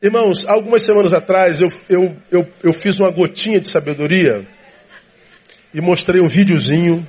Irmãos, 0.00 0.46
algumas 0.46 0.82
semanas 0.82 1.12
atrás 1.12 1.60
eu, 1.60 1.68
eu, 1.88 2.16
eu, 2.30 2.48
eu 2.62 2.72
fiz 2.72 3.00
uma 3.00 3.10
gotinha 3.10 3.60
de 3.60 3.68
sabedoria 3.68 4.46
e 5.74 5.80
mostrei 5.80 6.22
um 6.22 6.28
videozinho 6.28 7.06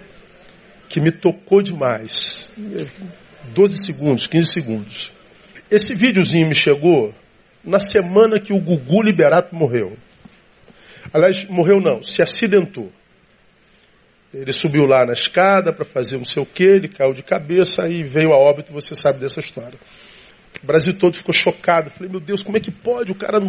que 0.89 0.99
me 0.99 1.11
tocou 1.11 1.61
demais. 1.61 2.49
12 3.53 3.77
segundos, 3.77 4.25
15 4.25 4.51
segundos. 4.51 5.13
Esse 5.69 5.93
videozinho 5.93 6.47
me 6.47 6.55
chegou 6.55 7.13
na 7.63 7.77
semana 7.79 8.39
que 8.39 8.51
o 8.51 8.59
Gugu 8.59 9.03
Liberato 9.03 9.53
morreu. 9.53 9.95
Aliás, 11.13 11.45
morreu 11.45 11.79
não, 11.79 12.01
se 12.01 12.23
acidentou. 12.23 12.91
Ele 14.33 14.51
subiu 14.51 14.87
lá 14.87 15.05
na 15.05 15.13
escada 15.13 15.71
para 15.71 15.85
fazer 15.85 16.17
não 16.17 16.25
sei 16.25 16.41
o 16.41 16.45
que, 16.45 16.63
ele 16.63 16.87
caiu 16.87 17.13
de 17.13 17.21
cabeça 17.21 17.87
e 17.87 18.01
veio 18.01 18.33
a 18.33 18.37
óbito, 18.37 18.73
você 18.73 18.95
sabe 18.95 19.19
dessa 19.19 19.39
história. 19.39 19.77
O 20.63 20.65
Brasil 20.65 20.93
todo 20.97 21.15
ficou 21.15 21.33
chocado. 21.33 21.89
Falei, 21.89 22.09
meu 22.09 22.19
Deus, 22.19 22.43
como 22.43 22.57
é 22.57 22.59
que 22.59 22.71
pode? 22.71 23.11
O 23.11 23.15
cara, 23.15 23.39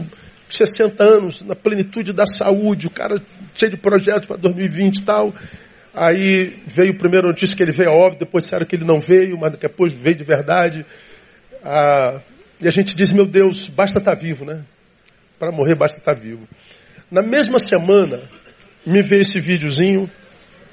60 0.49 1.03
anos, 1.03 1.43
na 1.43 1.55
plenitude 1.55 2.13
da 2.13 2.27
saúde, 2.27 2.87
o 2.87 2.91
cara 2.91 3.21
cheio 3.55 3.73
de 3.73 3.77
projetos 3.77 4.27
para 4.27 4.37
2020 4.37 4.97
e 4.99 5.03
tal. 5.03 5.35
Aí 5.93 6.57
veio 6.67 6.93
a 6.93 6.97
primeira 6.97 7.27
notícia 7.27 7.57
que 7.57 7.63
ele 7.63 7.73
veio 7.73 7.91
a 7.91 7.95
óbito, 7.95 8.21
depois 8.21 8.45
disseram 8.45 8.65
que 8.65 8.77
ele 8.77 8.85
não 8.85 9.01
veio, 9.01 9.37
mas 9.39 9.57
depois 9.57 9.93
veio 9.93 10.17
de 10.17 10.25
verdade. 10.25 10.87
Ah, 11.65 12.21
e 12.61 12.69
a 12.69 12.71
gente 12.71 12.95
diz, 12.95 13.11
meu 13.11 13.27
Deus, 13.27 13.67
basta 13.67 13.99
estar 13.99 14.15
tá 14.15 14.21
vivo, 14.21 14.45
né? 14.45 14.65
Para 15.39 15.51
morrer 15.51 15.75
basta 15.75 15.99
estar 15.99 16.15
tá 16.15 16.21
vivo. 16.21 16.47
Na 17.11 17.23
mesma 17.23 17.59
semana, 17.59 18.21
me 18.87 19.03
veio 19.03 19.23
esse 19.23 19.41
videozinho 19.41 20.09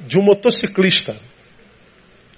de 0.01 0.19
um 0.19 0.21
motociclista. 0.21 1.15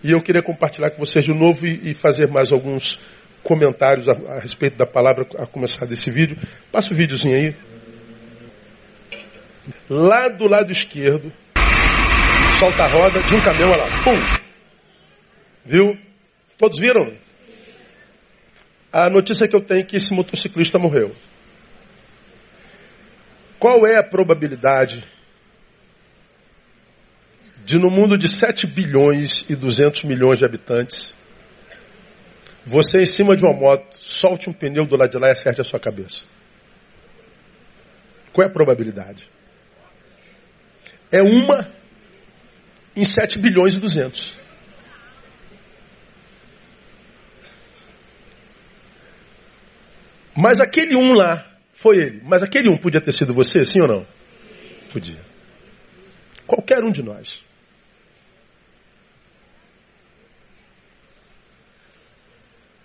E 0.02 0.12
eu 0.12 0.22
queria 0.22 0.42
compartilhar 0.42 0.92
com 0.92 1.06
vocês 1.06 1.26
de 1.26 1.34
novo 1.34 1.66
e, 1.66 1.92
e 1.92 1.94
fazer 1.94 2.28
mais 2.28 2.52
alguns 2.52 3.00
comentários 3.44 4.08
a, 4.08 4.14
a, 4.14 4.40
respeito 4.40 4.78
da 4.78 4.86
palavra 4.86 5.28
a 5.38 5.46
começar 5.46 5.86
desse 5.86 6.12
vídeo. 6.12 6.38
Passa 6.72 6.94
o 6.94 6.96
videozinho 6.96 7.36
aí. 7.36 7.56
Lá 9.90 10.28
do 10.28 10.48
lado 10.48 10.72
esquerdo, 10.72 11.32
solta 12.58 12.84
a 12.84 12.88
roda 12.88 13.22
de 13.22 13.36
um 13.36 13.42
caminhão, 13.42 13.70
olha 13.70 13.86
lá, 13.86 14.04
pum! 14.04 14.40
Viu? 15.66 15.98
Todos 16.58 16.80
viram? 16.80 17.14
A 18.92 19.10
notícia 19.10 19.48
que 19.48 19.56
eu 19.56 19.62
tenho 19.62 19.82
é 19.82 19.84
que 19.84 19.96
esse 19.96 20.14
motociclista 20.14 20.80
morreu. 20.80 21.16
Qual 23.60 23.86
é 23.86 23.98
a 23.98 24.04
probabilidade 24.04 25.04
de 27.70 27.78
no 27.78 27.92
mundo 27.92 28.18
de 28.18 28.28
7 28.28 28.66
bilhões 28.66 29.46
e 29.48 29.56
200 29.56 30.06
milhões 30.06 30.40
de 30.40 30.46
habitantes, 30.46 31.14
você 32.66 33.02
em 33.02 33.06
cima 33.06 33.36
de 33.36 33.44
uma 33.44 33.54
moto 33.54 33.96
solte 33.96 34.50
um 34.50 34.54
pneu 34.54 34.86
do 34.86 34.96
lado 34.96 35.12
de 35.12 35.18
lá 35.18 35.28
e 35.28 35.32
acerte 35.32 35.62
a 35.62 35.64
sua 35.64 35.80
cabeça? 35.80 36.24
Qual 38.32 38.46
é 38.46 38.50
a 38.50 38.54
probabilidade? 38.54 39.30
É 41.12 41.22
uma 41.22 41.70
em 42.96 43.04
7 43.04 43.40
bilhões 43.40 43.74
e 43.74 43.80
200. 43.80 44.40
Mas 50.36 50.62
aquele 50.62 50.96
um 50.96 51.14
lá 51.14 51.46
foi 51.74 51.98
ele. 51.98 52.22
Mas 52.24 52.42
aquele 52.42 52.70
um 52.70 52.78
podia 52.78 53.02
ter 53.02 53.12
sido 53.12 53.34
você, 53.34 53.66
sim 53.66 53.82
ou 53.82 53.88
não? 53.88 54.08
Podia. 54.92 55.20
Qualquer 56.48 56.84
um 56.84 56.92
de 56.92 57.04
nós. 57.04 57.44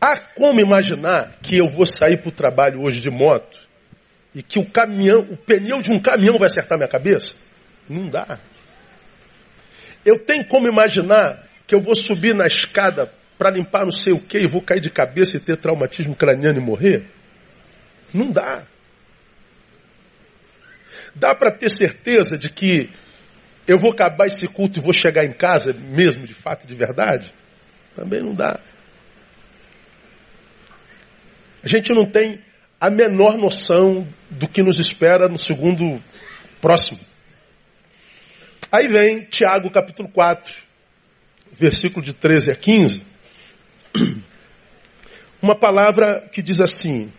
Há 0.05 0.21
como 0.21 0.61
imaginar 0.61 1.39
que 1.41 1.57
eu 1.57 1.67
vou 1.67 1.87
sair 1.87 2.19
para 2.19 2.29
o 2.29 2.33
trabalho 2.33 2.83
hoje 2.83 3.01
de 3.01 3.09
moto 3.09 3.59
e 4.35 4.43
que 4.43 4.59
o 4.59 4.71
caminhão, 4.71 5.21
o 5.21 5.35
pneu 5.35 5.81
de 5.81 5.91
um 5.91 5.99
caminhão 5.99 6.37
vai 6.37 6.45
acertar 6.45 6.77
minha 6.77 6.91
cabeça? 6.91 7.35
Não 7.89 8.11
dá. 8.11 8.39
Eu 10.05 10.19
tenho 10.19 10.45
como 10.45 10.69
imaginar 10.69 11.43
que 11.67 11.75
eu 11.75 11.81
vou 11.81 11.97
subir 11.97 12.35
na 12.35 12.47
escada 12.47 13.11
para 13.39 13.53
limpar 13.53 13.85
não 13.85 13.91
sei 13.91 14.13
o 14.13 14.21
que 14.21 14.41
e 14.41 14.47
vou 14.47 14.61
cair 14.61 14.81
de 14.81 14.91
cabeça 14.91 15.39
e 15.39 15.41
ter 15.41 15.57
traumatismo 15.57 16.15
craniano 16.15 16.59
e 16.59 16.63
morrer? 16.63 17.07
Não 18.13 18.31
dá. 18.31 18.67
Dá 21.15 21.35
para 21.35 21.51
ter 21.51 21.71
certeza 21.71 22.37
de 22.37 22.51
que 22.51 22.91
eu 23.67 23.79
vou 23.79 23.93
acabar 23.93 24.27
esse 24.27 24.47
culto 24.49 24.79
e 24.79 24.83
vou 24.83 24.93
chegar 24.93 25.25
em 25.25 25.33
casa 25.33 25.73
mesmo 25.73 26.27
de 26.27 26.35
fato 26.35 26.67
de 26.67 26.75
verdade? 26.75 27.33
Também 27.97 28.21
não 28.21 28.35
dá. 28.35 28.61
A 31.65 31.69
gente 31.69 31.95
não 31.95 32.05
tem 32.05 32.39
a 32.79 32.91
menor 32.91 33.39
noção 33.39 34.07
do 34.29 34.47
que 34.47 34.63
nos 34.63 34.79
espera 34.79 35.31
no 35.31 35.39
segundo 35.39 35.99
próximo. 36.61 37.01
Aí 38.71 38.87
vem 38.87 39.25
Tiago 39.25 39.71
capítulo 39.71 40.11
4, 40.11 40.55
versículo 41.53 42.05
de 42.05 42.13
13 42.13 42.51
a 42.51 42.55
15. 42.55 43.03
Uma 45.41 45.55
palavra 45.55 46.29
que 46.31 46.43
diz 46.43 46.61
assim: 46.61 47.11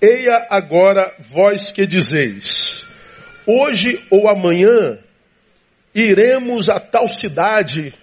Eia 0.00 0.48
agora 0.50 1.14
vós 1.20 1.70
que 1.70 1.86
dizeis, 1.86 2.84
hoje 3.46 4.04
ou 4.10 4.28
amanhã 4.28 4.98
iremos 5.94 6.68
a 6.68 6.80
tal 6.80 7.06
cidade, 7.06 7.94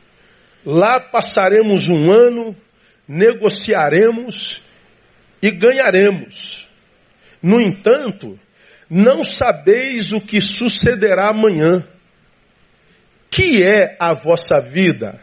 lá 0.65 1.01
passaremos 1.01 1.89
um 1.89 2.09
ano, 2.09 2.55
negociaremos 3.05 4.62
e 5.43 5.51
ganharemos. 5.51 6.65
No 7.41 7.59
entanto, 7.59 8.39
não 8.89 9.21
sabeis 9.25 10.13
o 10.13 10.21
que 10.21 10.39
sucederá 10.39 11.27
amanhã. 11.27 11.85
Que 13.29 13.61
é 13.61 13.97
a 13.99 14.13
vossa 14.13 14.61
vida? 14.61 15.19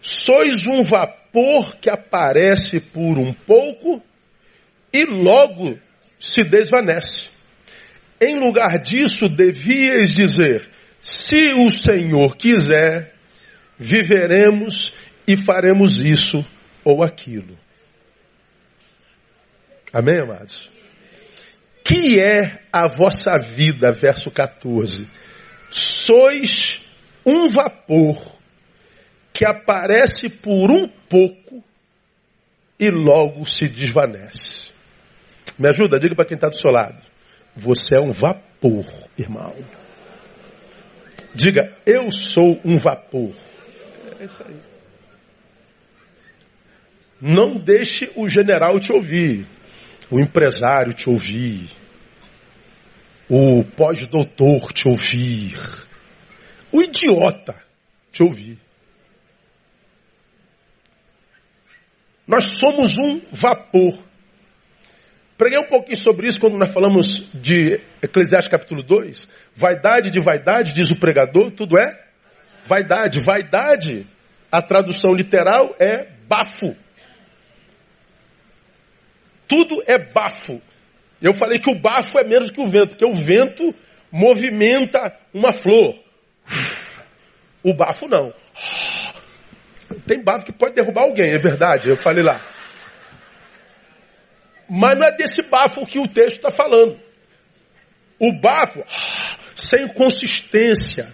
Sois 0.00 0.66
um 0.66 0.84
vapor 0.84 1.76
que 1.78 1.90
aparece 1.90 2.80
por 2.80 3.18
um 3.18 3.32
pouco 3.32 4.00
e 4.92 5.04
logo 5.04 5.76
se 6.20 6.44
desvanece. 6.44 7.30
Em 8.20 8.38
lugar 8.38 8.78
disso, 8.78 9.28
devíeis 9.28 10.10
dizer: 10.10 10.68
se 11.00 11.52
o 11.54 11.68
Senhor 11.68 12.36
quiser, 12.36 13.12
viveremos 13.76 14.92
e 15.26 15.36
faremos 15.36 15.96
isso 15.96 16.46
ou 16.84 17.02
aquilo. 17.02 17.65
Amém, 19.96 20.18
amados? 20.18 20.68
Que 21.82 22.20
é 22.20 22.60
a 22.70 22.86
vossa 22.86 23.38
vida, 23.38 23.90
verso 23.92 24.30
14? 24.30 25.08
Sois 25.70 26.82
um 27.24 27.48
vapor 27.48 28.22
que 29.32 29.46
aparece 29.46 30.28
por 30.28 30.70
um 30.70 30.86
pouco 30.86 31.64
e 32.78 32.90
logo 32.90 33.46
se 33.46 33.68
desvanece. 33.68 34.68
Me 35.58 35.70
ajuda, 35.70 35.98
diga 35.98 36.14
para 36.14 36.26
quem 36.26 36.34
está 36.34 36.50
do 36.50 36.58
seu 36.58 36.70
lado. 36.70 37.00
Você 37.54 37.94
é 37.96 38.00
um 38.00 38.12
vapor, 38.12 38.84
irmão. 39.16 39.56
Diga, 41.34 41.74
eu 41.86 42.12
sou 42.12 42.60
um 42.62 42.76
vapor. 42.76 43.34
É 44.20 44.26
isso 44.26 44.44
aí. 44.46 44.56
Não 47.18 47.56
deixe 47.56 48.12
o 48.14 48.28
general 48.28 48.78
te 48.78 48.92
ouvir 48.92 49.55
o 50.10 50.20
empresário 50.20 50.92
te 50.92 51.08
ouvir, 51.08 51.70
o 53.28 53.64
pós-doutor 53.64 54.72
te 54.72 54.88
ouvir, 54.88 55.58
o 56.70 56.82
idiota 56.82 57.56
te 58.12 58.22
ouvir. 58.22 58.58
Nós 62.26 62.58
somos 62.58 62.98
um 62.98 63.20
vapor. 63.32 64.04
Preguei 65.38 65.58
um 65.58 65.68
pouquinho 65.68 65.98
sobre 65.98 66.26
isso 66.26 66.40
quando 66.40 66.58
nós 66.58 66.72
falamos 66.72 67.30
de 67.34 67.80
Eclesiastes 68.02 68.50
capítulo 68.50 68.82
2. 68.82 69.28
Vaidade 69.54 70.10
de 70.10 70.20
vaidade, 70.20 70.72
diz 70.72 70.90
o 70.90 70.98
pregador, 70.98 71.50
tudo 71.52 71.78
é 71.78 72.04
vaidade. 72.64 73.22
Vaidade, 73.22 74.06
a 74.50 74.60
tradução 74.60 75.12
literal 75.12 75.76
é 75.78 76.08
bafo. 76.26 76.74
Tudo 79.48 79.82
é 79.86 79.98
bafo. 79.98 80.60
Eu 81.20 81.32
falei 81.32 81.58
que 81.58 81.70
o 81.70 81.78
bafo 81.78 82.18
é 82.18 82.24
menos 82.24 82.50
que 82.50 82.60
o 82.60 82.68
vento, 82.68 82.90
porque 82.90 83.04
o 83.04 83.16
vento 83.16 83.74
movimenta 84.10 85.16
uma 85.32 85.52
flor. 85.52 85.98
O 87.62 87.74
bafo 87.74 88.06
não. 88.08 88.32
Tem 90.06 90.22
bafo 90.22 90.44
que 90.44 90.52
pode 90.52 90.74
derrubar 90.74 91.02
alguém, 91.02 91.30
é 91.30 91.38
verdade, 91.38 91.88
eu 91.88 91.96
falei 91.96 92.22
lá. 92.22 92.40
Mas 94.68 94.98
não 94.98 95.06
é 95.06 95.16
desse 95.16 95.48
bafo 95.48 95.86
que 95.86 95.98
o 95.98 96.08
texto 96.08 96.36
está 96.36 96.50
falando. 96.50 96.98
O 98.18 98.32
bafo, 98.32 98.82
sem 99.54 99.88
consistência. 99.94 101.06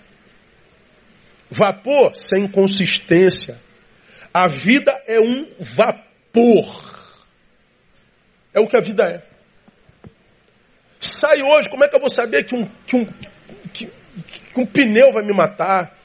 Vapor, 1.51 2.15
sem 2.15 2.49
consistência. 2.49 3.59
A 4.33 4.49
vida 4.49 4.91
é 5.07 5.21
um 5.21 5.47
vapor. 5.59 6.92
É 8.55 8.61
o 8.61 8.67
que 8.67 8.77
a 8.77 8.81
vida 8.81 9.05
é. 9.05 9.23
saio 11.01 11.47
hoje, 11.47 11.71
como 11.71 11.85
é 11.85 11.89
que 11.89 11.97
eu 11.97 12.01
vou 12.01 12.15
saber 12.15 12.45
que 12.45 12.55
um, 12.55 12.67
que 12.87 12.97
um, 12.97 13.07
que, 13.73 13.87
que 13.87 14.61
um 14.61 14.67
pneu 14.67 15.13
vai 15.13 15.23
me 15.23 15.33
matar? 15.33 15.97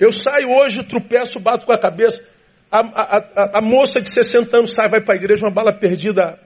Eu 0.00 0.12
saio 0.12 0.50
hoje, 0.50 0.82
tropeço, 0.84 1.38
bato 1.38 1.66
com 1.66 1.72
a 1.72 1.78
cabeça. 1.78 2.24
A, 2.70 2.80
a, 2.80 3.16
a, 3.18 3.58
a 3.58 3.60
moça 3.60 4.00
de 4.00 4.08
60 4.08 4.56
anos 4.56 4.70
sai, 4.74 4.88
vai 4.88 5.00
para 5.00 5.14
a 5.14 5.16
igreja, 5.16 5.46
uma 5.46 5.52
bala 5.52 5.72
perdida 5.72 6.40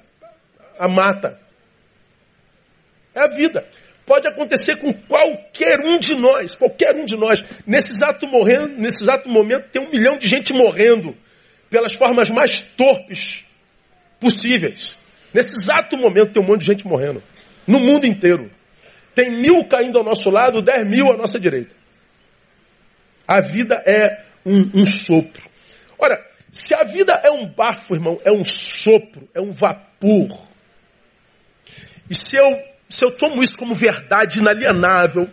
a 0.79 0.88
mata. 0.88 1.38
É 3.14 3.20
a 3.20 3.29
vida. 3.29 3.67
Pode 4.05 4.26
acontecer 4.26 4.76
com 4.76 4.93
qualquer 4.93 5.81
um 5.81 5.99
de 5.99 6.14
nós, 6.14 6.55
qualquer 6.55 6.94
um 6.94 7.05
de 7.05 7.17
nós. 7.17 7.44
Nesse 7.67 7.93
exato, 7.93 8.26
morrendo, 8.26 8.79
nesse 8.79 9.02
exato 9.02 9.29
momento 9.29 9.69
tem 9.70 9.82
um 9.82 9.90
milhão 9.90 10.17
de 10.17 10.29
gente 10.29 10.52
morrendo 10.56 11.17
pelas 11.70 11.94
formas 11.94 12.30
mais 12.30 12.62
torpes 12.62 13.44
possíveis. 14.20 14.96
Nesse 15.32 15.54
exato 15.54 15.96
momento 15.96 16.32
tem 16.32 16.42
um 16.42 16.46
monte 16.46 16.60
de 16.60 16.66
gente 16.66 16.86
morrendo. 16.86 17.22
No 17.66 17.78
mundo 17.78 18.06
inteiro. 18.06 18.50
Tem 19.14 19.30
mil 19.30 19.64
caindo 19.68 19.98
ao 19.98 20.04
nosso 20.04 20.30
lado, 20.30 20.62
dez 20.62 20.88
mil 20.88 21.12
à 21.12 21.16
nossa 21.16 21.38
direita. 21.40 21.74
A 23.26 23.40
vida 23.40 23.82
é 23.86 24.22
um, 24.46 24.82
um 24.82 24.86
sopro. 24.86 25.42
Ora, 25.98 26.18
se 26.50 26.74
a 26.74 26.84
vida 26.84 27.12
é 27.24 27.30
um 27.30 27.46
bafo, 27.46 27.94
irmão, 27.94 28.18
é 28.24 28.32
um 28.32 28.44
sopro, 28.44 29.28
é 29.34 29.40
um 29.40 29.50
vapor. 29.50 30.48
E 32.08 32.14
se 32.14 32.36
eu, 32.36 32.58
se 32.88 33.04
eu 33.04 33.10
tomo 33.16 33.42
isso 33.42 33.58
como 33.58 33.74
verdade 33.74 34.38
inalienável, 34.38 35.28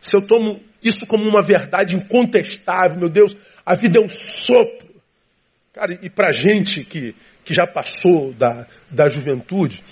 se 0.00 0.16
eu 0.16 0.26
tomo 0.26 0.62
isso 0.82 1.06
como 1.06 1.24
uma 1.28 1.42
verdade 1.42 1.94
incontestável, 1.96 2.98
meu 2.98 3.08
Deus, 3.08 3.36
a 3.64 3.74
vida 3.74 3.98
é 3.98 4.02
um 4.02 4.08
sopro. 4.08 4.83
Cara, 5.74 5.98
e 6.00 6.08
pra 6.08 6.30
gente 6.30 6.84
que, 6.84 7.16
que 7.44 7.52
já 7.52 7.66
passou 7.66 8.32
da, 8.34 8.64
da 8.88 9.08
juventude, 9.08 9.82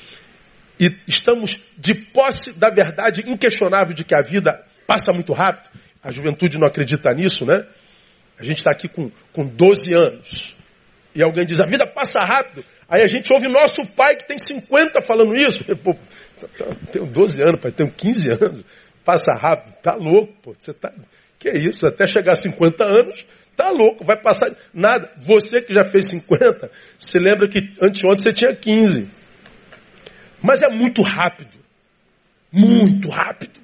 e 0.78 0.94
estamos 1.08 1.60
de 1.76 1.92
posse 1.94 2.56
da 2.58 2.70
verdade 2.70 3.22
inquestionável 3.26 3.92
de 3.92 4.04
que 4.04 4.14
a 4.14 4.22
vida 4.22 4.64
passa 4.86 5.12
muito 5.12 5.32
rápido, 5.32 5.68
a 6.00 6.12
juventude 6.12 6.56
não 6.56 6.68
acredita 6.68 7.12
nisso, 7.12 7.44
né? 7.44 7.66
A 8.38 8.44
gente 8.44 8.58
está 8.58 8.70
aqui 8.70 8.86
com, 8.88 9.10
com 9.32 9.44
12 9.44 9.92
anos. 9.92 10.56
E 11.14 11.22
alguém 11.22 11.44
diz, 11.44 11.58
a 11.58 11.66
vida 11.66 11.84
passa 11.84 12.20
rápido. 12.20 12.64
Aí 12.88 13.02
a 13.02 13.06
gente 13.06 13.32
ouve 13.32 13.48
nosso 13.48 13.82
pai 13.96 14.14
que 14.14 14.26
tem 14.26 14.38
50 14.38 15.02
falando 15.02 15.34
isso. 15.34 15.64
Pô, 15.76 15.94
tá, 16.38 16.46
tá, 16.58 16.74
tenho 16.92 17.06
12 17.06 17.42
anos, 17.42 17.60
pai, 17.60 17.72
tenho 17.72 17.90
15 17.90 18.32
anos. 18.40 18.64
Passa 19.04 19.32
rápido. 19.34 19.74
Tá 19.82 19.94
louco, 19.94 20.32
pô. 20.42 20.54
Você 20.56 20.72
tá. 20.72 20.92
Que 21.38 21.48
é 21.48 21.58
isso? 21.58 21.86
Até 21.86 22.06
chegar 22.06 22.32
a 22.32 22.36
50 22.36 22.84
anos, 22.84 23.26
tá 23.62 23.70
louco, 23.70 24.04
vai 24.04 24.20
passar. 24.20 24.50
Nada. 24.72 25.12
Você 25.18 25.62
que 25.62 25.72
já 25.72 25.84
fez 25.84 26.08
50, 26.08 26.70
se 26.98 27.18
lembra 27.18 27.48
que 27.48 27.72
anteontem 27.80 28.18
você 28.18 28.32
tinha 28.32 28.54
15. 28.54 29.08
Mas 30.42 30.62
é 30.62 30.68
muito 30.68 31.02
rápido. 31.02 31.56
Muito 32.50 33.08
rápido. 33.08 33.60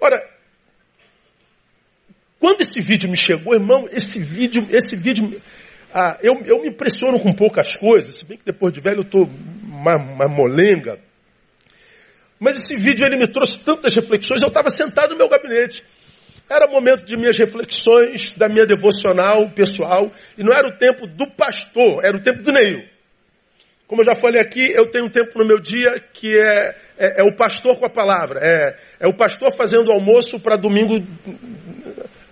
Ora, 0.00 0.22
quando 2.38 2.60
esse 2.60 2.80
vídeo 2.80 3.10
me 3.10 3.16
chegou, 3.16 3.54
irmão, 3.54 3.88
esse 3.90 4.18
vídeo, 4.22 4.66
esse 4.70 4.96
vídeo, 4.96 5.30
ah, 5.92 6.18
eu, 6.22 6.40
eu 6.44 6.62
me 6.62 6.68
impressiono 6.68 7.18
com 7.18 7.32
poucas 7.32 7.76
coisas, 7.76 8.16
se 8.16 8.24
bem 8.24 8.38
que 8.38 8.44
depois 8.44 8.72
de 8.72 8.80
velho 8.80 8.98
eu 8.98 9.02
estou 9.02 9.28
uma, 9.64 9.96
uma 9.96 10.28
molenga. 10.28 10.98
Mas 12.38 12.60
esse 12.60 12.76
vídeo 12.76 13.06
ele 13.06 13.16
me 13.16 13.26
trouxe 13.32 13.58
tantas 13.64 13.94
reflexões, 13.94 14.42
eu 14.42 14.48
estava 14.48 14.68
sentado 14.70 15.10
no 15.10 15.16
meu 15.16 15.28
gabinete. 15.28 15.82
Era 16.48 16.68
momento 16.68 17.04
de 17.04 17.16
minhas 17.16 17.36
reflexões, 17.36 18.34
da 18.34 18.48
minha 18.48 18.64
devocional 18.64 19.48
pessoal, 19.50 20.12
e 20.38 20.44
não 20.44 20.52
era 20.52 20.68
o 20.68 20.78
tempo 20.78 21.06
do 21.06 21.26
pastor, 21.26 22.04
era 22.04 22.16
o 22.16 22.22
tempo 22.22 22.42
do 22.42 22.52
Neil. 22.52 22.84
Como 23.86 24.00
eu 24.00 24.04
já 24.04 24.14
falei 24.14 24.40
aqui, 24.40 24.70
eu 24.72 24.90
tenho 24.90 25.06
um 25.06 25.08
tempo 25.08 25.38
no 25.38 25.44
meu 25.44 25.60
dia 25.60 26.02
que 26.12 26.36
é, 26.36 26.76
é, 26.98 27.20
é 27.20 27.24
o 27.24 27.36
pastor 27.36 27.78
com 27.78 27.86
a 27.86 27.90
palavra. 27.90 28.40
É, 28.42 28.76
é 29.00 29.08
o 29.08 29.14
pastor 29.14 29.54
fazendo 29.56 29.92
almoço 29.92 30.40
para 30.40 30.56
domingo 30.56 30.94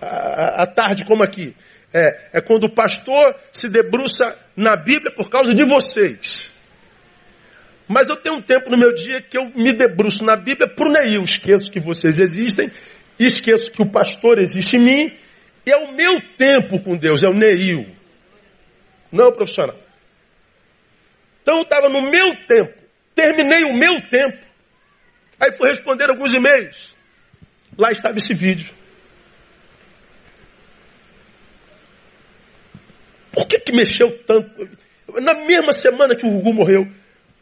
à 0.01 0.67
tarde, 0.67 1.05
como 1.05 1.23
aqui. 1.23 1.55
É, 1.93 2.39
é 2.39 2.41
quando 2.41 2.65
o 2.65 2.75
pastor 2.75 3.37
se 3.53 3.69
debruça 3.69 4.25
na 4.57 4.75
Bíblia 4.75 5.13
por 5.15 5.31
causa 5.31 5.53
de 5.53 5.65
vocês. 5.65 6.51
Mas 7.87 8.09
eu 8.09 8.17
tenho 8.17 8.37
um 8.37 8.43
tempo 8.43 8.71
no 8.71 8.77
meu 8.77 8.93
dia 8.93 9.21
que 9.23 9.39
eu 9.39 9.51
me 9.55 9.73
debruço 9.73 10.25
na 10.25 10.35
Bíblia 10.35 10.69
por 10.69 10.89
Neil. 10.89 11.23
Esqueço 11.23 11.71
que 11.71 11.79
vocês 11.79 12.19
existem, 12.19 12.69
esqueço 13.19 13.71
que 13.71 13.83
o 13.83 13.91
pastor 13.91 14.39
existe 14.39 14.77
em 14.77 14.81
mim. 14.81 15.19
E 15.67 15.71
é 15.71 15.77
o 15.77 15.93
meu 15.93 16.21
tempo 16.37 16.83
com 16.83 16.97
Deus, 16.97 17.23
é 17.23 17.29
o 17.29 17.35
Neil. 17.35 17.87
Não 19.11 19.29
o 19.29 19.33
profissional. 19.33 19.79
Então 21.43 21.59
eu 21.59 21.63
estava 21.63 21.89
no 21.89 22.11
meu 22.11 22.35
tempo. 22.35 22.75
Terminei 23.15 23.65
o 23.65 23.75
meu 23.75 24.01
tempo. 24.01 24.39
Aí 25.39 25.53
fui 25.53 25.69
responder 25.69 26.11
alguns 26.11 26.33
e-mails. 26.33 26.95
Lá 27.79 27.91
estava 27.91 28.19
esse 28.19 28.35
vídeo. 28.35 28.73
Por 33.33 33.47
que, 33.47 33.59
que 33.59 33.73
mexeu 33.73 34.17
tanto? 34.25 34.69
Na 35.21 35.35
mesma 35.35 35.73
semana 35.73 36.15
que 36.15 36.27
o 36.27 36.31
Gugu 36.31 36.55
morreu. 36.55 36.87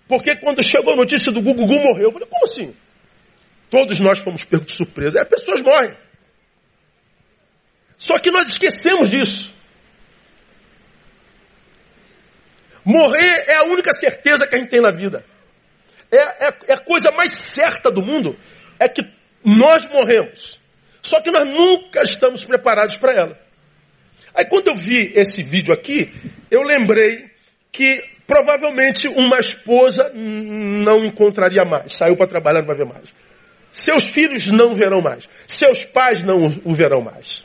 Porque 0.08 0.36
quando 0.36 0.62
chegou 0.62 0.94
a 0.94 0.96
notícia 0.96 1.30
do 1.30 1.40
Gugu, 1.40 1.66
Gugu 1.66 1.80
morreu. 1.80 2.04
Eu 2.04 2.12
falei, 2.12 2.28
como 2.28 2.44
assim? 2.44 2.74
Todos 3.72 3.98
nós 4.00 4.18
fomos 4.18 4.44
pegos 4.44 4.66
de 4.66 4.76
surpresa. 4.76 5.18
É, 5.18 5.24
pessoas 5.24 5.62
morrem. 5.62 5.96
Só 7.96 8.18
que 8.18 8.30
nós 8.30 8.46
esquecemos 8.48 9.08
disso. 9.08 9.50
Morrer 12.84 13.44
é 13.46 13.56
a 13.56 13.64
única 13.64 13.94
certeza 13.94 14.46
que 14.46 14.54
a 14.54 14.58
gente 14.58 14.68
tem 14.68 14.82
na 14.82 14.92
vida. 14.92 15.24
É, 16.10 16.18
é, 16.18 16.48
é 16.68 16.74
a 16.74 16.84
coisa 16.84 17.10
mais 17.12 17.30
certa 17.30 17.90
do 17.90 18.02
mundo. 18.02 18.38
É 18.78 18.90
que 18.90 19.00
nós 19.42 19.88
morremos. 19.88 20.60
Só 21.00 21.22
que 21.22 21.30
nós 21.30 21.48
nunca 21.48 22.02
estamos 22.02 22.44
preparados 22.44 22.98
para 22.98 23.18
ela. 23.18 23.40
Aí 24.34 24.44
quando 24.44 24.68
eu 24.68 24.76
vi 24.76 25.12
esse 25.14 25.42
vídeo 25.42 25.72
aqui, 25.72 26.12
eu 26.50 26.60
lembrei 26.62 27.30
que 27.72 28.04
provavelmente 28.26 29.08
uma 29.08 29.38
esposa 29.38 30.12
não 30.14 31.02
encontraria 31.06 31.64
mais, 31.64 31.94
saiu 31.94 32.18
para 32.18 32.26
trabalhar, 32.26 32.60
não 32.60 32.66
vai 32.66 32.76
ver 32.76 32.86
mais. 32.86 33.21
Seus 33.72 34.04
filhos 34.10 34.52
não 34.52 34.74
verão 34.74 35.00
mais. 35.00 35.26
Seus 35.46 35.82
pais 35.82 36.22
não 36.22 36.60
o 36.62 36.74
verão 36.74 37.00
mais. 37.00 37.42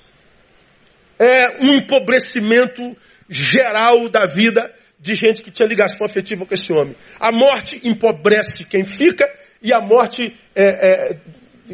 É 1.17 1.63
um 1.63 1.73
empobrecimento 1.73 2.95
geral 3.29 4.09
da 4.09 4.27
vida 4.27 4.71
de 4.99 5.15
gente 5.15 5.41
que 5.41 5.49
tinha 5.49 5.67
ligação 5.67 6.05
afetiva 6.05 6.45
com 6.45 6.53
esse 6.53 6.71
homem. 6.73 6.95
A 7.17 7.31
morte 7.31 7.79
empobrece 7.87 8.65
quem 8.65 8.83
fica 8.83 9.31
e 9.61 9.73
a 9.73 9.79
morte 9.79 10.35
é, 10.53 10.65
é, 10.65 11.17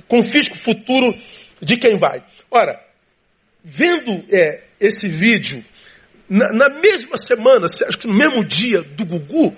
confisca 0.07 0.55
o 0.55 0.59
futuro 0.59 1.13
de 1.59 1.75
quem 1.77 1.97
vai. 1.97 2.23
Ora, 2.51 2.79
vendo 3.63 4.23
é, 4.31 4.63
esse 4.79 5.07
vídeo, 5.07 5.63
na, 6.29 6.51
na, 6.51 6.69
mesma 6.79 7.17
semana, 7.17 7.65
acho 7.65 7.97
que 7.97 8.07
no 8.07 8.13
mesmo 8.13 8.45
dia 8.45 8.81
do 8.81 9.05
Gugu, 9.05 9.55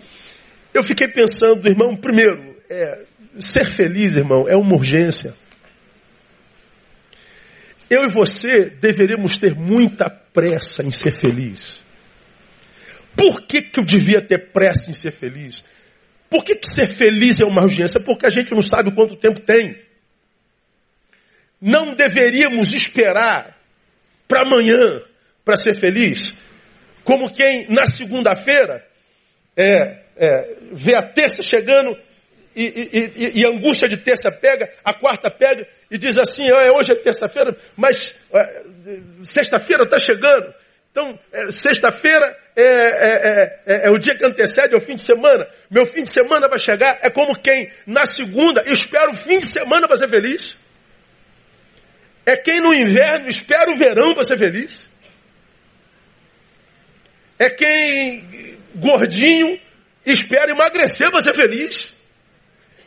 eu 0.73 0.83
fiquei 0.83 1.07
pensando, 1.07 1.67
irmão, 1.67 1.95
primeiro, 1.95 2.55
é, 2.69 3.04
ser 3.39 3.73
feliz, 3.73 4.15
irmão, 4.15 4.47
é 4.47 4.55
uma 4.55 4.75
urgência. 4.75 5.33
Eu 7.89 8.03
e 8.05 8.13
você 8.13 8.69
deveríamos 8.69 9.37
ter 9.37 9.53
muita 9.55 10.09
pressa 10.09 10.83
em 10.83 10.91
ser 10.91 11.19
feliz. 11.19 11.83
Por 13.15 13.41
que, 13.43 13.61
que 13.61 13.79
eu 13.79 13.85
devia 13.85 14.21
ter 14.21 14.51
pressa 14.51 14.89
em 14.89 14.93
ser 14.93 15.11
feliz? 15.11 15.63
Por 16.29 16.43
que, 16.43 16.55
que 16.55 16.69
ser 16.69 16.97
feliz 16.97 17.39
é 17.39 17.45
uma 17.45 17.63
urgência? 17.63 17.99
Porque 17.99 18.25
a 18.25 18.29
gente 18.29 18.51
não 18.51 18.61
sabe 18.61 18.91
quanto 18.93 19.15
tempo 19.15 19.39
tem. 19.39 19.79
Não 21.61 21.95
deveríamos 21.95 22.73
esperar 22.73 23.55
para 24.27 24.41
amanhã 24.41 25.01
para 25.45 25.55
ser 25.55 25.79
feliz, 25.79 26.33
como 27.03 27.31
quem 27.31 27.67
na 27.69 27.85
segunda-feira 27.85 28.85
é, 29.55 30.01
é, 30.17 30.57
vê 30.73 30.95
a 30.95 31.01
terça 31.01 31.43
chegando 31.43 31.95
e, 32.55 33.11
e, 33.15 33.41
e, 33.41 33.45
angústia 33.45 33.87
de 33.87 33.97
terça 33.97 34.31
pega, 34.31 34.71
a 34.83 34.93
quarta 34.93 35.29
pega 35.29 35.67
e 35.91 35.97
diz 35.97 36.17
assim: 36.17 36.49
ah, 36.51 36.71
hoje 36.71 36.91
é 36.91 36.95
terça-feira, 36.95 37.55
mas 37.75 38.15
é, 38.33 38.63
sexta-feira 39.23 39.83
está 39.83 39.97
chegando. 39.97 40.53
Então, 40.91 41.19
é, 41.33 41.51
sexta-feira 41.51 42.37
é, 42.55 42.63
é, 42.63 43.59
é, 43.65 43.87
é, 43.87 43.91
o 43.91 43.97
dia 43.97 44.15
que 44.15 44.25
antecede 44.25 44.73
ao 44.73 44.79
fim 44.79 44.95
de 44.95 45.01
semana. 45.01 45.45
Meu 45.69 45.85
fim 45.85 46.03
de 46.03 46.09
semana 46.09 46.47
vai 46.47 46.57
chegar. 46.57 46.99
É 47.01 47.09
como 47.09 47.37
quem 47.37 47.69
na 47.85 48.05
segunda 48.05 48.63
espera 48.65 49.11
o 49.11 49.17
fim 49.17 49.39
de 49.39 49.47
semana 49.47 49.87
para 49.87 49.97
ser 49.97 50.07
feliz. 50.07 50.55
É 52.25 52.37
quem 52.37 52.61
no 52.61 52.73
inverno 52.73 53.27
espera 53.27 53.69
o 53.69 53.77
verão 53.77 54.13
para 54.13 54.23
ser 54.23 54.37
feliz. 54.37 54.89
É 57.37 57.49
quem 57.49 58.57
gordinho 58.75 59.59
espera 60.05 60.51
emagrecer 60.51 61.11
para 61.11 61.19
ser 61.19 61.33
feliz. 61.33 61.94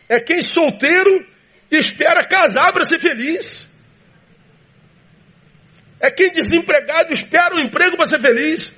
É 0.09 0.21
quem 0.21 0.41
solteiro 0.41 1.27
espera 1.71 2.27
casar 2.27 2.73
para 2.73 2.85
ser 2.85 2.99
feliz. 2.99 3.67
É 6.01 6.11
quem 6.11 6.31
desempregado 6.31 7.13
espera 7.13 7.55
um 7.55 7.61
emprego 7.61 7.97
para 7.97 8.07
ser 8.07 8.21
feliz. 8.21 8.73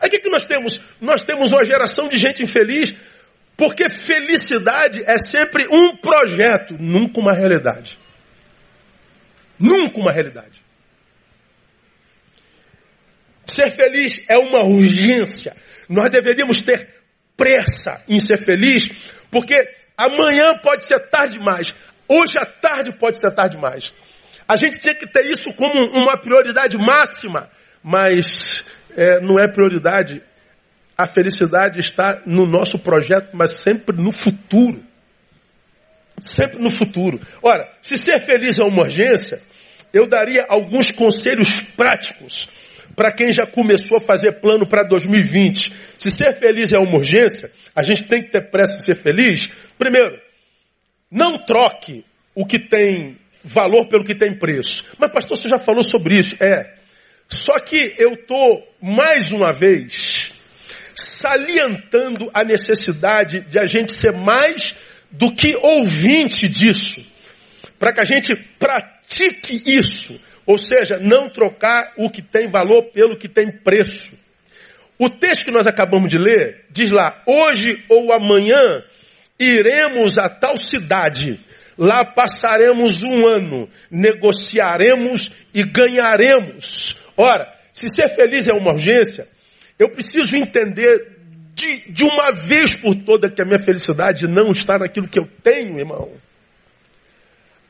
Aí 0.00 0.08
o 0.08 0.10
que, 0.10 0.18
que 0.18 0.30
nós 0.30 0.46
temos? 0.46 0.80
Nós 1.00 1.22
temos 1.22 1.50
uma 1.50 1.64
geração 1.64 2.08
de 2.08 2.16
gente 2.18 2.42
infeliz 2.42 2.94
Porque 3.60 3.90
felicidade 3.90 5.04
é 5.06 5.18
sempre 5.18 5.66
um 5.70 5.94
projeto, 5.94 6.78
nunca 6.80 7.20
uma 7.20 7.34
realidade. 7.34 7.98
Nunca 9.58 10.00
uma 10.00 10.10
realidade. 10.10 10.64
Ser 13.44 13.70
feliz 13.74 14.24
é 14.30 14.38
uma 14.38 14.62
urgência. 14.62 15.52
Nós 15.90 16.06
deveríamos 16.10 16.62
ter 16.62 16.88
pressa 17.36 18.02
em 18.08 18.18
ser 18.18 18.42
feliz, 18.42 19.10
porque 19.30 19.54
amanhã 20.00 20.56
pode 20.58 20.84
ser 20.84 20.98
tarde 21.08 21.38
demais. 21.38 21.74
Hoje 22.08 22.38
à 22.38 22.46
tarde 22.46 22.92
pode 22.92 23.20
ser 23.20 23.30
tarde 23.32 23.56
demais. 23.56 23.92
A 24.48 24.56
gente 24.56 24.80
tinha 24.80 24.94
que 24.94 25.06
ter 25.06 25.26
isso 25.26 25.54
como 25.54 25.84
uma 25.92 26.16
prioridade 26.16 26.76
máxima, 26.76 27.48
mas 27.82 28.66
é, 28.96 29.20
não 29.20 29.38
é 29.38 29.46
prioridade. 29.46 30.22
A 30.96 31.06
felicidade 31.06 31.78
está 31.78 32.22
no 32.26 32.46
nosso 32.46 32.78
projeto, 32.78 33.30
mas 33.32 33.56
sempre 33.56 33.96
no 33.96 34.10
futuro. 34.10 34.82
Sempre 36.20 36.58
no 36.58 36.70
futuro. 36.70 37.20
Ora, 37.42 37.72
se 37.80 37.96
ser 37.96 38.20
feliz 38.20 38.58
é 38.58 38.64
uma 38.64 38.82
urgência, 38.82 39.40
eu 39.92 40.06
daria 40.06 40.46
alguns 40.48 40.90
conselhos 40.90 41.62
práticos 41.76 42.48
para 42.96 43.12
quem 43.12 43.32
já 43.32 43.46
começou 43.46 43.98
a 43.98 44.02
fazer 44.02 44.40
plano 44.40 44.66
para 44.66 44.82
2020. 44.82 45.72
Se 45.96 46.10
ser 46.10 46.34
feliz 46.34 46.72
é 46.72 46.78
uma 46.78 46.98
urgência, 46.98 47.50
a 47.74 47.82
gente 47.82 48.04
tem 48.04 48.22
que 48.22 48.30
ter 48.30 48.50
pressa 48.50 48.78
em 48.78 48.82
ser 48.82 48.96
feliz. 48.96 49.50
Primeiro, 49.78 50.20
não 51.10 51.38
troque 51.44 52.04
o 52.34 52.46
que 52.46 52.58
tem 52.58 53.18
valor 53.42 53.86
pelo 53.86 54.04
que 54.04 54.14
tem 54.14 54.34
preço. 54.34 54.92
Mas 54.98 55.12
pastor, 55.12 55.36
você 55.36 55.48
já 55.48 55.58
falou 55.58 55.82
sobre 55.82 56.16
isso. 56.16 56.42
É. 56.42 56.78
Só 57.28 57.58
que 57.60 57.94
eu 57.98 58.14
estou, 58.14 58.66
mais 58.82 59.30
uma 59.32 59.52
vez, 59.52 60.32
salientando 60.94 62.30
a 62.34 62.44
necessidade 62.44 63.40
de 63.42 63.58
a 63.58 63.64
gente 63.64 63.92
ser 63.92 64.12
mais 64.12 64.76
do 65.10 65.34
que 65.34 65.56
ouvinte 65.56 66.48
disso. 66.48 67.04
Para 67.78 67.92
que 67.92 68.00
a 68.00 68.04
gente 68.04 68.34
pratique 68.58 69.62
isso. 69.64 70.12
Ou 70.44 70.58
seja, 70.58 70.98
não 70.98 71.28
trocar 71.28 71.92
o 71.96 72.10
que 72.10 72.20
tem 72.20 72.48
valor 72.48 72.84
pelo 72.84 73.16
que 73.16 73.28
tem 73.28 73.50
preço. 73.50 74.29
O 75.00 75.08
texto 75.08 75.46
que 75.46 75.50
nós 75.50 75.66
acabamos 75.66 76.10
de 76.10 76.18
ler 76.18 76.66
diz 76.70 76.90
lá: 76.90 77.22
hoje 77.24 77.82
ou 77.88 78.12
amanhã 78.12 78.84
iremos 79.38 80.18
a 80.18 80.28
tal 80.28 80.58
cidade, 80.58 81.40
lá 81.78 82.04
passaremos 82.04 83.02
um 83.02 83.26
ano, 83.26 83.66
negociaremos 83.90 85.48
e 85.54 85.64
ganharemos. 85.64 86.98
Ora, 87.16 87.50
se 87.72 87.88
ser 87.88 88.10
feliz 88.10 88.46
é 88.46 88.52
uma 88.52 88.72
urgência, 88.72 89.26
eu 89.78 89.90
preciso 89.90 90.36
entender 90.36 91.16
de, 91.54 91.90
de 91.90 92.04
uma 92.04 92.30
vez 92.32 92.74
por 92.74 92.94
toda 92.94 93.30
que 93.30 93.40
a 93.40 93.46
minha 93.46 93.62
felicidade 93.62 94.26
não 94.28 94.52
está 94.52 94.78
naquilo 94.78 95.08
que 95.08 95.18
eu 95.18 95.26
tenho, 95.42 95.78
irmão. 95.78 96.12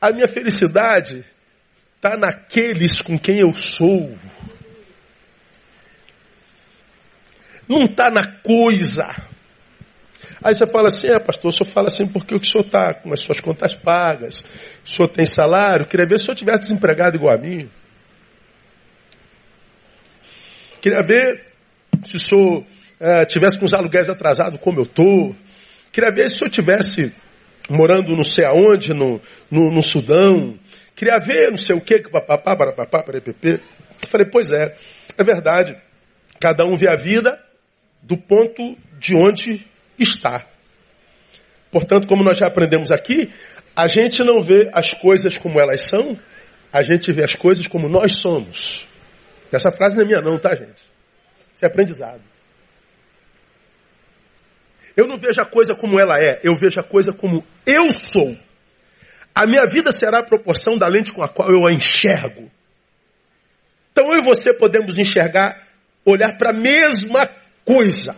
A 0.01 0.11
minha 0.11 0.27
felicidade 0.27 1.23
está 1.95 2.17
naqueles 2.17 2.97
com 2.97 3.17
quem 3.17 3.39
eu 3.39 3.53
sou. 3.53 4.17
Não 7.71 7.85
está 7.85 8.11
na 8.11 8.27
coisa. 8.27 9.15
Aí 10.43 10.53
você 10.53 10.67
fala 10.67 10.87
assim, 10.87 11.07
é 11.07 11.17
pastor, 11.19 11.47
o 11.47 11.53
senhor 11.53 11.71
fala 11.71 11.87
assim 11.87 12.05
porque 12.05 12.35
o 12.35 12.43
senhor 12.43 12.65
está 12.65 12.93
com 12.93 13.13
as 13.13 13.21
suas 13.21 13.39
contas 13.39 13.73
pagas, 13.73 14.43
o 14.83 14.89
senhor 14.89 15.07
tem 15.07 15.25
salário, 15.25 15.85
queria 15.85 16.05
ver 16.05 16.17
se 16.17 16.23
o 16.23 16.25
senhor 16.25 16.35
tivesse 16.35 16.63
desempregado 16.63 17.15
igual 17.15 17.33
a 17.33 17.37
mim. 17.37 17.69
Queria 20.81 21.01
ver 21.01 21.45
se 22.03 22.17
o 22.17 22.19
senhor 22.19 22.65
é, 22.99 23.25
tivesse 23.25 23.57
com 23.57 23.63
os 23.63 23.73
aluguéis 23.73 24.09
atrasados 24.09 24.59
como 24.59 24.81
eu 24.81 24.83
estou. 24.83 25.33
Queria 25.93 26.11
ver 26.11 26.29
se 26.29 26.39
senhor 26.39 26.51
tivesse 26.51 27.15
morando 27.69 28.17
não 28.17 28.25
sei 28.25 28.43
aonde, 28.43 28.93
no, 28.93 29.21
no, 29.49 29.71
no 29.71 29.81
Sudão, 29.81 30.59
Queria 30.93 31.19
ver 31.19 31.51
não 31.51 31.57
sei 31.57 31.73
o 31.75 31.81
que, 31.81 31.99
papapá, 31.99 32.53
papapá, 32.53 33.05
Eu 33.41 33.59
falei, 34.09 34.27
pois 34.27 34.51
é, 34.51 34.75
é 35.17 35.23
verdade. 35.23 35.77
Cada 36.37 36.65
um 36.65 36.75
vê 36.75 36.89
a 36.89 36.95
vida 36.95 37.39
do 38.01 38.17
ponto 38.17 38.77
de 38.99 39.15
onde 39.15 39.65
está. 39.97 40.45
Portanto, 41.71 42.07
como 42.07 42.23
nós 42.23 42.37
já 42.37 42.47
aprendemos 42.47 42.91
aqui, 42.91 43.31
a 43.75 43.87
gente 43.87 44.23
não 44.23 44.43
vê 44.43 44.69
as 44.73 44.93
coisas 44.93 45.37
como 45.37 45.59
elas 45.59 45.87
são, 45.87 46.19
a 46.71 46.83
gente 46.83 47.11
vê 47.11 47.23
as 47.23 47.35
coisas 47.35 47.67
como 47.67 47.87
nós 47.87 48.17
somos. 48.17 48.87
Essa 49.51 49.71
frase 49.71 49.97
não 49.97 50.03
é 50.03 50.07
minha 50.07 50.21
não, 50.21 50.37
tá, 50.37 50.55
gente? 50.55 50.81
Isso 51.55 51.65
é 51.65 51.67
aprendizado. 51.67 52.21
Eu 54.95 55.07
não 55.07 55.17
vejo 55.17 55.39
a 55.41 55.45
coisa 55.45 55.73
como 55.73 55.99
ela 55.99 56.19
é, 56.19 56.39
eu 56.43 56.55
vejo 56.55 56.79
a 56.79 56.83
coisa 56.83 57.13
como 57.13 57.43
eu 57.65 57.85
sou. 57.97 58.35
A 59.33 59.47
minha 59.47 59.65
vida 59.65 59.91
será 59.91 60.19
a 60.19 60.23
proporção 60.23 60.77
da 60.77 60.87
lente 60.87 61.13
com 61.13 61.23
a 61.23 61.29
qual 61.29 61.49
eu 61.49 61.65
a 61.65 61.71
enxergo. 61.71 62.51
Então 63.91 64.13
eu 64.13 64.21
e 64.21 64.25
você 64.25 64.53
podemos 64.53 64.97
enxergar, 64.97 65.67
olhar 66.05 66.37
para 66.37 66.49
a 66.49 66.53
mesma 66.53 67.29
coisa. 67.65 68.15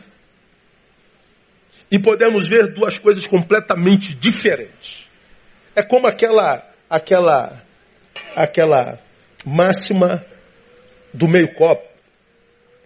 E 1.91 2.00
podemos 2.00 2.47
ver 2.47 2.73
duas 2.73 2.97
coisas 2.97 3.27
completamente 3.27 4.13
diferentes. 4.13 5.07
É 5.75 5.83
como 5.83 6.07
aquela 6.07 6.67
aquela 6.89 7.63
aquela 8.35 9.00
máxima 9.45 10.23
do 11.13 11.27
meio 11.27 11.53
copo. 11.53 11.88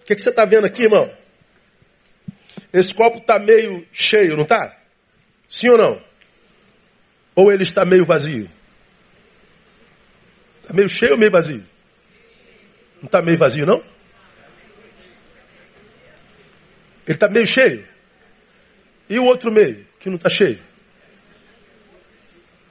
O 0.01 0.05
que, 0.05 0.15
que 0.15 0.21
você 0.21 0.29
está 0.29 0.45
vendo 0.45 0.65
aqui, 0.65 0.83
irmão? 0.83 1.09
Esse 2.71 2.93
copo 2.93 3.19
está 3.19 3.39
meio 3.39 3.85
cheio, 3.91 4.35
não 4.35 4.43
está? 4.43 4.77
Sim 5.49 5.69
ou 5.69 5.77
não? 5.77 6.01
Ou 7.35 7.51
ele 7.51 7.63
está 7.63 7.85
meio 7.85 8.05
vazio? 8.05 8.49
Está 10.61 10.73
meio 10.73 10.89
cheio 10.89 11.13
ou 11.13 11.17
meio 11.17 11.31
vazio? 11.31 11.65
Não 12.97 13.05
está 13.05 13.21
meio 13.21 13.37
vazio, 13.37 13.65
não? 13.65 13.81
Ele 17.07 17.15
está 17.15 17.29
meio 17.29 17.47
cheio. 17.47 17.87
E 19.09 19.17
o 19.17 19.23
outro 19.23 19.49
meio, 19.49 19.85
que 19.97 20.09
não 20.09 20.17
está 20.17 20.27
cheio? 20.27 20.59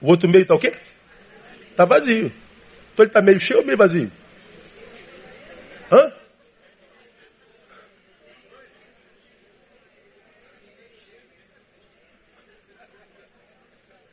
O 0.01 0.09
outro 0.09 0.29
meio 0.29 0.43
está 0.43 0.55
o 0.55 0.59
quê? 0.59 0.75
Está 1.71 1.87
vazio. 1.87 2.31
Então 2.93 3.05
ele 3.05 3.09
está 3.09 3.23
meio 3.23 3.41
cheio 3.41 3.61
ou 3.61 3.65
meio 3.65 3.79
vazio? 3.79 4.13
Hã? 5.91 6.13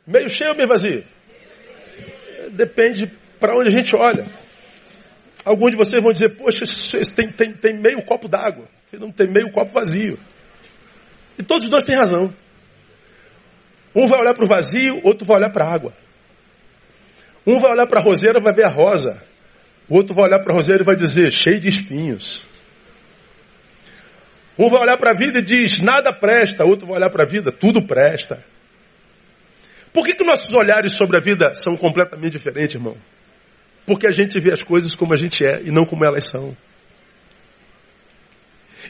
Meio 0.06 0.28
cheio 0.28 0.50
ou 0.50 0.56
meio 0.56 0.68
vazio? 0.68 1.04
Depende 2.52 3.06
para 3.38 3.56
onde 3.58 3.68
a 3.68 3.72
gente 3.72 3.94
olha. 3.94 4.26
Alguns 5.44 5.72
de 5.72 5.76
vocês 5.76 6.02
vão 6.02 6.12
dizer, 6.12 6.30
poxa, 6.30 6.64
tem, 7.14 7.30
tem, 7.30 7.52
tem 7.52 7.74
meio 7.74 8.02
copo 8.04 8.26
d'água. 8.26 8.66
Não 8.98 9.10
tem 9.10 9.26
meio 9.26 9.50
copo 9.50 9.72
vazio. 9.72 10.18
E 11.38 11.42
todos 11.42 11.64
os 11.64 11.70
dois 11.70 11.84
têm 11.84 11.96
razão. 11.96 12.32
Um 13.94 14.06
vai 14.06 14.20
olhar 14.20 14.34
para 14.34 14.44
o 14.44 14.48
vazio, 14.48 15.00
outro 15.04 15.24
vai 15.24 15.36
olhar 15.36 15.50
para 15.50 15.64
a 15.64 15.72
água. 15.72 15.92
Um 17.46 17.60
vai 17.60 17.72
olhar 17.72 17.86
para 17.86 18.00
a 18.00 18.02
roseira 18.02 18.40
vai 18.40 18.52
ver 18.52 18.64
a 18.64 18.70
rosa. 18.70 19.22
O 19.88 19.96
outro 19.96 20.14
vai 20.14 20.24
olhar 20.24 20.40
para 20.40 20.52
a 20.52 20.56
roseira 20.56 20.82
e 20.82 20.86
vai 20.86 20.96
dizer, 20.96 21.30
cheio 21.30 21.60
de 21.60 21.68
espinhos. 21.68 22.46
Um 24.58 24.70
vai 24.70 24.82
olhar 24.82 24.96
para 24.96 25.10
a 25.10 25.14
vida 25.14 25.40
e 25.40 25.42
diz, 25.42 25.80
nada 25.80 26.12
presta. 26.12 26.64
O 26.64 26.68
outro 26.68 26.86
vai 26.86 26.96
olhar 26.96 27.10
para 27.10 27.24
a 27.24 27.26
vida, 27.26 27.52
tudo 27.52 27.82
presta. 27.82 28.42
Por 29.92 30.04
que, 30.04 30.14
que 30.14 30.24
nossos 30.24 30.52
olhares 30.52 30.94
sobre 30.94 31.18
a 31.18 31.22
vida 31.22 31.54
são 31.54 31.76
completamente 31.76 32.32
diferentes, 32.32 32.74
irmão? 32.74 32.96
Porque 33.86 34.06
a 34.06 34.12
gente 34.12 34.40
vê 34.40 34.52
as 34.52 34.62
coisas 34.62 34.94
como 34.94 35.12
a 35.12 35.16
gente 35.16 35.44
é 35.44 35.62
e 35.62 35.70
não 35.70 35.84
como 35.84 36.04
elas 36.04 36.24
são. 36.24 36.56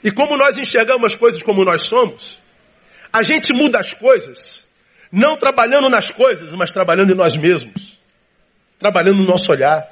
E 0.05 0.11
como 0.13 0.37
nós 0.37 0.55
enxergamos 0.59 1.13
as 1.13 1.17
coisas 1.19 1.43
como 1.43 1.65
nós 1.65 1.89
somos, 1.89 2.39
a 3.11 3.23
gente 3.23 3.55
muda 3.55 3.79
as 3.79 3.95
coisas, 3.95 4.63
não 5.11 5.35
trabalhando 5.35 5.89
nas 5.89 6.13
coisas, 6.13 6.53
mas 6.53 6.71
trabalhando 6.71 7.15
em 7.15 7.17
nós 7.17 7.35
mesmos. 7.37 7.99
Trabalhando 8.79 9.23
no 9.23 9.25
nosso 9.25 9.51
olhar. 9.51 9.83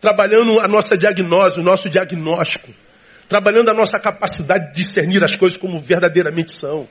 Trabalhando 0.00 0.58
a 0.58 0.66
nossa 0.66 0.96
diagnose, 0.96 1.60
o 1.60 1.62
nosso 1.62 1.90
diagnóstico. 1.90 2.72
Trabalhando 3.28 3.68
a 3.68 3.74
nossa 3.74 3.98
capacidade 3.98 4.68
de 4.68 4.76
discernir 4.76 5.22
as 5.22 5.36
coisas 5.36 5.58
como 5.58 5.78
verdadeiramente 5.82 6.58
são. 6.58 6.88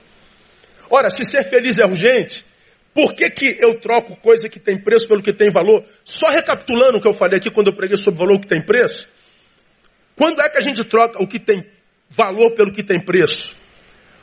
Ora, 0.91 1.09
se 1.09 1.23
ser 1.23 1.43
feliz 1.43 1.79
é 1.79 1.85
urgente, 1.85 2.45
por 2.93 3.15
que, 3.15 3.27
que 3.31 3.57
eu 3.59 3.79
troco 3.79 4.15
coisa 4.17 4.47
que 4.47 4.59
tem 4.59 4.77
preço 4.77 5.07
pelo 5.07 5.23
que 5.23 5.33
tem 5.33 5.49
valor? 5.49 5.83
Só 6.05 6.29
recapitulando 6.29 6.99
o 6.99 7.01
que 7.01 7.07
eu 7.07 7.13
falei 7.13 7.39
aqui 7.39 7.49
quando 7.49 7.69
eu 7.69 7.75
preguei 7.75 7.97
sobre 7.97 8.19
valor 8.19 8.39
que 8.39 8.47
tem 8.47 8.61
preço. 8.61 9.07
Quando 10.15 10.41
é 10.41 10.49
que 10.49 10.57
a 10.57 10.61
gente 10.61 10.83
troca 10.83 11.23
o 11.23 11.27
que 11.27 11.39
tem 11.39 11.72
valor 12.13 12.51
pelo 12.51 12.71
que 12.71 12.83
tem 12.83 12.99
preço? 12.99 13.55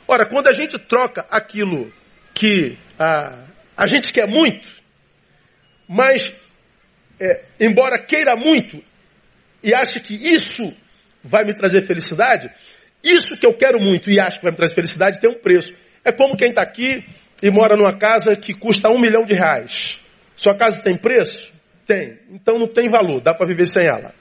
Ora, 0.07 0.25
quando 0.25 0.47
a 0.47 0.53
gente 0.53 0.79
troca 0.79 1.25
aquilo 1.29 1.91
que 2.33 2.77
a, 2.97 3.43
a 3.75 3.85
gente 3.85 4.09
quer 4.11 4.27
muito, 4.27 4.65
mas 5.87 6.33
é, 7.19 7.43
embora 7.59 7.99
queira 7.99 8.35
muito 8.35 8.81
e 9.61 9.73
ache 9.73 9.99
que 9.99 10.15
isso 10.15 10.63
vai 11.21 11.43
me 11.43 11.53
trazer 11.53 11.85
felicidade, 11.85 12.49
isso 13.03 13.35
que 13.37 13.45
eu 13.45 13.57
quero 13.57 13.79
muito 13.79 14.09
e 14.09 14.19
acho 14.19 14.37
que 14.37 14.43
vai 14.43 14.51
me 14.51 14.57
trazer 14.57 14.73
felicidade 14.73 15.19
tem 15.19 15.29
um 15.29 15.39
preço. 15.39 15.73
É 16.03 16.11
como 16.11 16.37
quem 16.37 16.49
está 16.49 16.61
aqui 16.61 17.03
e 17.43 17.51
mora 17.51 17.75
numa 17.75 17.93
casa 17.93 18.35
que 18.35 18.53
custa 18.53 18.89
um 18.89 18.99
milhão 18.99 19.25
de 19.25 19.33
reais. 19.33 19.99
Sua 20.35 20.55
casa 20.55 20.81
tem 20.81 20.95
preço? 20.95 21.53
Tem. 21.85 22.19
Então 22.29 22.57
não 22.57 22.67
tem 22.67 22.89
valor, 22.89 23.19
dá 23.19 23.33
para 23.33 23.47
viver 23.47 23.65
sem 23.65 23.85
ela. 23.85 24.13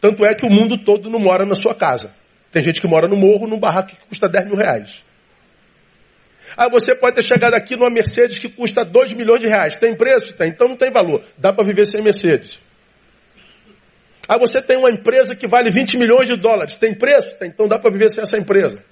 Tanto 0.00 0.24
é 0.24 0.34
que 0.34 0.46
o 0.46 0.50
mundo 0.50 0.78
todo 0.78 1.10
não 1.10 1.18
mora 1.18 1.44
na 1.44 1.56
sua 1.56 1.74
casa. 1.74 2.14
Tem 2.50 2.62
gente 2.62 2.80
que 2.80 2.86
mora 2.86 3.06
no 3.06 3.16
morro, 3.16 3.46
num 3.46 3.58
barraco 3.58 3.90
que 3.90 4.06
custa 4.06 4.28
10 4.28 4.46
mil 4.46 4.56
reais. 4.56 5.02
Ah, 6.56 6.68
você 6.68 6.94
pode 6.94 7.16
ter 7.16 7.22
chegado 7.22 7.54
aqui 7.54 7.76
numa 7.76 7.90
Mercedes 7.90 8.38
que 8.38 8.48
custa 8.48 8.84
2 8.84 9.12
milhões 9.12 9.40
de 9.40 9.48
reais. 9.48 9.76
Tem 9.76 9.94
preço? 9.94 10.32
Tem. 10.34 10.48
Então 10.48 10.68
não 10.68 10.76
tem 10.76 10.90
valor. 10.90 11.22
Dá 11.36 11.52
para 11.52 11.64
viver 11.64 11.86
sem 11.86 12.02
Mercedes. 12.02 12.58
Ah, 14.26 14.38
você 14.38 14.62
tem 14.62 14.76
uma 14.76 14.90
empresa 14.90 15.36
que 15.36 15.46
vale 15.46 15.70
20 15.70 15.96
milhões 15.98 16.26
de 16.26 16.36
dólares. 16.36 16.76
Tem 16.76 16.94
preço? 16.94 17.36
Tem. 17.36 17.48
Então 17.48 17.68
dá 17.68 17.78
para 17.78 17.90
viver 17.90 18.08
sem 18.08 18.22
essa 18.22 18.38
empresa. 18.38 18.82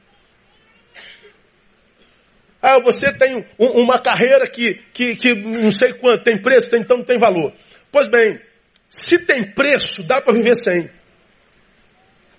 Ah, 2.61 2.79
você 2.81 3.13
tem 3.13 3.45
um, 3.59 3.67
uma 3.83 3.99
carreira 3.99 4.49
que, 4.49 4.75
que, 4.93 5.15
que 5.15 5.35
não 5.35 5.71
sei 5.71 5.93
quanto, 5.95 6.25
tem 6.25 6.41
preço, 6.41 6.71
tem, 6.71 6.81
então 6.81 6.97
não 6.97 7.05
tem 7.05 7.19
valor. 7.19 7.53
Pois 7.93 8.09
bem, 8.09 8.41
se 8.89 9.25
tem 9.25 9.45
preço, 9.45 10.03
dá 10.07 10.21
para 10.21 10.33
viver 10.33 10.57
sem. 10.57 10.91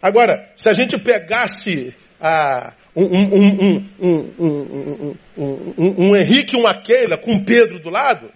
Agora, 0.08 0.50
se 0.56 0.70
a 0.70 0.74
gente 0.74 0.98
pegasse 0.98 1.94
ah, 2.22 2.74
um, 2.96 3.04
um, 3.04 3.86
um, 5.38 5.96
um, 5.98 6.16
Henrique 6.16 6.56
e 6.56 6.60
uma 6.60 6.74
Keila 6.82 7.18
com 7.18 7.44
Pedro 7.44 7.80
do 7.80 7.90
lado, 7.90 8.32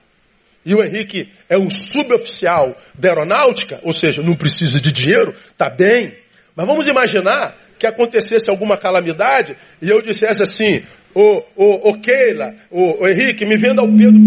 e 0.66 0.76
o 0.76 0.84
Henrique 0.84 1.30
é 1.50 1.58
um 1.58 1.70
suboficial 1.70 2.76
da 2.94 3.10
aeronáutica, 3.10 3.80
ou 3.84 3.94
seja, 3.94 4.22
não 4.22 4.36
precisa 4.36 4.82
de 4.82 4.92
dinheiro, 4.92 5.34
tá 5.58 5.70
bem. 5.70 6.14
Mas 6.58 6.68
vamos 6.68 6.86
imaginar 6.88 7.56
que 7.80 7.88
acontecesse 7.88 8.50
alguma 8.50 8.76
calamidade 8.76 9.56
e 9.82 9.90
eu 9.90 10.02
dissesse 10.02 10.44
assim, 10.44 10.84
ô, 11.16 11.42
ô, 11.56 11.90
ô 11.90 12.00
Keila, 12.02 12.54
ô, 12.70 13.08
Henrique, 13.08 13.46
me 13.46 13.56
venda 13.56 13.82
ao 13.82 13.88
Pedro 13.88 14.20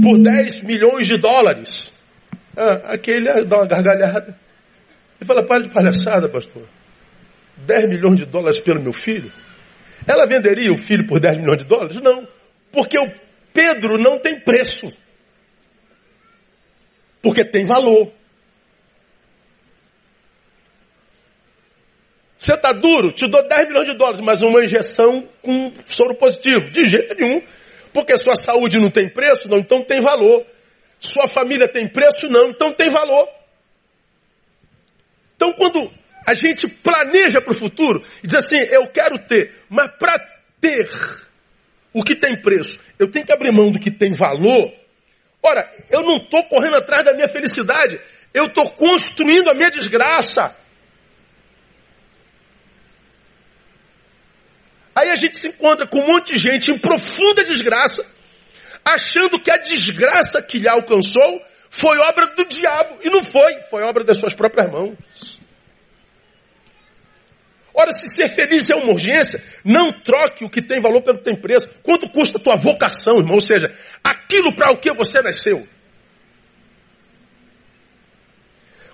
por 0.00 0.16
10 0.16 0.62
milhões 0.62 1.08
de 1.08 1.16
dólares. 1.18 1.90
Ah, 2.56 2.92
aquele 2.92 3.44
dá 3.46 3.56
uma 3.56 3.66
gargalhada. 3.66 4.44
Ele 5.20 5.26
fala, 5.26 5.42
para 5.42 5.62
de 5.62 5.68
palhaçada, 5.70 6.28
pastor. 6.28 6.62
10 7.56 7.88
milhões 7.88 8.16
de 8.16 8.26
dólares 8.26 8.58
pelo 8.58 8.80
meu 8.80 8.92
filho? 8.92 9.32
Ela 10.06 10.26
venderia 10.26 10.72
o 10.72 10.78
filho 10.78 11.06
por 11.06 11.20
10 11.20 11.38
milhões 11.38 11.58
de 11.58 11.64
dólares? 11.64 11.96
Não. 11.96 12.26
Porque 12.70 12.98
o 12.98 13.10
Pedro 13.52 13.96
não 13.96 14.18
tem 14.18 14.40
preço. 14.40 14.86
Porque 17.22 17.44
tem 17.44 17.64
valor. 17.64 18.12
Você 22.36 22.52
está 22.52 22.72
duro? 22.72 23.10
Te 23.12 23.26
dou 23.26 23.46
10 23.48 23.68
milhões 23.68 23.86
de 23.86 23.96
dólares, 23.96 24.20
mas 24.20 24.42
uma 24.42 24.62
injeção 24.62 25.26
com 25.40 25.72
soro 25.86 26.14
positivo. 26.16 26.70
De 26.70 26.84
jeito 26.84 27.14
nenhum. 27.14 27.40
Porque 27.92 28.18
sua 28.18 28.36
saúde 28.36 28.78
não 28.78 28.90
tem 28.90 29.08
preço? 29.08 29.48
Não, 29.48 29.58
então 29.58 29.82
tem 29.82 30.02
valor. 30.02 30.44
Sua 31.00 31.26
família 31.26 31.68
tem 31.68 31.88
preço? 31.88 32.28
Não, 32.28 32.50
então 32.50 32.72
tem 32.72 32.90
valor. 32.90 33.28
Então 35.36 35.52
quando 35.54 35.90
a 36.26 36.34
gente 36.34 36.66
planeja 36.68 37.40
para 37.40 37.52
o 37.52 37.58
futuro 37.58 38.04
e 38.22 38.26
diz 38.26 38.34
assim, 38.34 38.56
eu 38.70 38.86
quero 38.88 39.18
ter, 39.26 39.54
mas 39.68 39.90
para 39.98 40.18
ter 40.60 40.88
o 41.92 42.02
que 42.02 42.14
tem 42.14 42.40
preço, 42.40 42.80
eu 42.98 43.10
tenho 43.10 43.26
que 43.26 43.32
abrir 43.32 43.52
mão 43.52 43.70
do 43.70 43.78
que 43.78 43.90
tem 43.90 44.12
valor. 44.12 44.72
Ora, 45.42 45.70
eu 45.90 46.02
não 46.02 46.16
estou 46.16 46.42
correndo 46.44 46.76
atrás 46.76 47.04
da 47.04 47.12
minha 47.12 47.28
felicidade, 47.28 48.00
eu 48.32 48.46
estou 48.46 48.70
construindo 48.70 49.50
a 49.50 49.54
minha 49.54 49.70
desgraça. 49.70 50.62
Aí 54.96 55.10
a 55.10 55.16
gente 55.16 55.38
se 55.38 55.48
encontra 55.48 55.86
com 55.86 56.00
um 56.00 56.06
monte 56.06 56.34
de 56.34 56.40
gente 56.40 56.70
em 56.70 56.78
profunda 56.78 57.44
desgraça, 57.44 58.02
achando 58.84 59.40
que 59.40 59.50
a 59.50 59.58
desgraça 59.58 60.40
que 60.40 60.58
lhe 60.58 60.68
alcançou 60.68 61.42
foi 61.68 61.98
obra 61.98 62.28
do 62.28 62.44
diabo. 62.44 62.98
E 63.02 63.10
não 63.10 63.22
foi, 63.22 63.54
foi 63.70 63.82
obra 63.82 64.04
das 64.04 64.18
suas 64.18 64.32
próprias 64.32 64.70
mãos. 64.70 64.96
Ora, 67.74 67.90
se 67.90 68.08
ser 68.08 68.28
feliz 68.28 68.70
é 68.70 68.76
uma 68.76 68.92
urgência, 68.92 69.42
não 69.64 69.92
troque 69.92 70.44
o 70.44 70.48
que 70.48 70.62
tem 70.62 70.80
valor 70.80 71.02
pelo 71.02 71.18
que 71.18 71.24
tem 71.24 71.40
preço. 71.40 71.68
Quanto 71.82 72.08
custa 72.08 72.38
a 72.38 72.40
tua 72.40 72.56
vocação, 72.56 73.18
irmão? 73.18 73.34
Ou 73.34 73.40
seja, 73.40 73.66
aquilo 74.02 74.54
para 74.54 74.72
o 74.72 74.76
que 74.76 74.92
você 74.94 75.20
nasceu. 75.20 75.66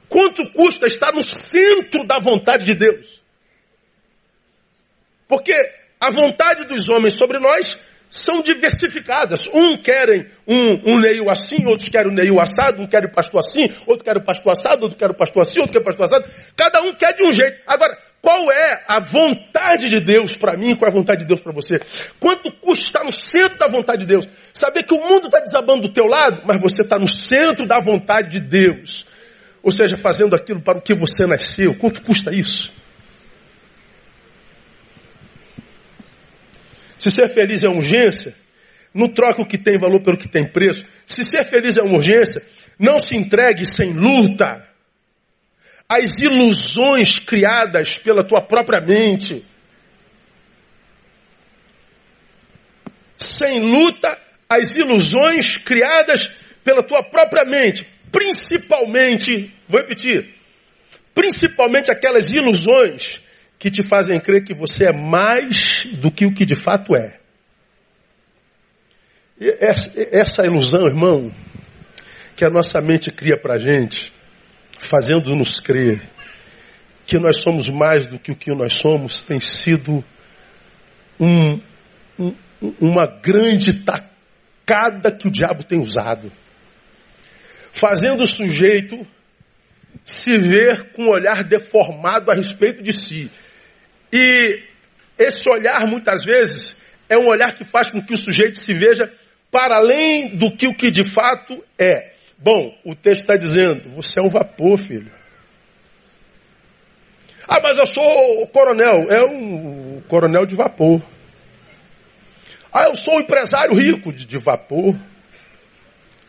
Quanto 0.09 0.51
custa 0.53 0.87
estar 0.87 1.13
no 1.13 1.23
centro 1.23 2.07
da 2.07 2.19
vontade 2.19 2.65
de 2.65 2.75
Deus? 2.75 3.23
Porque 5.29 5.55
a 6.01 6.11
vontade 6.11 6.67
dos 6.67 6.89
homens 6.89 7.15
sobre 7.15 7.39
nós 7.39 7.79
são 8.11 8.37
diversificadas. 8.37 9.47
Um 9.47 9.77
querem 9.77 10.27
um, 10.49 10.97
um 10.97 11.31
assim, 11.31 11.65
outros 11.67 11.89
querem 11.89 12.11
um 12.11 12.15
neio 12.15 12.41
assado, 12.41 12.83
um 12.83 12.87
quer 12.87 13.05
o 13.05 13.13
pastor 13.13 13.39
assim, 13.39 13.73
outro 13.87 14.05
quer 14.05 14.17
o 14.17 14.25
pastor 14.25 14.53
assado, 14.53 14.83
outro 14.83 14.99
quer 14.99 15.11
o 15.11 15.15
pastor 15.15 15.43
assim, 15.43 15.61
outro 15.61 15.73
quer 15.75 15.79
o 15.81 15.85
pastor 15.85 16.07
assado. 16.07 16.25
Cada 16.57 16.83
um 16.83 16.93
quer 16.95 17.13
de 17.13 17.23
um 17.23 17.31
jeito. 17.31 17.61
Agora, 17.67 17.97
qual 18.23 18.53
é 18.53 18.85
a 18.87 19.01
vontade 19.01 19.89
de 19.89 19.99
Deus 19.99 20.37
para 20.37 20.57
mim? 20.57 20.77
Qual 20.77 20.87
é 20.89 20.93
a 20.93 20.95
vontade 20.95 21.23
de 21.23 21.27
Deus 21.27 21.41
para 21.41 21.53
você? 21.53 21.81
Quanto 22.19 22.53
custa 22.53 22.85
estar 22.85 23.05
no 23.05 23.13
centro 23.13 23.59
da 23.59 23.67
vontade 23.67 24.03
de 24.03 24.07
Deus? 24.07 24.27
Saber 24.53 24.83
que 24.83 24.93
o 24.93 25.01
mundo 25.01 25.27
está 25.27 25.41
desabando 25.41 25.89
do 25.89 25.93
teu 25.93 26.05
lado, 26.05 26.43
mas 26.45 26.61
você 26.61 26.83
está 26.83 26.99
no 26.99 27.09
centro 27.09 27.67
da 27.67 27.81
vontade 27.81 28.31
de 28.31 28.41
Deus. 28.41 29.07
Ou 29.63 29.73
seja, 29.73 29.97
fazendo 29.97 30.37
aquilo 30.37 30.61
para 30.61 30.79
o 30.79 30.83
que 30.83 30.95
você 30.95 31.27
nasceu. 31.27 31.75
Quanto 31.77 32.03
custa 32.03 32.35
isso? 32.35 32.71
Se 36.99 37.11
ser 37.11 37.31
feliz 37.31 37.63
é 37.63 37.69
uma 37.69 37.79
urgência, 37.79 38.35
não 38.93 39.09
troque 39.09 39.41
o 39.41 39.47
que 39.47 39.57
tem 39.57 39.79
valor 39.79 40.03
pelo 40.03 40.19
que 40.19 40.29
tem 40.29 40.47
preço. 40.47 40.85
Se 41.07 41.25
ser 41.25 41.45
feliz 41.45 41.79
é 41.79 41.83
uma 41.83 41.97
urgência, 41.97 42.43
não 42.79 42.99
se 42.99 43.17
entregue 43.17 43.65
sem 43.65 43.95
luta 43.95 44.70
às 45.91 46.21
ilusões 46.21 47.19
criadas 47.19 47.99
pela 47.99 48.23
tua 48.23 48.41
própria 48.41 48.81
mente. 48.81 49.45
Sem 53.19 53.59
luta, 53.61 54.17
as 54.49 54.77
ilusões 54.77 55.59
criadas 55.59 56.31
pela 56.63 56.81
tua 56.85 57.03
própria 57.03 57.45
mente. 57.45 57.85
Principalmente, 58.13 59.53
vou 59.69 59.81
repetir, 59.81 60.33
principalmente 61.13 61.91
aquelas 61.91 62.31
ilusões 62.31 63.21
que 63.59 63.69
te 63.69 63.83
fazem 63.83 64.21
crer 64.21 64.45
que 64.45 64.55
você 64.55 64.87
é 64.87 64.93
mais 64.93 65.87
do 65.95 66.13
que 66.13 66.25
o 66.25 66.33
que 66.33 66.47
de 66.47 66.55
fato 66.55 66.95
é. 66.95 67.19
Essa, 69.41 70.01
essa 70.17 70.47
ilusão, 70.47 70.87
irmão, 70.87 71.35
que 72.37 72.45
a 72.45 72.51
nossa 72.51 72.81
mente 72.81 73.11
cria 73.11 73.37
para 73.37 73.59
gente, 73.59 74.13
fazendo-nos 74.81 75.61
crer 75.61 76.09
que 77.07 77.19
nós 77.19 77.43
somos 77.43 77.69
mais 77.69 78.07
do 78.07 78.19
que 78.19 78.33
o 78.33 78.37
que 78.37 78.55
nós 78.55 78.75
somos, 78.75 79.25
tem 79.25 79.41
sido 79.41 80.03
um, 81.19 81.61
um, 82.19 82.35
uma 82.81 83.07
grande 83.07 83.85
tacada 83.85 85.13
que 85.13 85.29
o 85.29 85.31
diabo 85.31 85.65
tem 85.65 85.79
usado. 85.81 86.33
Fazendo 87.73 88.23
o 88.23 88.27
sujeito 88.27 89.07
se 90.05 90.39
ver 90.39 90.93
com 90.93 91.05
um 91.05 91.11
olhar 91.11 91.45
deformado 91.45 92.31
a 92.31 92.35
respeito 92.35 92.83
de 92.83 92.97
si. 92.97 93.31
E 94.13 94.63
esse 95.19 95.49
olhar, 95.51 95.87
muitas 95.87 96.23
vezes, 96.25 96.81
é 97.09 97.19
um 97.19 97.27
olhar 97.27 97.55
que 97.55 97.65
faz 97.65 97.89
com 97.89 98.01
que 98.01 98.15
o 98.15 98.19
sujeito 98.19 98.59
se 98.59 98.73
veja 98.73 99.13
para 99.51 99.77
além 99.77 100.37
do 100.37 100.57
que 100.57 100.67
o 100.67 100.75
que 100.75 100.91
de 100.91 101.09
fato 101.11 101.63
é. 101.79 102.10
Bom, 102.43 102.75
o 102.85 102.95
texto 102.95 103.21
está 103.21 103.37
dizendo, 103.37 103.91
você 103.91 104.19
é 104.19 104.23
um 104.23 104.31
vapor, 104.31 104.79
filho. 104.79 105.13
Ah, 107.47 107.61
mas 107.63 107.77
eu 107.77 107.85
sou 107.85 108.43
o 108.43 108.47
coronel. 108.47 109.11
É 109.11 109.25
um 109.27 110.01
coronel 110.09 110.47
de 110.47 110.55
vapor. 110.55 111.03
Ah, 112.73 112.85
eu 112.85 112.97
sou 112.97 113.17
um 113.17 113.21
empresário 113.21 113.75
rico 113.75 114.11
de, 114.11 114.25
de 114.25 114.39
vapor. 114.39 114.97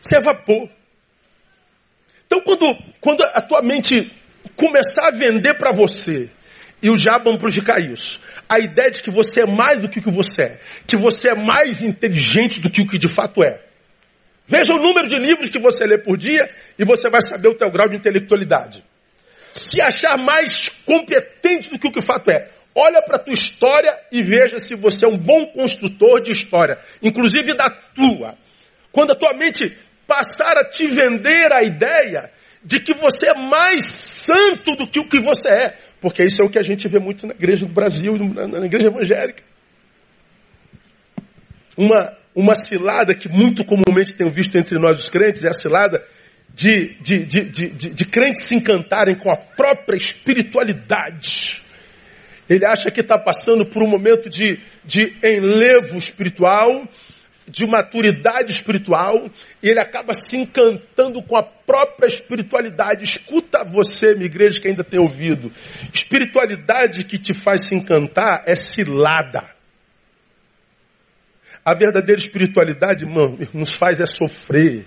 Você 0.00 0.18
é 0.18 0.20
vapor. 0.20 0.68
Então, 2.26 2.40
quando, 2.42 2.76
quando 3.00 3.22
a 3.22 3.40
tua 3.40 3.62
mente 3.62 4.10
começar 4.54 5.08
a 5.08 5.10
vender 5.12 5.54
para 5.54 5.72
você, 5.72 6.30
e 6.82 6.90
o 6.90 6.96
diabo 6.96 7.30
amplificar 7.30 7.80
isso, 7.80 8.20
a 8.48 8.58
ideia 8.58 8.90
de 8.90 9.02
que 9.02 9.10
você 9.10 9.44
é 9.44 9.46
mais 9.46 9.80
do 9.80 9.88
que 9.88 10.00
o 10.00 10.02
que 10.02 10.10
você 10.10 10.42
é, 10.42 10.60
que 10.86 10.96
você 10.96 11.30
é 11.30 11.34
mais 11.34 11.80
inteligente 11.80 12.60
do 12.60 12.68
que 12.68 12.82
o 12.82 12.86
que 12.86 12.98
de 12.98 13.08
fato 13.08 13.42
é, 13.42 13.71
Veja 14.52 14.74
o 14.74 14.78
número 14.78 15.08
de 15.08 15.18
livros 15.18 15.48
que 15.48 15.58
você 15.58 15.86
lê 15.86 15.96
por 15.96 16.18
dia 16.18 16.46
e 16.78 16.84
você 16.84 17.08
vai 17.08 17.22
saber 17.22 17.48
o 17.48 17.54
teu 17.54 17.70
grau 17.70 17.88
de 17.88 17.96
intelectualidade. 17.96 18.84
Se 19.54 19.80
achar 19.80 20.18
mais 20.18 20.68
competente 20.84 21.70
do 21.70 21.78
que 21.78 21.88
o 21.88 21.90
que 21.90 22.00
o 22.00 22.06
fato 22.06 22.30
é, 22.30 22.50
olha 22.74 23.00
para 23.00 23.16
a 23.16 23.18
tua 23.18 23.32
história 23.32 23.98
e 24.12 24.22
veja 24.22 24.58
se 24.58 24.74
você 24.74 25.06
é 25.06 25.08
um 25.08 25.16
bom 25.16 25.46
construtor 25.46 26.20
de 26.20 26.32
história, 26.32 26.78
inclusive 27.02 27.56
da 27.56 27.64
tua. 27.94 28.34
Quando 28.92 29.12
a 29.12 29.16
tua 29.16 29.32
mente 29.32 29.74
passar 30.06 30.58
a 30.58 30.68
te 30.68 30.86
vender 30.86 31.50
a 31.50 31.62
ideia 31.62 32.30
de 32.62 32.78
que 32.78 32.92
você 32.92 33.28
é 33.28 33.34
mais 33.34 33.84
santo 33.94 34.76
do 34.76 34.86
que 34.86 35.00
o 35.00 35.08
que 35.08 35.18
você 35.18 35.48
é, 35.48 35.78
porque 35.98 36.24
isso 36.24 36.42
é 36.42 36.44
o 36.44 36.50
que 36.50 36.58
a 36.58 36.62
gente 36.62 36.86
vê 36.88 36.98
muito 36.98 37.26
na 37.26 37.32
igreja 37.32 37.64
do 37.64 37.72
Brasil, 37.72 38.18
na 38.18 38.66
igreja 38.66 38.88
evangélica. 38.88 39.42
uma, 41.74 42.20
uma 42.34 42.54
cilada 42.54 43.14
que 43.14 43.28
muito 43.28 43.64
comumente 43.64 44.14
tenho 44.14 44.30
visto 44.30 44.56
entre 44.56 44.78
nós 44.78 44.98
os 44.98 45.08
crentes, 45.08 45.44
é 45.44 45.48
a 45.48 45.52
cilada 45.52 46.02
de, 46.54 46.94
de, 47.00 47.24
de, 47.24 47.44
de, 47.44 47.90
de, 47.90 48.04
crentes 48.04 48.44
se 48.44 48.54
encantarem 48.54 49.14
com 49.14 49.30
a 49.30 49.36
própria 49.36 49.96
espiritualidade. 49.96 51.62
Ele 52.48 52.66
acha 52.66 52.90
que 52.90 53.00
está 53.00 53.18
passando 53.18 53.66
por 53.66 53.82
um 53.82 53.88
momento 53.88 54.28
de, 54.28 54.58
de 54.84 55.14
enlevo 55.22 55.96
espiritual, 55.96 56.86
de 57.48 57.66
maturidade 57.66 58.52
espiritual, 58.52 59.30
e 59.62 59.68
ele 59.68 59.80
acaba 59.80 60.12
se 60.12 60.36
encantando 60.36 61.22
com 61.22 61.36
a 61.36 61.42
própria 61.42 62.06
espiritualidade. 62.06 63.04
Escuta 63.04 63.64
você, 63.64 64.14
minha 64.14 64.26
igreja, 64.26 64.60
que 64.60 64.68
ainda 64.68 64.84
tem 64.84 65.00
ouvido. 65.00 65.50
Espiritualidade 65.92 67.04
que 67.04 67.18
te 67.18 67.32
faz 67.32 67.62
se 67.68 67.74
encantar 67.74 68.42
é 68.46 68.54
cilada. 68.54 69.61
A 71.64 71.74
verdadeira 71.74 72.20
espiritualidade, 72.20 73.04
irmão, 73.04 73.38
nos 73.54 73.74
faz 73.74 74.00
é 74.00 74.06
sofrer. 74.06 74.84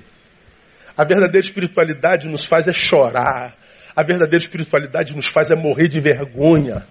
A 0.98 1.04
verdadeira 1.04 1.46
espiritualidade 1.46 2.28
nos 2.28 2.46
faz 2.46 2.68
é 2.68 2.74
chorar. 2.74 3.56
A 3.96 4.04
verdadeira 4.04 4.44
espiritualidade 4.44 5.16
nos 5.16 5.28
faz 5.28 5.50
é 5.50 5.56
morrer 5.56 5.88
de 5.88 6.00
vergonha. 6.02 6.86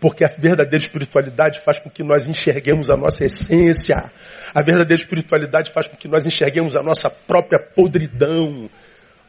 Porque 0.00 0.24
a 0.24 0.28
verdadeira 0.28 0.84
espiritualidade 0.84 1.60
faz 1.64 1.78
com 1.80 1.88
que 1.88 2.02
nós 2.02 2.26
enxerguemos 2.26 2.90
a 2.90 2.96
nossa 2.96 3.24
essência. 3.24 4.10
A 4.52 4.62
verdadeira 4.62 5.00
espiritualidade 5.00 5.72
faz 5.72 5.86
com 5.86 5.96
que 5.96 6.08
nós 6.08 6.26
enxerguemos 6.26 6.76
a 6.76 6.82
nossa 6.82 7.08
própria 7.08 7.58
podridão. 7.58 8.68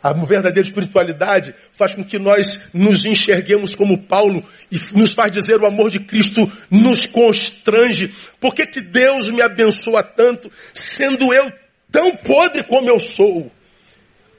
A 0.06 0.14
verdadeira 0.14 0.62
espiritualidade 0.62 1.56
faz 1.72 1.96
com 1.96 2.04
que 2.04 2.20
nós 2.20 2.70
nos 2.72 3.08
enxerguemos 3.08 3.76
como 3.76 4.04
Paulo 4.04 4.46
e 4.72 4.80
nos 4.94 5.16
faz 5.16 5.34
dizer 5.34 5.60
o 5.60 5.66
amor 5.66 5.90
de 5.90 6.00
Cristo 6.00 6.48
nos 6.70 7.08
constrange. 7.08 8.14
Por 8.40 8.54
que, 8.54 8.68
que 8.68 8.82
Deus 8.82 9.32
me 9.32 9.42
abençoa 9.42 10.04
tanto, 10.04 10.52
sendo 10.72 11.34
eu 11.34 11.52
tão 11.92 12.16
podre 12.18 12.64
como 12.66 12.88
eu 12.88 13.00
sou? 13.00 13.52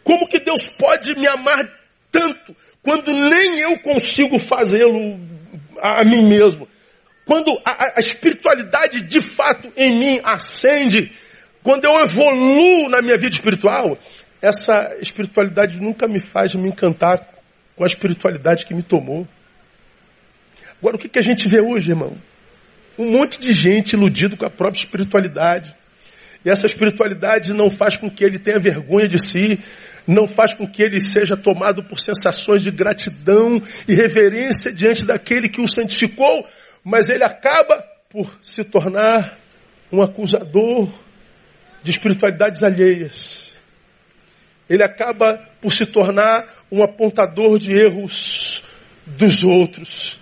Como 0.05 0.29
que 0.29 0.39
Deus 0.39 0.69
pode 0.79 1.19
me 1.19 1.27
amar 1.27 1.69
tanto 2.13 2.55
quando 2.81 3.13
nem 3.13 3.59
eu 3.59 3.77
consigo 3.81 4.39
fazê-lo 4.39 5.19
a, 5.83 6.05
mim 6.05 6.29
mesmo? 6.29 6.69
Quando 7.25 7.51
a, 7.65 7.95
a 7.97 7.99
espiritualidade 7.99 9.01
de 9.01 9.21
fato 9.21 9.73
em 9.77 9.99
mim 9.99 10.21
acende, 10.23 11.11
quando 11.61 11.87
eu 11.87 12.05
evoluo 12.05 12.89
na 12.89 13.03
minha 13.03 13.19
vida 13.19 13.35
espiritual, 13.35 13.99
essa 14.41 14.97
espiritualidade 15.01 15.81
nunca 15.81 16.07
me 16.07 16.21
faz 16.21 16.55
me 16.55 16.69
encantar 16.69 17.29
com 17.75 17.85
a 17.85 17.87
espiritualidade 17.87 18.65
que 18.65 18.75
me 18.75 18.83
tomou. 18.83 19.27
Agora, 20.79 20.97
o 20.97 20.99
que, 20.99 21.09
que 21.09 21.19
a 21.19 21.23
gente 21.23 21.49
vê 21.49 21.61
hoje, 21.61 21.91
irmão? 21.91 22.17
Um 22.99 23.11
monte 23.11 23.39
de 23.39 23.53
gente 23.53 23.95
iludido 23.95 24.37
com 24.37 24.47
a 24.47 24.51
própria 24.51 24.81
espiritualidade. 24.81 25.75
E 26.45 26.51
essa 26.51 26.67
espiritualidade 26.67 27.53
não 27.53 27.71
faz 27.71 27.97
com 27.97 28.11
que 28.11 28.25
ele 28.25 28.39
tenha 28.39 28.59
vergonha 28.59 29.09
de 29.09 29.19
si, 29.19 29.59
não 30.07 30.29
faz 30.29 30.55
com 30.55 30.67
que 30.67 30.83
ele 30.83 31.01
seja 31.01 31.37
tomado 31.37 31.83
por 31.83 31.99
sensações 31.99 32.63
de 32.63 32.71
gratidão 32.71 33.61
e 33.89 33.95
reverência 33.95 34.73
diante 34.73 35.05
daquele 35.05 35.49
que 35.49 35.61
o 35.61 35.67
santificou, 35.67 36.47
mas 36.85 37.09
ele 37.09 37.25
acaba 37.25 37.83
por 38.09 38.33
se 38.41 38.63
tornar 38.63 39.37
um 39.91 40.01
acusador 40.01 40.89
de 41.83 41.91
espiritualidades 41.91 42.63
alheias. 42.63 43.56
Ele 44.69 44.83
acaba 44.83 45.39
por 45.61 45.73
se 45.73 45.87
tornar 45.87 46.47
um 46.71 46.83
apontador 46.83 47.59
de 47.59 47.73
erros 47.73 48.65
dos 49.07 49.43
outros. 49.45 50.19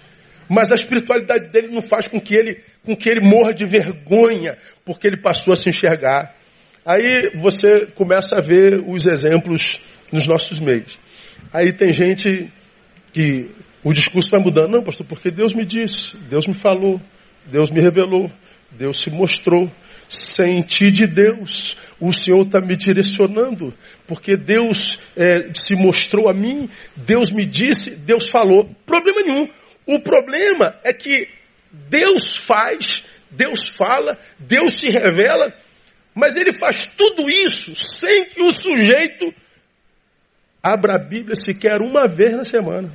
Mas 0.48 0.70
a 0.70 0.74
espiritualidade 0.74 1.48
dele 1.48 1.68
não 1.68 1.80
faz 1.80 2.07
com 2.07 2.20
que 2.20 2.35
ele, 2.35 2.61
com 2.85 2.94
que 2.94 3.09
ele 3.09 3.26
morra 3.26 3.54
de 3.54 3.64
vergonha, 3.64 4.59
porque 4.85 5.07
ele 5.07 5.16
passou 5.16 5.54
a 5.54 5.57
se 5.57 5.70
enxergar. 5.70 6.35
Aí 6.85 7.30
você 7.37 7.87
começa 7.94 8.37
a 8.37 8.40
ver 8.40 8.83
os 8.87 9.07
exemplos 9.07 9.80
nos 10.12 10.26
nossos 10.26 10.61
meios. 10.61 10.98
Aí 11.52 11.72
tem 11.72 11.92
gente 11.92 12.50
que 13.12 13.50
o 13.83 13.92
discurso 13.92 14.30
vai 14.30 14.40
mudando. 14.40 14.72
Não, 14.72 14.83
pastor, 14.83 15.07
porque 15.07 15.30
Deus 15.30 15.54
me 15.54 15.64
disse, 15.64 16.16
Deus 16.28 16.46
me 16.46 16.54
falou, 16.54 17.00
Deus 17.46 17.70
me 17.70 17.80
revelou, 17.80 18.30
Deus 18.70 19.00
se 19.00 19.11
mostrou. 19.11 19.70
Senti 20.07 20.90
de 20.90 21.07
Deus, 21.07 21.78
o 22.09 22.12
Senhor 22.12 22.43
está 22.43 22.61
me 22.61 22.77
direcionando, 22.77 23.73
porque 24.07 24.37
Deus 24.37 25.01
é, 25.17 25.51
se 25.55 25.75
mostrou 25.75 26.29
a 26.29 26.35
mim, 26.35 26.69
Deus 26.95 27.31
me 27.31 27.47
disse, 27.47 28.05
Deus 28.05 28.29
falou. 28.29 28.69
Problema 28.85 29.23
nenhum. 29.23 29.49
O 29.87 29.99
problema 30.01 30.79
é 30.85 30.93
que 30.93 31.29
Deus 31.73 32.31
faz, 32.43 33.05
Deus 33.31 33.69
fala, 33.69 34.19
Deus 34.38 34.79
se 34.81 34.90
revela, 34.90 35.51
mas 36.14 36.37
ele 36.37 36.55
faz 36.55 36.85
tudo 36.87 37.29
isso 37.31 37.75
sem 37.75 38.27
que 38.27 38.43
o 38.43 38.53
sujeito 38.53 39.35
abra 40.62 40.97
a 40.97 40.99
Bíblia 40.99 41.37
sequer 41.37 41.81
uma 41.81 42.07
vez 42.07 42.33
na 42.33 42.45
semana. 42.45 42.93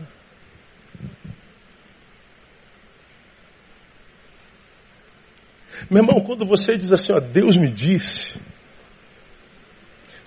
Meu 5.89 6.03
irmão, 6.03 6.21
quando 6.21 6.45
você 6.45 6.77
diz 6.77 6.91
assim, 6.91 7.11
ó, 7.13 7.19
Deus 7.19 7.55
me 7.55 7.71
disse, 7.71 8.39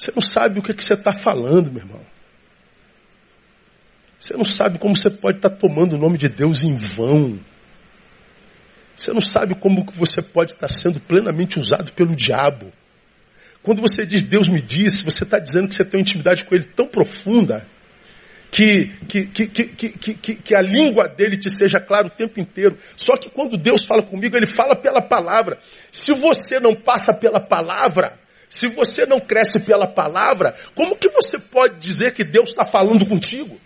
você 0.03 0.11
não 0.17 0.21
sabe 0.23 0.59
o 0.59 0.63
que, 0.63 0.73
é 0.73 0.75
que 0.75 0.85
você 0.85 0.95
está 0.95 1.13
falando, 1.13 1.71
meu 1.71 1.81
irmão. 1.81 2.01
Você 4.19 4.37
não 4.37 4.45
sabe 4.45 4.77
como 4.81 4.97
você 4.97 5.09
pode 5.09 5.39
estar 5.39 5.51
tá 5.51 5.57
tomando 5.57 5.95
o 5.95 5.99
nome 5.99 6.19
de 6.19 6.29
Deus 6.29 6.65
em 6.65 6.77
vão. 6.77 7.39
Você 8.97 9.13
não 9.13 9.21
sabe 9.21 9.55
como 9.55 9.87
você 9.95 10.21
pode 10.21 10.55
estar 10.55 10.67
tá 10.67 10.75
sendo 10.75 10.99
plenamente 10.99 11.57
usado 11.61 11.93
pelo 11.93 12.17
diabo. 12.17 12.73
Quando 13.63 13.81
você 13.81 14.05
diz 14.05 14.25
Deus 14.25 14.49
me 14.49 14.61
disse, 14.61 15.05
você 15.05 15.23
está 15.23 15.39
dizendo 15.39 15.69
que 15.69 15.77
você 15.77 15.85
tem 15.85 15.99
uma 15.99 16.03
intimidade 16.03 16.45
com 16.47 16.55
Ele 16.57 16.65
tão 16.65 16.89
profunda 16.89 17.65
que, 18.51 18.89
que, 19.07 19.27
que, 19.27 19.47
que, 19.47 20.15
que, 20.15 20.35
que 20.35 20.57
a 20.57 20.61
língua 20.61 21.07
dele 21.07 21.37
te 21.37 21.49
seja 21.49 21.79
clara 21.79 22.09
o 22.09 22.11
tempo 22.11 22.41
inteiro. 22.41 22.77
Só 22.97 23.17
que 23.17 23.31
quando 23.31 23.57
Deus 23.57 23.85
fala 23.85 24.03
comigo, 24.03 24.37
Ele 24.37 24.47
fala 24.47 24.75
pela 24.75 25.01
palavra. 25.01 25.61
Se 25.93 26.13
você 26.13 26.59
não 26.59 26.75
passa 26.75 27.13
pela 27.15 27.39
palavra, 27.39 28.21
se 28.53 28.69
você 28.69 29.07
não 29.07 29.19
cresce 29.19 29.61
pela 29.61 29.87
palavra, 29.87 30.55
como 30.75 30.95
que 30.95 31.09
você 31.09 31.39
pode 31.39 31.79
dizer 31.79 32.13
que 32.13 32.23
Deus 32.23 32.51
está 32.51 32.67
falando 32.67 33.07
contigo? 33.07 33.59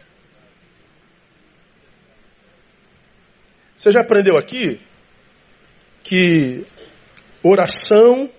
Você 3.76 3.90
já 3.90 4.02
aprendeu 4.02 4.38
aqui 4.38 4.80
que 6.04 6.64
oração 7.42 8.30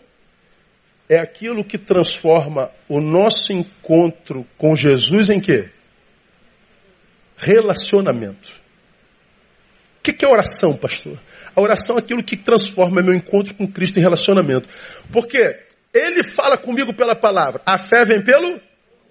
é 1.10 1.20
aquilo 1.20 1.66
que 1.66 1.78
transforma 1.78 2.72
o 2.88 3.02
nosso 3.02 3.52
encontro 3.52 4.48
com 4.58 4.74
Jesus 4.74 5.30
em 5.30 5.42
quê? 5.42 5.70
Relacionamento. 7.36 8.62
O 10.00 10.02
que 10.02 10.24
é 10.24 10.28
oração, 10.30 10.78
pastor? 10.78 11.20
A 11.54 11.60
oração 11.60 11.98
é 11.98 12.00
aquilo 12.00 12.24
que 12.24 12.38
transforma 12.38 13.02
meu 13.02 13.14
encontro 13.14 13.54
com 13.54 13.68
Cristo 13.68 14.00
em 14.00 14.02
relacionamento. 14.02 14.70
Porque 15.12 15.67
ele 15.94 16.24
fala 16.34 16.58
comigo 16.58 16.94
pela 16.94 17.16
palavra. 17.16 17.62
A 17.66 17.78
fé 17.78 18.04
vem 18.06 18.24
pelo 18.24 18.60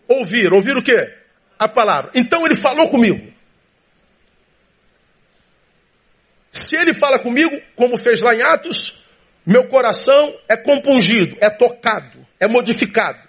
ouvir. 0.08 0.52
Ouvir 0.52 0.76
o 0.76 0.82
quê? 0.82 1.14
A 1.58 1.68
palavra. 1.68 2.10
Então 2.14 2.44
ele 2.44 2.60
falou 2.60 2.88
comigo. 2.88 3.32
Se 6.50 6.76
ele 6.76 6.94
fala 6.94 7.18
comigo, 7.18 7.54
como 7.74 7.98
fez 7.98 8.20
lá 8.20 8.34
em 8.34 8.42
Atos, 8.42 9.10
meu 9.44 9.68
coração 9.68 10.34
é 10.48 10.56
compungido, 10.56 11.36
é 11.40 11.50
tocado, 11.50 12.26
é 12.40 12.48
modificado. 12.48 13.20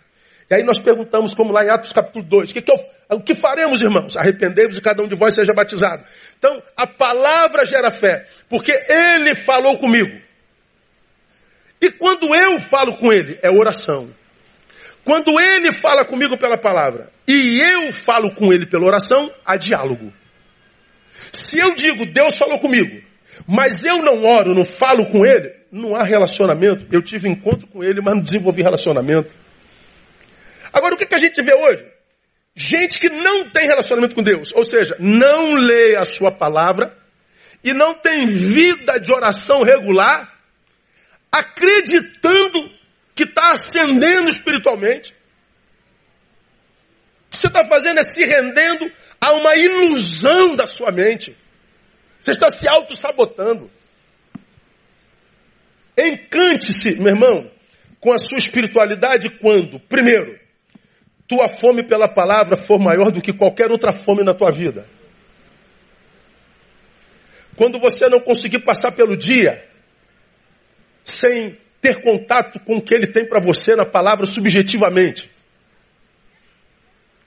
E 0.49 0.55
aí 0.55 0.63
nós 0.63 0.79
perguntamos, 0.79 1.33
como 1.33 1.51
lá 1.51 1.65
em 1.65 1.69
Atos 1.69 1.91
capítulo 1.91 2.23
2, 2.23 2.51
o 2.51 2.53
que, 2.53 2.61
que, 2.61 2.71
eu, 2.71 2.77
o 3.09 3.21
que 3.21 3.35
faremos, 3.35 3.81
irmãos? 3.81 4.15
Arrependemos 4.15 4.77
e 4.77 4.81
cada 4.81 5.03
um 5.03 5.07
de 5.07 5.15
vós 5.15 5.35
seja 5.35 5.53
batizado. 5.53 6.03
Então, 6.37 6.63
a 6.75 6.87
palavra 6.87 7.65
gera 7.65 7.91
fé, 7.91 8.25
porque 8.47 8.71
ele 8.71 9.35
falou 9.35 9.77
comigo. 9.77 10.26
E 11.81 11.91
quando 11.91 12.33
eu 12.35 12.59
falo 12.59 12.97
com 12.97 13.11
ele, 13.11 13.37
é 13.41 13.49
oração. 13.49 14.09
Quando 15.03 15.39
ele 15.39 15.71
fala 15.71 16.03
comigo 16.03 16.37
pela 16.37 16.57
palavra 16.57 17.09
e 17.27 17.59
eu 17.61 17.93
falo 18.03 18.33
com 18.33 18.51
ele 18.51 18.65
pela 18.65 18.85
oração, 18.85 19.31
há 19.45 19.55
diálogo. 19.55 20.11
Se 21.31 21.57
eu 21.63 21.75
digo, 21.75 22.05
Deus 22.05 22.37
falou 22.37 22.59
comigo, 22.59 23.01
mas 23.47 23.85
eu 23.85 24.01
não 24.03 24.25
oro, 24.25 24.53
não 24.53 24.65
falo 24.65 25.05
com 25.07 25.25
ele, 25.25 25.53
não 25.71 25.95
há 25.95 26.03
relacionamento. 26.03 26.85
Eu 26.91 27.01
tive 27.01 27.29
encontro 27.29 27.67
com 27.67 27.83
ele, 27.83 28.01
mas 28.01 28.15
não 28.15 28.21
desenvolvi 28.21 28.61
relacionamento. 28.61 29.33
Agora, 30.73 30.95
o 30.95 30.97
que, 30.97 31.05
que 31.05 31.15
a 31.15 31.19
gente 31.19 31.41
vê 31.41 31.53
hoje? 31.53 31.85
Gente 32.55 32.99
que 32.99 33.07
não 33.07 33.49
tem 33.49 33.67
relacionamento 33.67 34.15
com 34.15 34.23
Deus, 34.23 34.51
ou 34.53 34.63
seja, 34.63 34.95
não 34.99 35.53
lê 35.53 35.95
a 35.95 36.03
sua 36.03 36.31
palavra 36.31 36.97
e 37.63 37.71
não 37.71 37.93
tem 37.93 38.25
vida 38.25 38.97
de 38.99 39.13
oração 39.13 39.63
regular, 39.63 40.36
acreditando 41.31 42.71
que 43.15 43.23
está 43.23 43.51
ascendendo 43.51 44.29
espiritualmente. 44.29 45.11
O 47.27 47.31
que 47.31 47.37
você 47.37 47.47
está 47.47 47.67
fazendo 47.67 47.99
é 47.99 48.03
se 48.03 48.25
rendendo 48.25 48.91
a 49.19 49.31
uma 49.33 49.55
ilusão 49.55 50.55
da 50.55 50.65
sua 50.65 50.91
mente. 50.91 51.35
Você 52.19 52.31
está 52.31 52.49
se 52.49 52.67
auto-sabotando. 52.67 53.69
Encante-se, 55.97 57.01
meu 57.01 57.13
irmão, 57.13 57.51
com 57.99 58.13
a 58.13 58.17
sua 58.17 58.37
espiritualidade 58.37 59.29
quando, 59.29 59.79
primeiro, 59.79 60.39
tua 61.27 61.47
fome 61.47 61.83
pela 61.83 62.07
palavra 62.07 62.55
for 62.55 62.79
maior 62.79 63.11
do 63.11 63.21
que 63.21 63.33
qualquer 63.33 63.71
outra 63.71 63.91
fome 63.91 64.23
na 64.23 64.33
tua 64.33 64.51
vida. 64.51 64.87
Quando 67.55 67.79
você 67.79 68.07
não 68.07 68.19
conseguir 68.19 68.59
passar 68.59 68.91
pelo 68.91 69.17
dia 69.17 69.66
sem 71.07 71.57
ter 71.79 72.01
contato 72.01 72.59
com 72.59 72.77
o 72.77 72.81
que 72.81 72.93
ele 72.93 73.07
tem 73.07 73.25
para 73.25 73.41
você 73.41 73.75
na 73.75 73.85
palavra 73.85 74.25
subjetivamente. 74.25 75.31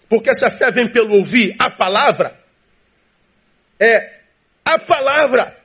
Porque 0.08 0.34
se 0.34 0.44
a 0.44 0.50
fé 0.50 0.70
vem 0.70 0.88
pelo 0.88 1.16
ouvir 1.16 1.54
a 1.58 1.70
palavra, 1.70 2.38
é 3.78 4.20
a 4.64 4.78
palavra. 4.78 5.56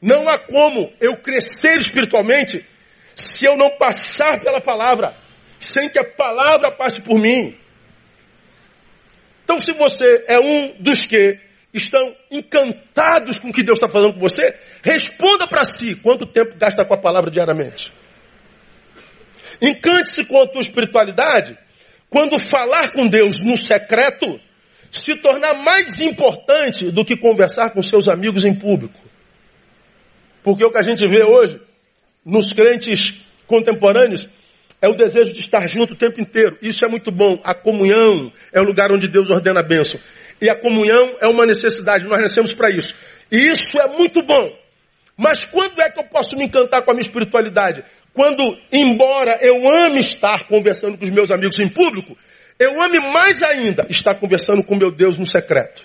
Não 0.00 0.28
há 0.28 0.38
como 0.38 0.92
eu 1.00 1.16
crescer 1.16 1.80
espiritualmente 1.80 2.64
se 3.14 3.46
eu 3.46 3.56
não 3.56 3.76
passar 3.76 4.40
pela 4.40 4.60
palavra, 4.60 5.12
sem 5.58 5.88
que 5.88 5.98
a 5.98 6.04
palavra 6.04 6.70
passe 6.70 7.00
por 7.02 7.18
mim. 7.18 7.58
Então, 9.42 9.58
se 9.58 9.72
você 9.72 10.24
é 10.28 10.38
um 10.38 10.74
dos 10.78 11.06
que 11.06 11.40
estão 11.82 12.14
encantados 12.30 13.38
com 13.38 13.48
o 13.48 13.52
que 13.52 13.62
Deus 13.62 13.78
está 13.78 13.88
falando 13.88 14.14
com 14.14 14.20
você, 14.20 14.54
responda 14.82 15.46
para 15.46 15.64
si 15.64 15.96
quanto 15.96 16.26
tempo 16.26 16.56
gasta 16.58 16.84
com 16.84 16.94
a 16.94 16.98
palavra 16.98 17.30
diariamente. 17.30 17.92
Encante-se 19.60 20.24
com 20.26 20.40
a 20.40 20.46
tua 20.46 20.62
espiritualidade 20.62 21.56
quando 22.08 22.38
falar 22.38 22.92
com 22.92 23.06
Deus 23.06 23.36
no 23.44 23.56
secreto 23.56 24.40
se 24.90 25.16
tornar 25.16 25.54
mais 25.54 26.00
importante 26.00 26.90
do 26.90 27.04
que 27.04 27.16
conversar 27.16 27.70
com 27.70 27.82
seus 27.82 28.08
amigos 28.08 28.44
em 28.44 28.54
público. 28.54 28.98
Porque 30.42 30.64
o 30.64 30.70
que 30.70 30.78
a 30.78 30.82
gente 30.82 31.06
vê 31.06 31.22
hoje 31.24 31.60
nos 32.24 32.52
crentes 32.52 33.26
contemporâneos 33.46 34.28
é 34.80 34.88
o 34.88 34.94
desejo 34.94 35.32
de 35.32 35.40
estar 35.40 35.66
junto 35.66 35.92
o 35.92 35.96
tempo 35.96 36.20
inteiro. 36.20 36.56
Isso 36.62 36.84
é 36.84 36.88
muito 36.88 37.10
bom. 37.10 37.40
A 37.42 37.52
comunhão 37.52 38.32
é 38.52 38.60
o 38.60 38.64
lugar 38.64 38.92
onde 38.92 39.08
Deus 39.08 39.28
ordena 39.28 39.60
a 39.60 39.62
bênção. 39.62 39.98
E 40.40 40.48
a 40.48 40.54
comunhão 40.54 41.16
é 41.20 41.26
uma 41.26 41.44
necessidade, 41.44 42.06
nós 42.06 42.20
nascemos 42.20 42.52
para 42.54 42.70
isso. 42.70 42.94
E 43.30 43.38
isso 43.38 43.80
é 43.80 43.88
muito 43.88 44.22
bom. 44.22 44.56
Mas 45.16 45.44
quando 45.44 45.80
é 45.80 45.90
que 45.90 45.98
eu 45.98 46.04
posso 46.04 46.36
me 46.36 46.44
encantar 46.44 46.84
com 46.84 46.90
a 46.92 46.94
minha 46.94 47.02
espiritualidade? 47.02 47.84
Quando, 48.12 48.56
embora 48.72 49.38
eu 49.40 49.68
ame 49.68 49.98
estar 49.98 50.46
conversando 50.46 50.96
com 50.96 51.04
os 51.04 51.10
meus 51.10 51.30
amigos 51.30 51.58
em 51.58 51.68
público, 51.68 52.16
eu 52.58 52.80
ame 52.82 53.00
mais 53.12 53.42
ainda 53.42 53.86
estar 53.90 54.14
conversando 54.14 54.64
com 54.64 54.76
meu 54.76 54.90
Deus 54.90 55.16
no 55.16 55.26
secreto. 55.26 55.82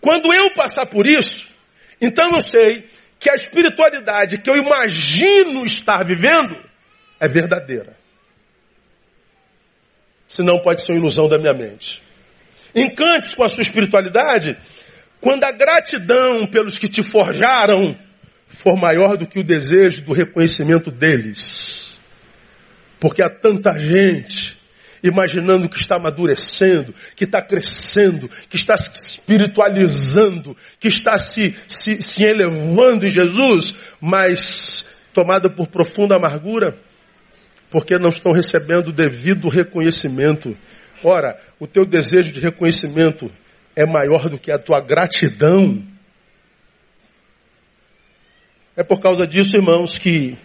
Quando 0.00 0.32
eu 0.32 0.50
passar 0.54 0.86
por 0.86 1.06
isso, 1.06 1.52
então 2.00 2.30
eu 2.32 2.40
sei 2.40 2.84
que 3.18 3.30
a 3.30 3.34
espiritualidade 3.34 4.38
que 4.38 4.50
eu 4.50 4.56
imagino 4.56 5.64
estar 5.64 6.04
vivendo 6.04 6.56
é 7.20 7.28
verdadeira. 7.28 8.01
Senão 10.32 10.58
pode 10.60 10.80
ser 10.80 10.92
uma 10.92 10.98
ilusão 10.98 11.28
da 11.28 11.36
minha 11.36 11.52
mente. 11.52 12.02
Encante-se 12.74 13.36
com 13.36 13.44
a 13.44 13.50
sua 13.50 13.60
espiritualidade 13.60 14.56
quando 15.20 15.44
a 15.44 15.52
gratidão 15.52 16.46
pelos 16.46 16.78
que 16.78 16.88
te 16.88 17.02
forjaram 17.02 17.94
for 18.48 18.74
maior 18.74 19.18
do 19.18 19.26
que 19.26 19.40
o 19.40 19.44
desejo 19.44 20.00
do 20.06 20.14
reconhecimento 20.14 20.90
deles. 20.90 21.98
Porque 22.98 23.22
há 23.22 23.28
tanta 23.28 23.78
gente 23.78 24.56
imaginando 25.02 25.68
que 25.68 25.76
está 25.78 25.96
amadurecendo, 25.96 26.94
que 27.14 27.24
está 27.24 27.42
crescendo, 27.42 28.26
que 28.48 28.56
está 28.56 28.74
se 28.78 28.90
espiritualizando, 28.90 30.56
que 30.80 30.88
está 30.88 31.18
se, 31.18 31.54
se, 31.68 32.00
se 32.00 32.24
elevando 32.24 33.06
em 33.06 33.10
Jesus, 33.10 33.96
mas 34.00 35.02
tomada 35.12 35.50
por 35.50 35.66
profunda 35.66 36.16
amargura, 36.16 36.74
porque 37.72 37.98
não 37.98 38.10
estão 38.10 38.32
recebendo 38.32 38.88
o 38.88 38.92
devido 38.92 39.48
reconhecimento. 39.48 40.56
Ora, 41.02 41.40
o 41.58 41.66
teu 41.66 41.86
desejo 41.86 42.30
de 42.30 42.38
reconhecimento 42.38 43.32
é 43.74 43.86
maior 43.86 44.28
do 44.28 44.38
que 44.38 44.52
a 44.52 44.58
tua 44.58 44.78
gratidão. 44.78 45.82
É 48.76 48.82
por 48.82 49.00
causa 49.00 49.26
disso, 49.26 49.56
irmãos, 49.56 49.98
que 49.98 50.36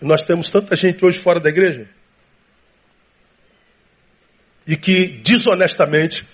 nós 0.00 0.24
temos 0.24 0.48
tanta 0.48 0.74
gente 0.74 1.04
hoje 1.04 1.20
fora 1.20 1.38
da 1.38 1.50
igreja 1.50 1.86
e 4.66 4.74
que 4.74 5.20
desonestamente 5.22 6.26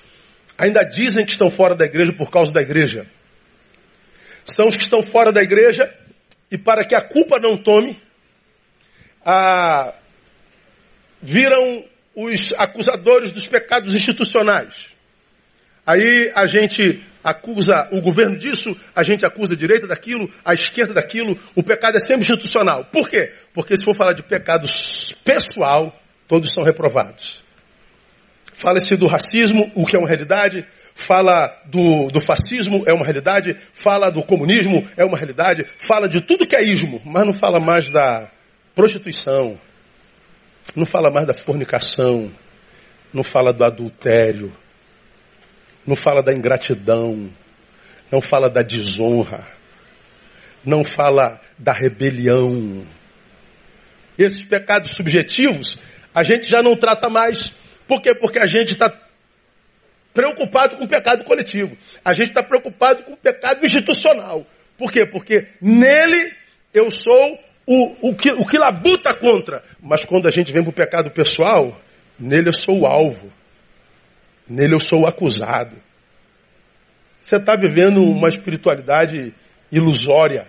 ainda 0.57 0.85
dizem 0.85 1.27
que 1.27 1.33
estão 1.33 1.51
fora 1.51 1.75
da 1.75 1.85
igreja 1.85 2.13
por 2.13 2.31
causa 2.31 2.53
da 2.53 2.63
igreja. 2.63 3.05
São 4.45 4.69
os 4.69 4.77
que 4.77 4.83
estão 4.83 5.03
fora 5.03 5.33
da 5.33 5.43
igreja 5.43 5.93
e 6.53 6.57
para 6.57 6.87
que 6.87 6.95
a 6.95 7.03
culpa 7.03 7.41
não 7.41 7.57
tome, 7.57 8.01
a, 9.25 9.93
viram 11.27 11.85
os 12.15 12.55
acusadores 12.57 13.33
dos 13.33 13.49
pecados 13.49 13.95
institucionais. 13.95 14.89
Aí 15.85 16.33
a 16.35 16.47
gente 16.47 17.03
acusa 17.23 17.89
o 17.91 18.01
governo 18.01 18.39
disso, 18.39 18.77
a 18.95 19.03
gente 19.03 19.27
acusa 19.27 19.55
a 19.55 19.57
direita 19.57 19.87
daquilo, 19.87 20.31
a 20.45 20.55
esquerda 20.55 20.95
daquilo, 20.95 21.37
o 21.55 21.63
pecado 21.63 21.97
é 21.97 22.01
sempre 22.01 22.23
institucional. 22.23 22.85
Por 22.85 23.09
quê? 23.09 23.33
Porque 23.53 23.77
se 23.77 23.85
for 23.85 23.95
falar 23.95 24.13
de 24.13 24.23
pecado 24.23 24.67
pessoal, 25.25 25.93
todos 26.29 26.53
são 26.53 26.63
reprovados. 26.63 27.45
Fala-se 28.55 28.97
do 28.97 29.07
racismo, 29.07 29.71
o 29.75 29.85
que 29.85 29.97
é 29.97 29.99
uma 29.99 30.09
realidade. 30.09 30.65
Fala 30.95 31.55
do, 31.67 32.09
do 32.09 32.21
fascismo, 32.21 32.85
é 32.87 32.93
uma 32.93 33.05
realidade. 33.05 33.55
Fala 33.73 34.11
do 34.11 34.23
comunismo, 34.23 34.89
é 34.97 35.05
uma 35.05 35.19
realidade. 35.19 35.65
Fala 35.65 36.09
de 36.09 36.23
tudo 36.23 36.47
que 36.47 36.57
é 36.57 36.65
ismo, 36.65 37.03
mas 37.05 37.27
não 37.27 37.35
fala 37.35 37.61
mais 37.61 37.91
da 37.91 38.31
prostituição. 38.75 39.59
Não 40.75 40.85
fala 40.85 41.11
mais 41.11 41.27
da 41.27 41.35
fornicação. 41.35 42.31
Não 43.13 43.23
fala 43.23 43.53
do 43.53 43.65
adultério. 43.65 44.53
Não 45.87 45.97
fala 45.97 46.23
da 46.23 46.33
ingratidão. 46.33 47.31
Não 48.11 48.21
fala 48.21 48.51
da 48.51 48.63
desonra. 48.63 49.47
Não 50.65 50.83
fala 50.83 51.41
da 51.59 51.73
rebelião. 51.73 52.87
Esses 54.19 54.45
pecados 54.45 54.95
subjetivos 54.95 55.79
a 56.15 56.23
gente 56.23 56.51
já 56.51 56.63
não 56.63 56.75
trata 56.75 57.11
mais 57.11 57.53
por 57.87 58.03
quê? 58.03 58.15
Porque 58.15 58.39
a 58.39 58.47
gente 58.47 58.73
está 58.73 58.93
preocupado 60.13 60.77
com 60.77 60.85
o 60.85 60.89
pecado 60.89 61.25
coletivo. 61.25 61.77
A 62.05 62.13
gente 62.13 62.31
está 62.31 62.43
preocupado 62.43 63.05
com 63.05 63.13
o 63.13 63.17
pecado 63.17 63.65
institucional. 63.65 64.47
Por 64.77 64.91
quê? 64.91 65.07
Porque 65.07 65.47
nele 65.61 66.33
eu 66.75 66.91
sou 66.91 67.39
o, 67.67 68.11
o, 68.11 68.15
que, 68.15 68.31
o 68.31 68.47
que 68.47 68.59
labuta 68.59 69.13
contra. 69.15 69.63
Mas 69.81 70.05
quando 70.05 70.27
a 70.27 70.31
gente 70.31 70.53
vem 70.53 70.63
para 70.63 70.71
o 70.71 70.75
pecado 70.75 71.11
pessoal, 71.11 71.79
nele 72.19 72.49
eu 72.49 72.55
sou 72.55 72.81
o 72.81 72.87
alvo. 72.87 73.33
Nele 74.49 74.75
eu 74.75 74.81
sou 74.81 75.03
o 75.03 75.07
acusado. 75.07 75.77
Você 77.21 77.37
está 77.37 77.57
vivendo 77.57 78.05
uma 78.05 78.29
espiritualidade 78.29 79.35
ilusória. 79.73 80.47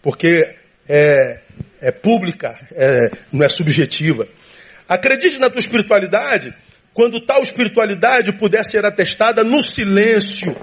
Porque 0.00 0.54
é, 0.88 1.40
é 1.80 1.90
pública, 1.90 2.56
é, 2.72 3.10
não 3.32 3.44
é 3.44 3.48
subjetiva. 3.48 4.28
Acredite 4.88 5.38
na 5.38 5.50
tua 5.50 5.58
espiritualidade 5.58 6.54
quando 6.94 7.20
tal 7.20 7.42
espiritualidade 7.42 8.32
puder 8.32 8.64
ser 8.64 8.84
atestada 8.84 9.44
no 9.44 9.62
silêncio. 9.62 10.54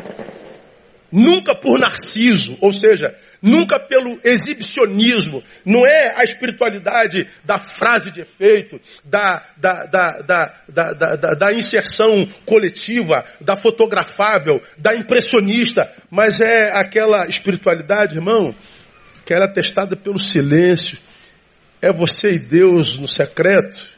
Nunca 1.11 1.55
por 1.55 1.79
narciso, 1.79 2.57
ou 2.61 2.71
seja, 2.71 3.15
nunca 3.41 3.79
pelo 3.79 4.19
exibicionismo. 4.23 5.41
Não 5.63 5.85
é 5.85 6.13
a 6.17 6.23
espiritualidade 6.23 7.27
da 7.43 7.57
frase 7.57 8.11
de 8.11 8.21
efeito, 8.21 8.81
da, 9.03 9.45
da, 9.55 9.85
da, 9.85 11.33
da, 11.35 11.53
inserção 11.53 12.27
coletiva, 12.45 13.23
da 13.39 13.55
fotografável, 13.55 14.61
da 14.77 14.95
impressionista, 14.95 15.89
mas 16.09 16.41
é 16.41 16.71
aquela 16.73 17.27
espiritualidade, 17.27 18.15
irmão, 18.15 18.53
que 19.25 19.33
é 19.33 19.37
atestada 19.37 19.95
pelo 19.95 20.19
silêncio. 20.19 20.97
É 21.81 21.93
você 21.93 22.33
e 22.33 22.39
Deus 22.39 22.97
no 22.97 23.07
secreto 23.07 23.95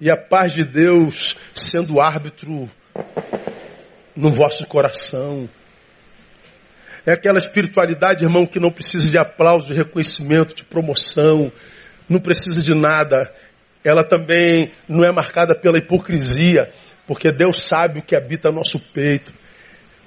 e 0.00 0.10
a 0.10 0.16
paz 0.16 0.52
de 0.52 0.64
Deus 0.64 1.36
sendo 1.54 2.00
árbitro 2.00 2.68
no 4.16 4.30
vosso 4.30 4.66
coração. 4.66 5.48
É 7.04 7.12
aquela 7.12 7.38
espiritualidade, 7.38 8.24
irmão, 8.24 8.46
que 8.46 8.60
não 8.60 8.70
precisa 8.70 9.10
de 9.10 9.18
aplauso, 9.18 9.66
de 9.68 9.74
reconhecimento, 9.74 10.54
de 10.54 10.64
promoção, 10.64 11.50
não 12.08 12.20
precisa 12.20 12.60
de 12.60 12.74
nada. 12.74 13.32
Ela 13.82 14.04
também 14.04 14.70
não 14.88 15.04
é 15.04 15.10
marcada 15.10 15.54
pela 15.54 15.78
hipocrisia, 15.78 16.72
porque 17.06 17.32
Deus 17.32 17.66
sabe 17.66 17.98
o 17.98 18.02
que 18.02 18.14
habita 18.14 18.50
no 18.50 18.58
nosso 18.58 18.78
peito. 18.92 19.32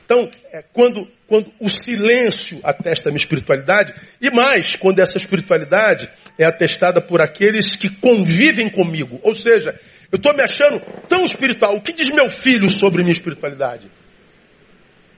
Então, 0.06 0.30
é 0.54 0.64
quando, 0.72 1.06
quando 1.28 1.52
o 1.60 1.70
silêncio 1.70 2.60
atesta 2.64 3.10
a 3.10 3.12
minha 3.12 3.22
espiritualidade, 3.22 3.94
e 4.22 4.30
mais, 4.30 4.76
quando 4.76 5.00
essa 5.00 5.18
espiritualidade 5.18 6.10
é 6.40 6.48
atestada 6.48 7.02
por 7.02 7.22
aqueles 7.22 7.76
que 7.76 7.90
convivem 7.90 8.70
comigo. 8.70 9.20
Ou 9.24 9.36
seja, 9.36 9.78
eu 10.12 10.18
estou 10.18 10.34
me 10.34 10.44
achando 10.44 10.80
tão 11.10 11.26
espiritual. 11.26 11.76
O 11.76 11.82
que 11.82 11.92
diz 11.92 12.10
meu 12.10 12.30
filho 12.30 12.70
sobre 12.70 13.02
minha 13.02 13.12
espiritualidade? 13.12 13.90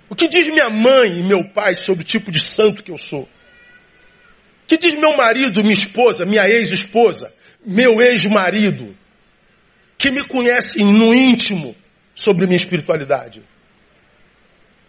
O 0.10 0.16
que 0.16 0.28
diz 0.28 0.48
minha 0.48 0.70
mãe 0.70 1.20
e 1.20 1.24
meu 1.24 1.44
pai 1.44 1.76
sobre 1.76 2.04
o 2.04 2.08
tipo 2.08 2.32
de 2.32 2.44
santo 2.44 2.84
que 2.84 2.92
eu 2.92 2.98
sou? 2.98 3.28
Que 4.66 4.78
diz 4.78 4.96
meu 4.96 5.16
marido, 5.16 5.62
minha 5.62 5.74
esposa, 5.74 6.26
minha 6.26 6.48
ex-esposa, 6.48 7.34
meu 7.66 8.02
ex-marido, 8.02 8.96
que 9.98 10.12
me 10.12 10.26
conhece 10.28 10.80
no 10.80 11.14
íntimo 11.14 11.76
sobre 12.16 12.46
minha 12.46 12.58
espiritualidade? 12.58 13.42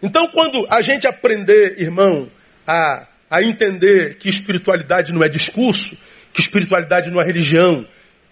Então, 0.01 0.27
quando 0.27 0.65
a 0.69 0.81
gente 0.81 1.07
aprender, 1.07 1.79
irmão, 1.79 2.29
a, 2.65 3.07
a 3.29 3.41
entender 3.41 4.17
que 4.17 4.29
espiritualidade 4.29 5.11
não 5.11 5.23
é 5.23 5.27
discurso, 5.27 5.97
que 6.31 6.39
espiritualidade 6.39 7.09
não 7.09 7.21
é 7.21 7.25
religião, 7.25 7.85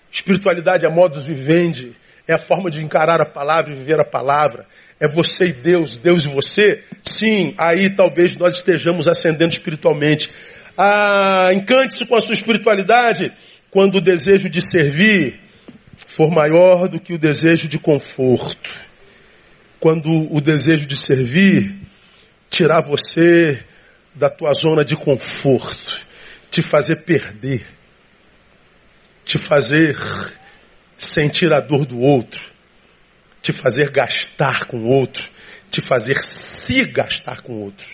espiritualidade 0.09 0.85
é 0.85 0.89
modus 0.89 1.23
vivendi, 1.23 1.95
é 2.27 2.33
a 2.33 2.39
forma 2.39 2.69
de 2.69 2.83
encarar 2.83 3.21
a 3.21 3.25
palavra 3.25 3.73
e 3.73 3.77
viver 3.77 3.99
a 3.99 4.05
palavra, 4.05 4.65
é 4.99 5.07
você 5.07 5.45
e 5.45 5.53
Deus, 5.53 5.97
Deus 5.97 6.25
e 6.25 6.29
você, 6.29 6.83
sim, 7.03 7.53
aí 7.57 7.89
talvez 7.89 8.35
nós 8.35 8.57
estejamos 8.57 9.07
ascendendo 9.07 9.53
espiritualmente. 9.53 10.29
Ah, 10.77 11.49
encante-se 11.53 12.05
com 12.05 12.15
a 12.15 12.21
sua 12.21 12.33
espiritualidade 12.33 13.31
quando 13.69 13.95
o 13.95 14.01
desejo 14.01 14.49
de 14.49 14.61
servir 14.61 15.39
for 15.95 16.31
maior 16.31 16.87
do 16.87 16.99
que 16.99 17.13
o 17.13 17.19
desejo 17.19 17.67
de 17.67 17.77
conforto. 17.77 18.87
Quando 19.79 20.33
o 20.33 20.41
desejo 20.41 20.87
de 20.87 20.97
servir 20.97 21.75
tirar 22.49 22.81
você 22.81 23.63
da 24.15 24.29
tua 24.29 24.51
zona 24.53 24.83
de 24.83 24.95
conforto, 24.95 26.01
te 26.49 26.63
fazer 26.63 27.03
perder, 27.03 27.67
te 29.23 29.37
fazer 29.45 29.95
sentir 30.95 31.53
a 31.53 31.59
dor 31.59 31.85
do 31.85 31.99
outro, 31.99 32.43
te 33.41 33.53
fazer 33.53 33.91
gastar 33.91 34.65
com 34.65 34.85
outro, 34.85 35.29
te 35.69 35.81
fazer 35.81 36.17
se 36.19 36.85
gastar 36.85 37.41
com 37.41 37.53
outro. 37.61 37.87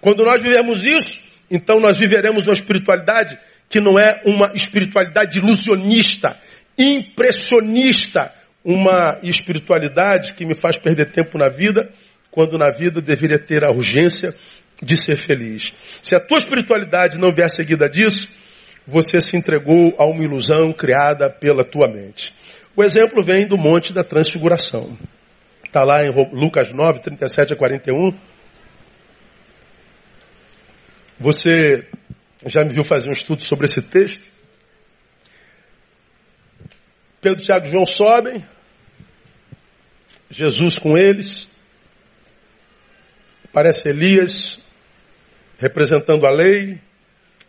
Quando 0.00 0.24
nós 0.24 0.42
vivemos 0.42 0.84
isso, 0.84 1.32
então 1.50 1.80
nós 1.80 1.98
viveremos 1.98 2.46
uma 2.46 2.54
espiritualidade 2.54 3.38
que 3.68 3.80
não 3.80 3.98
é 3.98 4.20
uma 4.24 4.52
espiritualidade 4.54 5.38
ilusionista, 5.38 6.38
impressionista, 6.76 8.32
uma 8.64 9.18
espiritualidade 9.22 10.34
que 10.34 10.44
me 10.44 10.54
faz 10.54 10.76
perder 10.76 11.06
tempo 11.06 11.38
na 11.38 11.48
vida, 11.48 11.90
quando 12.30 12.58
na 12.58 12.70
vida 12.70 13.00
deveria 13.00 13.38
ter 13.38 13.64
a 13.64 13.70
urgência 13.70 14.34
de 14.82 14.98
ser 14.98 15.16
feliz. 15.24 15.68
Se 16.02 16.14
a 16.14 16.20
tua 16.20 16.38
espiritualidade 16.38 17.18
não 17.18 17.32
vier 17.32 17.48
seguida 17.48 17.88
disso, 17.88 18.28
você 18.86 19.20
se 19.20 19.36
entregou 19.36 19.94
a 19.98 20.04
uma 20.06 20.24
ilusão 20.24 20.72
criada 20.72 21.30
pela 21.30 21.62
tua 21.62 21.88
mente. 21.88 22.34
O 22.74 22.82
exemplo 22.82 23.22
vem 23.22 23.46
do 23.46 23.58
Monte 23.58 23.92
da 23.92 24.02
Transfiguração. 24.02 24.96
Está 25.62 25.84
lá 25.84 26.04
em 26.04 26.10
Lucas 26.32 26.72
9, 26.72 27.00
37 27.00 27.52
a 27.52 27.56
41. 27.56 28.18
Você 31.20 31.86
já 32.46 32.64
me 32.64 32.72
viu 32.72 32.82
fazer 32.82 33.10
um 33.10 33.12
estudo 33.12 33.42
sobre 33.42 33.66
esse 33.66 33.82
texto? 33.82 34.22
Pedro, 37.20 37.42
Tiago 37.42 37.66
e 37.66 37.70
João 37.70 37.86
sobem, 37.86 38.44
Jesus 40.30 40.78
com 40.78 40.96
eles, 40.96 41.46
aparece 43.44 43.90
Elias, 43.90 44.58
representando 45.58 46.26
a 46.26 46.30
lei, 46.30 46.80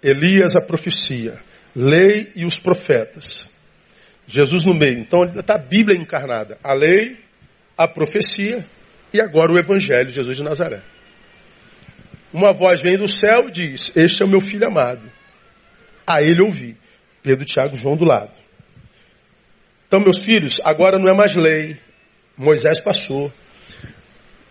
Elias 0.04 0.56
a 0.56 0.62
profecia, 0.62 1.40
lei 1.74 2.32
e 2.36 2.46
os 2.46 2.60
profetas. 2.60 3.53
Jesus 4.28 4.66
no 4.66 4.74
meio. 4.74 5.00
Então 5.00 5.24
está 5.24 5.56
a 5.56 5.60
Bíblia 5.60 5.98
encarnada, 5.98 6.58
a 6.64 6.74
lei, 6.74 7.18
a 7.78 7.88
profecia 7.88 8.66
e 9.14 9.22
agora 9.22 9.52
o 9.52 9.58
Evangelho, 9.58 10.10
Jesus 10.10 10.38
de 10.38 10.44
Nazaré. 10.44 10.82
Uma 12.34 12.52
voz 12.52 12.82
vem 12.82 12.98
do 12.98 13.08
céu 13.08 13.48
e 13.48 13.52
diz: 13.52 13.96
Este 13.96 14.24
é 14.24 14.26
o 14.26 14.30
meu 14.30 14.42
filho 14.42 14.68
amado. 14.68 15.10
A 16.06 16.22
ele 16.22 16.42
ouvi. 16.42 16.76
Pedro, 17.22 17.46
Tiago, 17.46 17.76
João 17.76 17.96
do 17.96 18.04
lado. 18.04 18.38
Então, 19.88 20.00
meus 20.00 20.24
filhos, 20.24 20.60
agora 20.66 20.98
não 20.98 21.08
é 21.08 21.14
mais 21.14 21.36
lei. 21.36 21.78
Moisés 22.36 22.82
passou. 22.82 23.32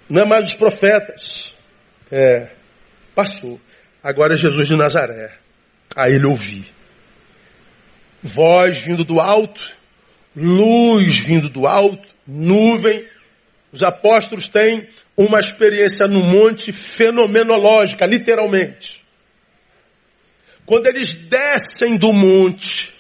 Não 0.09 0.23
é 0.23 0.25
mais 0.25 0.47
os 0.47 0.55
profetas. 0.55 1.57
É, 2.11 2.51
passou. 3.15 3.61
Agora 4.03 4.35
é 4.35 4.39
Jesus 4.39 4.69
de 4.69 4.77
Nazaré. 4.77 5.33
A 5.97 6.09
ele 6.09 6.27
ouvi. 6.27 6.65
Voz 8.23 8.81
vindo 8.81 9.05
do 9.05 9.21
alto, 9.21 9.75
luz 10.35 11.19
vindo 11.19 11.49
do 11.49 11.67
alto, 11.67 12.09
nuvem. 12.27 13.05
Os 13.73 13.83
apóstolos 13.83 14.47
têm 14.47 14.87
uma 15.17 15.41
experiência 15.41 16.07
no 16.07 16.21
monte 16.25 16.73
fenomenológica, 16.73 18.07
literalmente. 18.07 19.03
Quando 20.65 20.87
eles 20.87 21.17
descem 21.29 21.97
do 21.97 22.13
monte, 22.13 22.95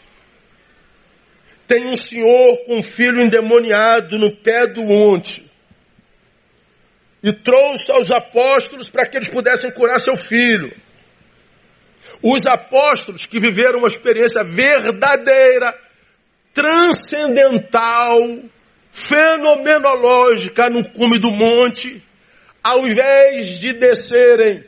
tem 1.66 1.86
um 1.86 1.96
senhor 1.96 2.64
com 2.66 2.78
um 2.78 2.82
filho 2.82 3.20
endemoniado 3.20 4.18
no 4.18 4.34
pé 4.36 4.66
do 4.66 4.82
monte. 4.82 5.50
E 7.22 7.32
trouxe 7.32 7.92
aos 7.92 8.10
apóstolos 8.10 8.88
para 8.88 9.06
que 9.06 9.16
eles 9.16 9.28
pudessem 9.28 9.70
curar 9.70 10.00
seu 10.00 10.16
filho. 10.16 10.72
Os 12.22 12.46
apóstolos 12.46 13.26
que 13.26 13.40
viveram 13.40 13.78
uma 13.78 13.88
experiência 13.88 14.44
verdadeira, 14.44 15.74
transcendental, 16.52 18.20
fenomenológica 18.90 20.68
no 20.68 20.88
cume 20.90 21.18
do 21.18 21.30
monte, 21.30 22.02
ao 22.62 22.86
invés 22.86 23.58
de 23.58 23.72
descerem 23.72 24.64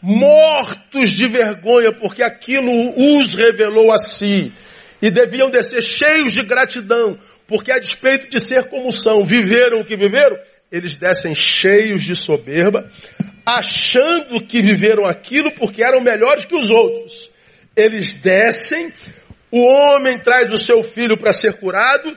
mortos 0.00 1.10
de 1.10 1.28
vergonha, 1.28 1.92
porque 1.92 2.22
aquilo 2.22 2.70
os 3.18 3.34
revelou 3.34 3.92
a 3.92 3.98
si, 3.98 4.52
e 5.00 5.10
deviam 5.10 5.48
descer 5.48 5.82
cheios 5.82 6.32
de 6.32 6.42
gratidão, 6.44 7.18
porque 7.46 7.70
a 7.70 7.78
despeito 7.78 8.28
de 8.28 8.40
ser 8.40 8.68
como 8.68 8.90
são, 8.90 9.24
viveram 9.24 9.80
o 9.80 9.84
que 9.84 9.96
viveram, 9.96 10.36
eles 10.70 10.96
descem 10.96 11.34
cheios 11.34 12.02
de 12.02 12.16
soberba, 12.16 12.90
achando 13.44 14.40
que 14.44 14.62
viveram 14.62 15.04
aquilo 15.04 15.50
porque 15.52 15.82
eram 15.84 16.00
melhores 16.00 16.44
que 16.44 16.54
os 16.54 16.70
outros. 16.70 17.30
Eles 17.76 18.14
descem, 18.14 18.92
o 19.50 19.60
homem 19.60 20.18
traz 20.18 20.52
o 20.52 20.58
seu 20.58 20.82
filho 20.82 21.16
para 21.16 21.32
ser 21.32 21.54
curado, 21.58 22.16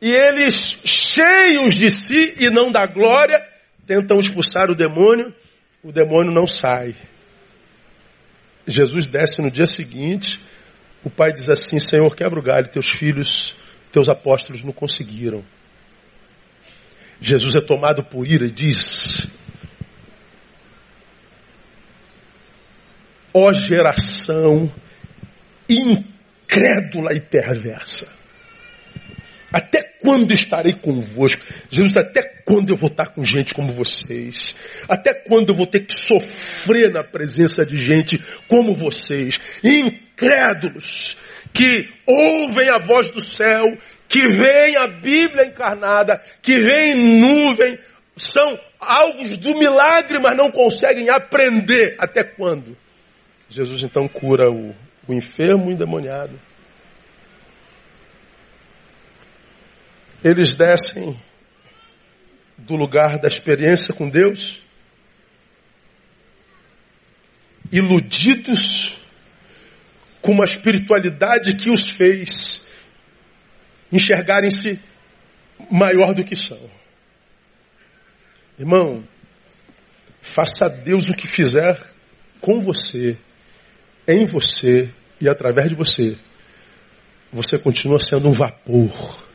e 0.00 0.10
eles, 0.10 0.78
cheios 0.84 1.74
de 1.74 1.90
si 1.90 2.36
e 2.38 2.50
não 2.50 2.70
da 2.70 2.86
glória, 2.86 3.44
tentam 3.86 4.20
expulsar 4.20 4.70
o 4.70 4.74
demônio, 4.74 5.34
o 5.82 5.90
demônio 5.90 6.30
não 6.30 6.46
sai. 6.46 6.94
Jesus 8.66 9.06
desce 9.06 9.40
no 9.40 9.50
dia 9.50 9.66
seguinte, 9.66 10.40
o 11.02 11.10
pai 11.10 11.32
diz 11.32 11.48
assim: 11.48 11.80
Senhor, 11.80 12.14
quebra 12.14 12.38
o 12.38 12.42
galho, 12.42 12.68
teus 12.68 12.90
filhos, 12.90 13.54
teus 13.90 14.08
apóstolos 14.08 14.62
não 14.62 14.72
conseguiram. 14.72 15.44
Jesus 17.20 17.56
é 17.56 17.60
tomado 17.60 18.04
por 18.04 18.26
ira 18.26 18.44
e 18.44 18.50
diz: 18.50 19.27
Ó 23.40 23.52
geração 23.52 24.68
incrédula 25.68 27.14
e 27.14 27.20
perversa. 27.20 28.12
Até 29.52 29.80
quando 30.02 30.32
estarei 30.32 30.72
convosco? 30.72 31.40
Jesus, 31.70 31.96
até 31.96 32.20
quando 32.44 32.70
eu 32.70 32.76
vou 32.76 32.90
estar 32.90 33.06
com 33.10 33.22
gente 33.24 33.54
como 33.54 33.72
vocês? 33.72 34.56
Até 34.88 35.14
quando 35.14 35.50
eu 35.50 35.54
vou 35.54 35.68
ter 35.68 35.86
que 35.86 35.94
sofrer 35.94 36.90
na 36.90 37.04
presença 37.04 37.64
de 37.64 37.78
gente 37.78 38.20
como 38.48 38.74
vocês? 38.74 39.40
Incrédulos, 39.62 41.16
que 41.52 41.88
ouvem 42.06 42.68
a 42.70 42.78
voz 42.78 43.12
do 43.12 43.20
céu, 43.20 43.64
que 44.08 44.20
veem 44.20 44.76
a 44.78 44.88
Bíblia 44.88 45.46
encarnada, 45.46 46.20
que 46.42 46.58
veem 46.58 47.20
nuvem, 47.20 47.78
são 48.16 48.58
alvos 48.80 49.38
do 49.38 49.56
milagre, 49.56 50.18
mas 50.18 50.36
não 50.36 50.50
conseguem 50.50 51.08
aprender. 51.08 51.94
Até 52.00 52.24
quando? 52.24 52.76
Jesus 53.48 53.82
então 53.82 54.06
cura 54.06 54.50
o, 54.50 54.74
o 55.06 55.14
enfermo 55.14 55.64
e 55.64 55.68
o 55.68 55.70
endemoniado. 55.72 56.38
Eles 60.22 60.54
descem 60.54 61.18
do 62.58 62.74
lugar 62.74 63.18
da 63.18 63.28
experiência 63.28 63.94
com 63.94 64.08
Deus, 64.10 64.60
iludidos 67.70 69.04
com 70.20 70.32
uma 70.32 70.44
espiritualidade 70.44 71.56
que 71.56 71.70
os 71.70 71.90
fez 71.90 72.66
enxergarem-se 73.90 74.78
maior 75.70 76.12
do 76.12 76.24
que 76.24 76.36
são. 76.36 76.70
Irmão, 78.58 79.06
faça 80.20 80.66
a 80.66 80.68
Deus 80.68 81.08
o 81.08 81.14
que 81.14 81.26
fizer 81.26 81.80
com 82.40 82.60
você 82.60 83.16
em 84.08 84.26
você 84.26 84.88
e 85.20 85.28
através 85.28 85.68
de 85.68 85.74
você, 85.74 86.16
você 87.32 87.58
continua 87.58 88.00
sendo 88.00 88.28
um 88.28 88.32
vapor. 88.32 89.28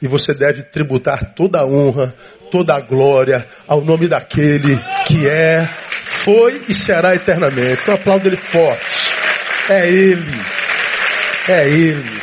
E 0.00 0.06
você 0.06 0.32
deve 0.32 0.62
tributar 0.62 1.34
toda 1.34 1.60
a 1.60 1.66
honra, 1.66 2.14
toda 2.52 2.74
a 2.74 2.80
glória 2.80 3.44
ao 3.66 3.80
nome 3.80 4.06
daquele 4.06 4.78
que 5.06 5.26
é, 5.26 5.66
foi 6.00 6.66
e 6.68 6.74
será 6.74 7.14
eternamente. 7.14 7.82
Então 7.82 7.94
aplauda 7.94 8.28
ele 8.28 8.36
forte. 8.36 9.08
É 9.68 9.86
Ele. 9.86 10.40
É 11.48 11.68
Ele. 11.68 12.22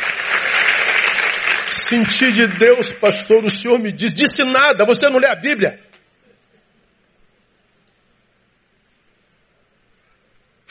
Sentir 1.68 2.32
de 2.32 2.46
Deus, 2.46 2.92
pastor, 2.94 3.44
o 3.44 3.50
Senhor 3.50 3.78
me 3.78 3.92
diz, 3.92 4.12
disse 4.12 4.42
nada, 4.44 4.84
você 4.84 5.08
não 5.08 5.18
lê 5.18 5.28
a 5.28 5.36
Bíblia. 5.36 5.78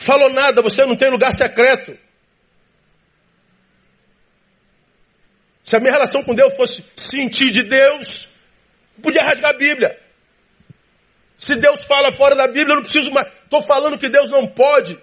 Falou 0.06 0.30
nada, 0.30 0.62
você 0.62 0.86
não 0.86 0.94
tem 0.94 1.10
lugar 1.10 1.32
secreto. 1.32 1.98
Se 5.64 5.74
a 5.74 5.80
minha 5.80 5.92
relação 5.92 6.22
com 6.22 6.32
Deus 6.32 6.54
fosse 6.54 6.84
sentir 6.94 7.50
de 7.50 7.64
Deus, 7.64 8.38
podia 9.02 9.20
rasgar 9.20 9.50
a 9.50 9.58
Bíblia. 9.58 10.00
Se 11.36 11.56
Deus 11.56 11.82
fala 11.84 12.16
fora 12.16 12.36
da 12.36 12.46
Bíblia, 12.46 12.74
eu 12.74 12.76
não 12.76 12.82
preciso 12.84 13.10
mais. 13.10 13.26
Estou 13.26 13.60
falando 13.62 13.98
que 13.98 14.08
Deus 14.08 14.30
não 14.30 14.46
pode 14.46 14.96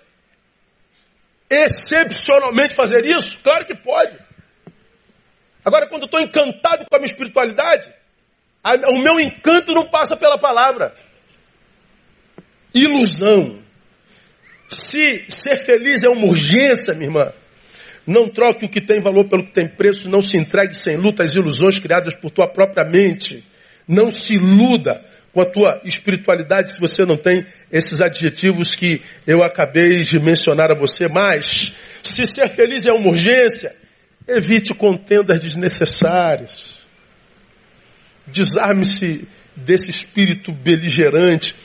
excepcionalmente 1.50 2.74
fazer 2.74 3.06
isso? 3.06 3.42
Claro 3.44 3.66
que 3.66 3.76
pode. 3.76 4.18
Agora, 5.66 5.86
quando 5.88 6.06
estou 6.06 6.22
encantado 6.22 6.86
com 6.90 6.96
a 6.96 7.00
minha 7.00 7.12
espiritualidade, 7.12 7.94
a, 8.64 8.76
o 8.90 9.00
meu 9.00 9.20
encanto 9.20 9.74
não 9.74 9.86
passa 9.90 10.16
pela 10.16 10.38
palavra. 10.38 10.96
Ilusão. 12.74 13.63
Se 14.68 15.26
ser 15.30 15.66
feliz 15.66 16.02
é 16.04 16.10
uma 16.10 16.26
urgência, 16.26 16.94
minha 16.94 17.08
irmã, 17.08 17.34
não 18.06 18.28
troque 18.28 18.66
o 18.66 18.70
que 18.70 18.82
tem 18.82 19.00
valor 19.00 19.28
pelo 19.30 19.44
que 19.44 19.52
tem 19.52 19.68
preço, 19.68 20.10
não 20.10 20.22
se 20.22 20.38
entregue 20.38 20.74
sem 20.74 20.98
luta 20.98 21.24
às 21.24 21.34
ilusões 21.36 21.80
criadas 21.80 22.16
por 22.16 22.32
tua 22.32 22.48
própria 22.48 22.84
mente. 22.86 23.44
Não 23.88 24.12
se 24.12 24.36
iluda 24.36 25.04
com 25.32 25.42
a 25.42 25.46
tua 25.46 25.82
espiritualidade 25.84 26.72
se 26.72 26.80
você 26.80 27.06
não 27.06 27.18
tem 27.18 27.46
esses 27.72 28.00
adjetivos 28.02 28.76
que 28.76 29.02
eu 29.26 29.44
acabei 29.44 30.04
de 30.04 30.20
mencionar 30.20 30.72
a 30.72 30.76
você. 30.76 31.08
Mas, 31.08 31.76
se 32.04 32.26
ser 32.26 32.48
feliz 32.50 32.86
é 32.86 32.94
uma 32.94 33.10
urgência, 33.10 33.74
evite 34.28 34.74
contendas 34.74 35.42
desnecessárias. 35.42 36.76
Desarme-se 38.28 39.28
desse 39.56 39.90
espírito 39.90 40.52
beligerante. 40.52 41.56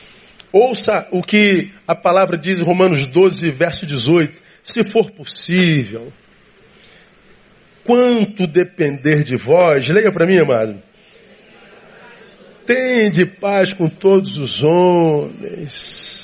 Ouça 0.53 1.07
o 1.11 1.23
que 1.23 1.71
a 1.87 1.95
palavra 1.95 2.39
diz 2.39 2.61
em 2.61 2.65
Romanos 2.65 3.07
12, 3.07 3.51
verso 3.51 3.85
18. 3.85 4.41
Se 4.63 4.83
for 4.83 5.11
possível, 5.11 6.13
quanto 7.85 8.47
depender 8.47 9.23
de 9.23 9.37
vós, 9.37 9.89
leia 9.89 10.11
para 10.11 10.27
mim, 10.27 10.39
amado. 10.39 10.83
Tende 12.65 13.25
paz 13.25 13.73
com 13.73 13.89
todos 13.89 14.37
os 14.39 14.63
homens. 14.63 16.19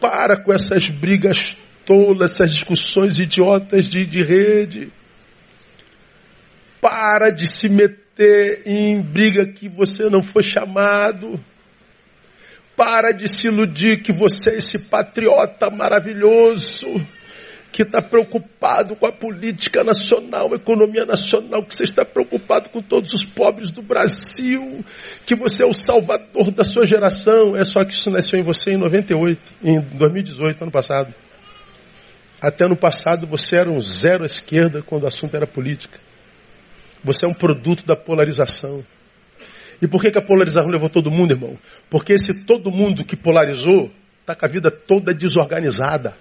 Para 0.00 0.42
com 0.42 0.52
essas 0.52 0.88
brigas 0.88 1.56
tolas, 1.84 2.32
essas 2.32 2.52
discussões 2.52 3.18
idiotas 3.18 3.86
de, 3.86 4.04
de 4.04 4.22
rede. 4.22 4.92
Para 6.80 7.30
de 7.30 7.46
se 7.46 7.68
meter 7.68 8.62
em 8.66 9.00
briga 9.00 9.46
que 9.46 9.68
você 9.68 10.10
não 10.10 10.22
foi 10.22 10.42
chamado. 10.42 11.42
Para 12.78 13.10
de 13.10 13.26
se 13.26 13.48
iludir 13.48 14.02
que 14.04 14.12
você 14.12 14.50
é 14.50 14.56
esse 14.58 14.88
patriota 14.88 15.68
maravilhoso 15.68 16.86
que 17.72 17.82
está 17.82 18.00
preocupado 18.00 18.94
com 18.94 19.04
a 19.04 19.10
política 19.10 19.82
nacional, 19.82 20.52
a 20.52 20.56
economia 20.56 21.04
nacional, 21.04 21.64
que 21.64 21.74
você 21.74 21.82
está 21.82 22.04
preocupado 22.04 22.68
com 22.68 22.80
todos 22.80 23.12
os 23.12 23.24
pobres 23.24 23.72
do 23.72 23.82
Brasil, 23.82 24.84
que 25.26 25.34
você 25.34 25.64
é 25.64 25.66
o 25.66 25.72
salvador 25.72 26.52
da 26.52 26.64
sua 26.64 26.86
geração. 26.86 27.56
É 27.56 27.64
só 27.64 27.84
que 27.84 27.94
isso 27.94 28.12
nasceu 28.12 28.38
em 28.38 28.44
você 28.44 28.70
em 28.70 28.76
98, 28.76 29.40
em 29.60 29.80
2018, 29.80 30.62
ano 30.62 30.70
passado. 30.70 31.12
Até 32.40 32.64
ano 32.64 32.76
passado 32.76 33.26
você 33.26 33.56
era 33.56 33.68
um 33.68 33.80
zero 33.80 34.22
à 34.22 34.26
esquerda 34.26 34.82
quando 34.82 35.02
o 35.02 35.08
assunto 35.08 35.36
era 35.36 35.48
política. 35.48 35.98
Você 37.02 37.26
é 37.26 37.28
um 37.28 37.34
produto 37.34 37.84
da 37.84 37.96
polarização. 37.96 38.84
E 39.80 39.86
por 39.86 40.00
que, 40.00 40.10
que 40.10 40.18
a 40.18 40.22
polarização 40.22 40.68
levou 40.68 40.88
todo 40.88 41.10
mundo, 41.10 41.32
irmão? 41.32 41.58
Porque 41.88 42.12
esse 42.12 42.44
todo 42.44 42.70
mundo 42.70 43.04
que 43.04 43.16
polarizou 43.16 43.92
está 44.20 44.34
com 44.34 44.44
a 44.44 44.48
vida 44.48 44.70
toda 44.70 45.14
desorganizada. 45.14 46.14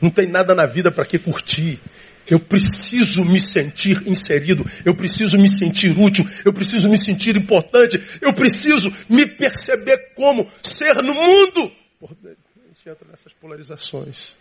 Não 0.00 0.10
tem 0.10 0.28
nada 0.28 0.54
na 0.54 0.66
vida 0.66 0.90
para 0.90 1.04
que 1.04 1.18
curtir. 1.18 1.80
Eu 2.28 2.40
preciso 2.40 3.24
me 3.24 3.40
sentir 3.40 4.02
inserido, 4.06 4.64
eu 4.84 4.94
preciso 4.96 5.38
me 5.38 5.48
sentir 5.48 5.96
útil, 5.96 6.26
eu 6.44 6.52
preciso 6.52 6.90
me 6.90 6.98
sentir 6.98 7.36
importante, 7.36 8.02
eu 8.20 8.32
preciso 8.32 8.92
me 9.08 9.26
perceber 9.26 10.12
como 10.14 10.48
ser 10.60 11.02
no 11.02 11.14
mundo. 11.14 11.72
a 12.02 12.08
gente 12.08 12.88
entra 12.88 13.06
nessas 13.08 13.32
polarizações. 13.32 14.34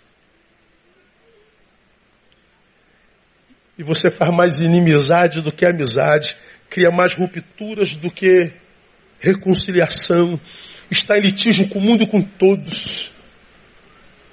E 3.77 3.83
você 3.83 4.09
faz 4.17 4.33
mais 4.33 4.59
inimizade 4.59 5.41
do 5.41 5.51
que 5.51 5.65
amizade, 5.65 6.37
cria 6.69 6.89
mais 6.91 7.13
rupturas 7.13 7.95
do 7.95 8.11
que 8.11 8.51
reconciliação, 9.19 10.39
está 10.89 11.17
em 11.17 11.21
litígio 11.21 11.69
com 11.69 11.79
o 11.79 11.81
mundo 11.81 12.03
e 12.03 12.07
com 12.07 12.21
todos. 12.21 13.11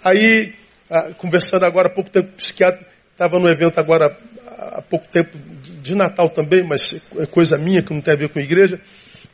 Aí 0.02 0.54
ah, 0.90 1.10
conversando 1.16 1.64
agora 1.64 1.88
há 1.88 1.90
pouco 1.90 2.10
tempo 2.10 2.28
com 2.28 2.34
o 2.34 2.36
psiquiatra, 2.36 2.86
estava 3.12 3.38
no 3.38 3.50
evento 3.50 3.78
agora 3.78 4.14
há 4.46 4.82
pouco 4.82 5.08
tempo 5.08 5.38
de 5.80 5.94
Natal 5.94 6.28
também, 6.28 6.62
mas 6.62 7.00
é 7.18 7.26
coisa 7.26 7.56
minha 7.56 7.82
que 7.82 7.92
não 7.92 8.00
tem 8.00 8.14
a 8.14 8.16
ver 8.16 8.28
com 8.28 8.38
a 8.38 8.42
igreja. 8.42 8.80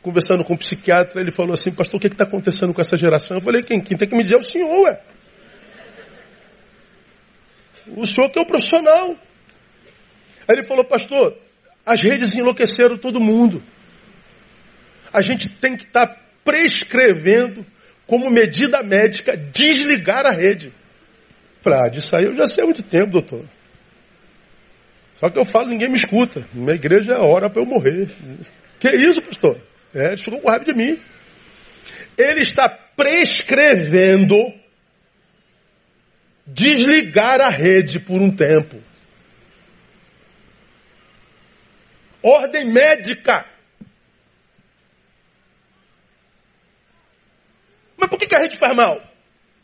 Conversando 0.01 0.45
com 0.45 0.53
o 0.53 0.57
psiquiatra, 0.57 1.19
ele 1.19 1.31
falou 1.31 1.53
assim, 1.53 1.71
pastor, 1.71 1.97
o 1.97 1.99
que 1.99 2.07
está 2.07 2.23
acontecendo 2.23 2.73
com 2.73 2.79
essa 2.79 2.95
geração? 2.95 3.37
Eu 3.37 3.41
falei, 3.41 3.61
quem, 3.61 3.81
quem 3.81 3.97
tem 3.97 4.07
que 4.07 4.15
me 4.15 4.21
dizer 4.21 4.35
é 4.35 4.37
o 4.37 4.41
senhor, 4.41 4.83
ué. 4.83 5.01
O 7.87 8.05
senhor 8.05 8.29
que 8.29 8.39
é 8.39 8.41
o 8.41 8.45
profissional. 8.45 9.09
Aí 10.47 10.55
ele 10.55 10.63
falou, 10.63 10.85
pastor, 10.85 11.37
as 11.89 12.01
redes 12.03 12.35
enlouqueceram 12.35 12.99
todo 12.99 13.19
mundo. 13.19 13.63
A 15.11 15.21
gente 15.21 15.49
tem 15.49 15.75
que 15.75 15.85
estar 15.85 16.05
tá 16.05 16.21
prescrevendo 16.45 17.65
como 18.05 18.29
medida 18.29 18.83
médica 18.83 19.35
desligar 19.35 20.23
a 20.23 20.31
rede. 20.31 20.71
Falei, 21.63 21.79
ah, 21.79 21.89
disso 21.89 22.15
aí 22.15 22.25
eu 22.25 22.35
já 22.35 22.45
sei 22.45 22.63
há 22.63 22.65
muito 22.65 22.83
tempo, 22.83 23.13
doutor. 23.13 23.43
Só 25.15 25.31
que 25.31 25.39
eu 25.39 25.45
falo, 25.45 25.69
ninguém 25.69 25.89
me 25.89 25.97
escuta. 25.97 26.47
Minha 26.53 26.75
igreja 26.75 27.13
é 27.13 27.17
hora 27.17 27.49
para 27.49 27.59
eu 27.59 27.65
morrer. 27.65 28.07
Que 28.79 28.89
isso, 28.89 29.19
pastor? 29.23 29.59
É, 29.91 30.09
eles 30.09 30.21
ficam 30.21 30.39
com 30.39 30.47
raiva 30.47 30.65
de 30.65 30.75
mim. 30.75 30.95
Ele 32.15 32.41
está 32.41 32.69
prescrevendo 32.69 34.37
desligar 36.45 37.41
a 37.41 37.49
rede 37.49 37.99
por 37.99 38.21
um 38.21 38.29
tempo. 38.29 38.77
Ordem 42.21 42.65
médica. 42.65 43.45
Mas 47.97 48.09
por 48.09 48.17
que 48.17 48.35
a 48.35 48.39
rede 48.39 48.57
faz 48.57 48.75
mal? 48.75 49.01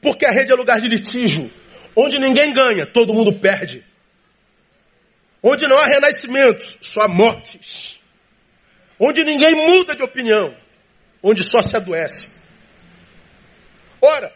Porque 0.02 0.26
a 0.26 0.32
rede 0.32 0.52
é 0.52 0.56
lugar 0.56 0.80
de 0.80 0.88
litígio. 0.88 1.52
Onde 1.96 2.20
ninguém 2.20 2.54
ganha, 2.54 2.86
todo 2.86 3.14
mundo 3.14 3.34
perde. 3.34 3.84
Onde 5.42 5.68
não 5.68 5.78
há 5.78 5.86
renascimentos, 5.86 6.78
só 6.82 7.04
há 7.04 7.08
mortes. 7.08 8.00
Onde 9.00 9.24
ninguém 9.24 9.54
muda 9.54 9.96
de 9.96 10.04
opinião, 10.04 10.56
onde 11.22 11.44
só 11.44 11.62
se 11.62 11.76
adoece. 11.76 12.30
Ora, 14.02 14.34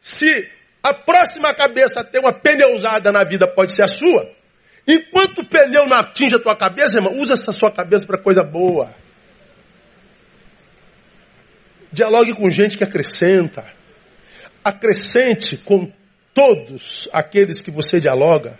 se 0.00 0.50
a 0.82 0.92
próxima 0.92 1.54
cabeça 1.54 2.04
tem 2.04 2.20
uma 2.20 2.32
pneusada 2.32 3.12
na 3.12 3.24
vida, 3.24 3.46
pode 3.46 3.72
ser 3.72 3.82
a 3.82 3.86
sua. 3.86 4.41
Enquanto 4.86 5.38
o 5.38 5.44
pneu 5.44 5.86
não 5.86 5.96
atinge 5.96 6.34
a 6.34 6.40
tua 6.40 6.56
cabeça, 6.56 6.98
irmão, 6.98 7.18
usa 7.18 7.34
essa 7.34 7.52
sua 7.52 7.70
cabeça 7.70 8.06
para 8.06 8.18
coisa 8.18 8.42
boa. 8.42 8.92
Dialogue 11.92 12.34
com 12.34 12.50
gente 12.50 12.76
que 12.76 12.84
acrescenta. 12.84 13.64
Acrescente 14.64 15.56
com 15.56 15.92
todos 16.34 17.08
aqueles 17.12 17.62
que 17.62 17.70
você 17.70 18.00
dialoga, 18.00 18.58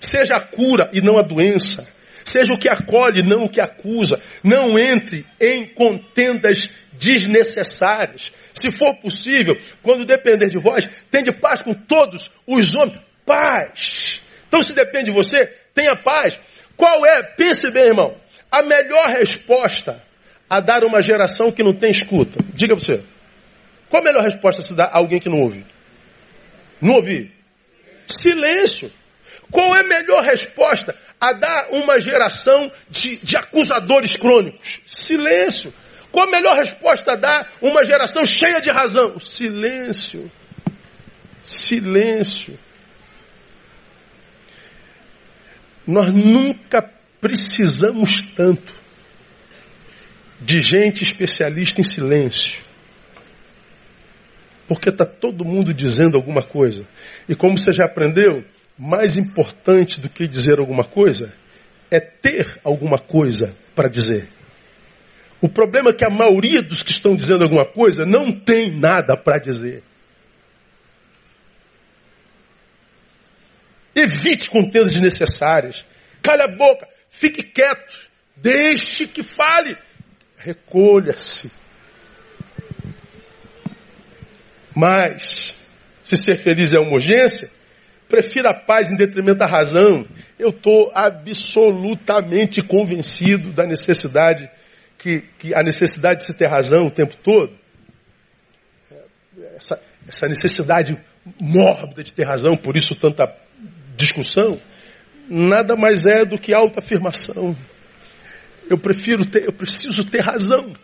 seja 0.00 0.34
a 0.36 0.40
cura 0.40 0.90
e 0.92 1.00
não 1.00 1.18
a 1.18 1.22
doença, 1.22 1.86
seja 2.24 2.52
o 2.54 2.58
que 2.58 2.68
acolhe, 2.68 3.22
não 3.22 3.44
o 3.44 3.48
que 3.48 3.60
acusa, 3.60 4.20
não 4.42 4.78
entre 4.78 5.26
em 5.40 5.66
contendas 5.66 6.70
desnecessárias. 6.92 8.32
Se 8.54 8.70
for 8.70 8.94
possível, 8.96 9.58
quando 9.82 10.04
depender 10.04 10.50
de 10.50 10.60
vós, 10.60 10.86
tende 11.10 11.32
paz 11.32 11.62
com 11.62 11.74
todos 11.74 12.30
os 12.46 12.74
homens. 12.74 13.02
Paz. 13.24 14.20
Então, 14.52 14.60
se 14.60 14.74
depende 14.74 15.04
de 15.04 15.12
você, 15.12 15.46
tenha 15.72 15.96
paz. 15.96 16.38
Qual 16.76 17.06
é, 17.06 17.22
pense 17.22 17.70
bem, 17.70 17.84
irmão, 17.84 18.14
a 18.50 18.62
melhor 18.62 19.06
resposta 19.06 20.04
a 20.48 20.60
dar 20.60 20.84
uma 20.84 21.00
geração 21.00 21.50
que 21.50 21.62
não 21.62 21.72
tem 21.72 21.90
escuta? 21.90 22.36
Diga 22.52 22.74
você. 22.74 23.02
Qual 23.88 24.02
a 24.02 24.04
melhor 24.04 24.22
resposta 24.22 24.60
a 24.60 24.62
se 24.62 24.74
dar 24.74 24.88
a 24.88 24.98
alguém 24.98 25.18
que 25.18 25.30
não 25.30 25.40
ouve? 25.40 25.64
Não 26.82 26.96
ouvi? 26.96 27.32
Silêncio. 28.06 28.92
Qual 29.50 29.74
é 29.74 29.80
a 29.80 29.88
melhor 29.88 30.22
resposta 30.22 30.94
a 31.18 31.32
dar 31.32 31.68
uma 31.70 31.98
geração 31.98 32.70
de, 32.90 33.16
de 33.16 33.38
acusadores 33.38 34.18
crônicos? 34.18 34.80
Silêncio. 34.84 35.72
Qual 36.10 36.28
a 36.28 36.30
melhor 36.30 36.58
resposta 36.58 37.12
a 37.12 37.16
dar 37.16 37.50
uma 37.62 37.82
geração 37.84 38.26
cheia 38.26 38.60
de 38.60 38.70
razão? 38.70 39.18
Silêncio. 39.18 40.30
Silêncio. 41.42 42.58
Nós 45.86 46.12
nunca 46.12 46.82
precisamos 47.20 48.22
tanto 48.34 48.74
de 50.40 50.58
gente 50.58 51.02
especialista 51.02 51.80
em 51.80 51.84
silêncio. 51.84 52.60
Porque 54.66 54.88
está 54.88 55.04
todo 55.04 55.44
mundo 55.44 55.72
dizendo 55.74 56.16
alguma 56.16 56.42
coisa. 56.42 56.86
E 57.28 57.34
como 57.34 57.56
você 57.58 57.72
já 57.72 57.84
aprendeu, 57.84 58.44
mais 58.78 59.16
importante 59.16 60.00
do 60.00 60.08
que 60.08 60.26
dizer 60.26 60.58
alguma 60.58 60.84
coisa 60.84 61.32
é 61.90 62.00
ter 62.00 62.58
alguma 62.64 62.98
coisa 62.98 63.54
para 63.74 63.88
dizer. 63.88 64.28
O 65.40 65.48
problema 65.48 65.90
é 65.90 65.92
que 65.92 66.04
a 66.04 66.10
maioria 66.10 66.62
dos 66.62 66.82
que 66.82 66.90
estão 66.90 67.14
dizendo 67.14 67.44
alguma 67.44 67.66
coisa 67.66 68.06
não 68.06 68.32
tem 68.32 68.70
nada 68.70 69.16
para 69.16 69.38
dizer. 69.38 69.82
Evite 73.94 74.50
contendas 74.50 74.92
desnecessárias. 74.92 75.84
Cale 76.22 76.42
a 76.42 76.48
boca. 76.48 76.88
Fique 77.08 77.42
quieto. 77.42 78.08
Deixe 78.36 79.06
que 79.06 79.22
fale. 79.22 79.76
Recolha-se. 80.36 81.50
Mas, 84.74 85.56
se 86.02 86.16
ser 86.16 86.36
feliz 86.36 86.72
é 86.72 86.80
uma 86.80 86.94
urgência, 86.94 87.48
prefira 88.08 88.50
a 88.50 88.54
paz 88.54 88.90
em 88.90 88.96
detrimento 88.96 89.38
da 89.38 89.46
razão. 89.46 90.06
Eu 90.38 90.48
estou 90.48 90.90
absolutamente 90.94 92.62
convencido 92.62 93.52
da 93.52 93.66
necessidade, 93.66 94.50
que, 94.98 95.20
que, 95.38 95.54
a 95.54 95.62
necessidade 95.62 96.20
de 96.20 96.26
se 96.26 96.34
ter 96.34 96.46
razão 96.46 96.86
o 96.86 96.90
tempo 96.90 97.14
todo. 97.22 97.52
Essa, 99.56 99.80
essa 100.08 100.28
necessidade 100.28 100.98
mórbida 101.38 102.02
de 102.02 102.12
ter 102.12 102.24
razão, 102.24 102.56
por 102.56 102.76
isso 102.76 102.96
tanta 102.96 103.26
discussão, 104.02 104.60
nada 105.28 105.76
mais 105.76 106.04
é 106.06 106.24
do 106.24 106.38
que 106.38 106.52
autoafirmação. 106.52 107.56
Eu 108.68 108.78
prefiro 108.78 109.24
ter, 109.24 109.44
eu 109.44 109.52
preciso 109.52 110.10
ter 110.10 110.20
razão. 110.20 110.74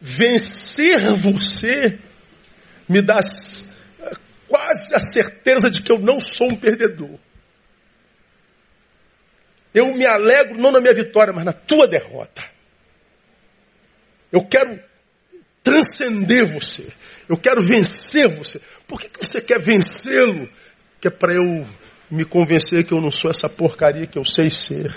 Vencer 0.00 1.14
você 1.14 1.98
me 2.88 3.02
dá 3.02 3.18
quase 4.48 4.94
a 4.94 5.00
certeza 5.00 5.70
de 5.70 5.82
que 5.82 5.92
eu 5.92 5.98
não 5.98 6.18
sou 6.20 6.50
um 6.50 6.56
perdedor. 6.56 7.18
Eu 9.72 9.94
me 9.94 10.06
alegro 10.06 10.58
não 10.58 10.72
na 10.72 10.80
minha 10.80 10.94
vitória, 10.94 11.32
mas 11.32 11.44
na 11.44 11.52
tua 11.52 11.86
derrota. 11.86 12.42
Eu 14.32 14.44
quero 14.44 14.82
transcender 15.62 16.52
você. 16.52 16.86
Eu 17.28 17.36
quero 17.36 17.64
vencer 17.64 18.28
você. 18.36 18.60
Por 18.88 19.00
que, 19.00 19.08
que 19.08 19.24
você 19.24 19.40
quer 19.40 19.60
vencê-lo? 19.60 20.48
Que 21.00 21.08
é 21.08 21.10
para 21.10 21.34
eu 21.34 21.66
me 22.10 22.24
convencer 22.24 22.84
que 22.84 22.92
eu 22.92 23.00
não 23.00 23.10
sou 23.10 23.30
essa 23.30 23.48
porcaria 23.48 24.06
que 24.06 24.18
eu 24.18 24.24
sei 24.24 24.50
ser. 24.50 24.92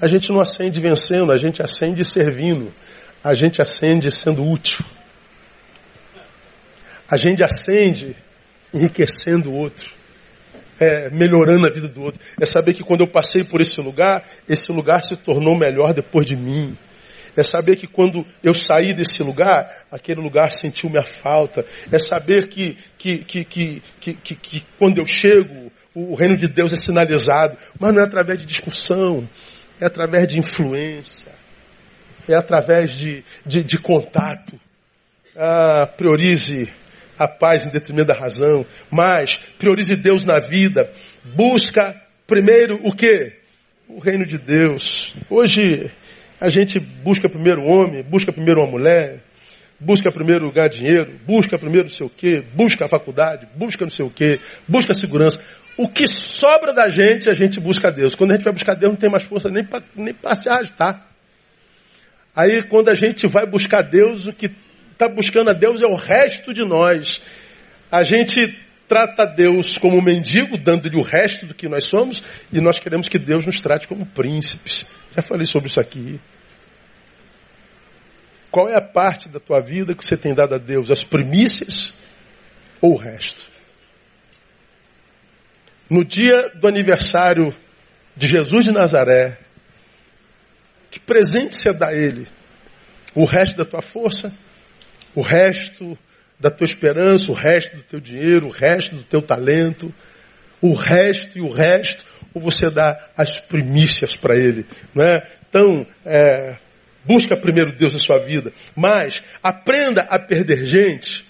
A 0.00 0.06
gente 0.06 0.30
não 0.30 0.40
acende 0.40 0.80
vencendo, 0.80 1.30
a 1.30 1.36
gente 1.36 1.60
acende 1.60 2.04
servindo. 2.04 2.72
A 3.22 3.34
gente 3.34 3.60
acende 3.60 4.10
sendo 4.10 4.42
útil. 4.42 4.82
A 7.06 7.18
gente 7.18 7.44
acende 7.44 8.16
enriquecendo 8.72 9.50
o 9.50 9.54
outro. 9.54 9.92
É, 10.78 11.10
melhorando 11.10 11.66
a 11.66 11.70
vida 11.70 11.88
do 11.88 12.02
outro. 12.02 12.18
É 12.40 12.46
saber 12.46 12.72
que 12.72 12.82
quando 12.82 13.02
eu 13.02 13.06
passei 13.06 13.44
por 13.44 13.60
esse 13.60 13.78
lugar, 13.82 14.24
esse 14.48 14.72
lugar 14.72 15.04
se 15.04 15.14
tornou 15.16 15.54
melhor 15.54 15.92
depois 15.92 16.24
de 16.24 16.34
mim. 16.34 16.74
É 17.36 17.42
saber 17.42 17.76
que 17.76 17.86
quando 17.86 18.26
eu 18.42 18.54
saí 18.54 18.92
desse 18.92 19.22
lugar, 19.22 19.86
aquele 19.90 20.20
lugar 20.20 20.50
sentiu 20.50 20.90
minha 20.90 21.04
falta. 21.04 21.64
É 21.90 21.98
saber 21.98 22.48
que, 22.48 22.76
que, 22.98 23.18
que, 23.18 23.44
que, 23.44 23.82
que, 24.00 24.14
que, 24.14 24.34
que 24.34 24.66
quando 24.78 24.98
eu 24.98 25.06
chego, 25.06 25.70
o 25.94 26.14
reino 26.14 26.36
de 26.36 26.48
Deus 26.48 26.72
é 26.72 26.76
sinalizado. 26.76 27.56
Mas 27.78 27.94
não 27.94 28.02
é 28.02 28.04
através 28.04 28.38
de 28.38 28.46
discussão, 28.46 29.28
é 29.80 29.86
através 29.86 30.28
de 30.28 30.38
influência, 30.38 31.32
é 32.28 32.34
através 32.34 32.96
de, 32.96 33.24
de, 33.44 33.62
de 33.62 33.78
contato. 33.78 34.58
Ah, 35.36 35.88
priorize 35.96 36.68
a 37.18 37.28
paz 37.28 37.64
em 37.64 37.70
detrimento 37.70 38.08
da 38.08 38.14
razão, 38.14 38.64
mas 38.90 39.36
priorize 39.58 39.94
Deus 39.96 40.24
na 40.24 40.40
vida. 40.40 40.90
Busca 41.22 41.94
primeiro 42.26 42.80
o 42.82 42.94
que? 42.94 43.32
O 43.88 43.98
reino 43.98 44.24
de 44.24 44.38
Deus. 44.38 45.14
Hoje 45.28 45.90
a 46.40 46.48
gente 46.48 46.80
busca 46.80 47.28
primeiro 47.28 47.60
o 47.62 47.66
homem, 47.66 48.02
busca 48.02 48.32
primeiro 48.32 48.62
uma 48.62 48.70
mulher, 48.70 49.20
busca 49.78 50.10
primeiro 50.10 50.50
ganhar 50.50 50.68
dinheiro, 50.68 51.12
busca 51.26 51.58
primeiro 51.58 51.88
não 51.88 51.94
sei 51.94 52.06
o 52.06 52.10
quê, 52.10 52.42
busca 52.54 52.86
a 52.86 52.88
faculdade, 52.88 53.46
busca 53.54 53.84
não 53.84 53.90
sei 53.90 54.06
o 54.06 54.10
quê, 54.10 54.40
busca 54.66 54.92
a 54.92 54.94
segurança. 54.94 55.40
O 55.76 55.88
que 55.88 56.08
sobra 56.08 56.72
da 56.72 56.88
gente, 56.88 57.28
a 57.28 57.34
gente 57.34 57.60
busca 57.60 57.88
a 57.88 57.90
Deus. 57.90 58.14
Quando 58.14 58.32
a 58.32 58.34
gente 58.34 58.44
vai 58.44 58.52
buscar 58.52 58.74
Deus, 58.74 58.92
não 58.92 58.98
tem 58.98 59.10
mais 59.10 59.24
força 59.24 59.48
nem 59.50 59.64
para 59.64 59.82
nem 59.94 60.14
se 60.34 60.48
arrastar. 60.48 61.06
Aí, 62.34 62.62
quando 62.62 62.90
a 62.90 62.94
gente 62.94 63.26
vai 63.26 63.46
buscar 63.46 63.82
Deus, 63.82 64.26
o 64.26 64.32
que 64.32 64.50
está 64.92 65.08
buscando 65.08 65.50
a 65.50 65.52
Deus 65.52 65.80
é 65.82 65.86
o 65.86 65.96
resto 65.96 66.54
de 66.54 66.64
nós. 66.64 67.20
A 67.90 68.02
gente 68.02 68.54
trata 68.90 69.24
Deus 69.24 69.78
como 69.78 70.02
mendigo, 70.02 70.58
dando-lhe 70.58 70.96
o 70.96 71.02
resto 71.02 71.46
do 71.46 71.54
que 71.54 71.68
nós 71.68 71.84
somos, 71.84 72.20
e 72.52 72.60
nós 72.60 72.76
queremos 72.80 73.08
que 73.08 73.20
Deus 73.20 73.46
nos 73.46 73.60
trate 73.60 73.86
como 73.86 74.04
príncipes. 74.04 74.84
Já 75.14 75.22
falei 75.22 75.46
sobre 75.46 75.68
isso 75.68 75.78
aqui. 75.78 76.20
Qual 78.50 78.68
é 78.68 78.76
a 78.76 78.80
parte 78.80 79.28
da 79.28 79.38
tua 79.38 79.60
vida 79.60 79.94
que 79.94 80.04
você 80.04 80.16
tem 80.16 80.34
dado 80.34 80.56
a 80.56 80.58
Deus? 80.58 80.90
As 80.90 81.04
primícias 81.04 81.94
ou 82.80 82.94
o 82.94 82.96
resto? 82.96 83.48
No 85.88 86.04
dia 86.04 86.50
do 86.56 86.66
aniversário 86.66 87.54
de 88.16 88.26
Jesus 88.26 88.64
de 88.64 88.72
Nazaré, 88.72 89.38
que 90.90 90.98
presente 90.98 91.54
você 91.54 91.72
dá 91.72 91.90
a 91.90 91.94
Ele? 91.94 92.26
O 93.14 93.24
resto 93.24 93.56
da 93.56 93.64
tua 93.64 93.82
força? 93.82 94.34
O 95.14 95.22
resto 95.22 95.96
da 96.40 96.50
tua 96.50 96.64
esperança, 96.64 97.30
o 97.30 97.34
resto 97.34 97.76
do 97.76 97.82
teu 97.82 98.00
dinheiro, 98.00 98.46
o 98.46 98.50
resto 98.50 98.96
do 98.96 99.02
teu 99.02 99.20
talento, 99.20 99.92
o 100.60 100.72
resto 100.72 101.38
e 101.38 101.42
o 101.42 101.50
resto, 101.50 102.04
ou 102.32 102.40
você 102.40 102.70
dá 102.70 102.98
as 103.16 103.38
primícias 103.38 104.16
para 104.16 104.36
Ele, 104.36 104.64
não 104.94 105.04
é? 105.04 105.22
Então, 105.48 105.86
é, 106.04 106.56
busca 107.04 107.36
primeiro 107.36 107.72
Deus 107.72 107.92
na 107.92 107.98
sua 107.98 108.18
vida, 108.18 108.52
mas 108.74 109.22
aprenda 109.42 110.02
a 110.02 110.18
perder 110.18 110.66
gente 110.66 111.24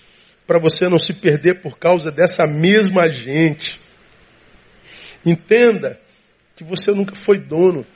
para 0.47 0.59
você 0.59 0.89
não 0.89 0.99
se 0.99 1.13
perder 1.15 1.61
por 1.61 1.79
causa 1.79 2.11
dessa 2.11 2.47
mesma 2.47 3.09
gente. 3.09 3.81
Entenda 5.25 6.01
que 6.57 6.65
você 6.65 6.91
nunca 6.93 7.15
foi 7.15 7.39
dono. 7.39 7.87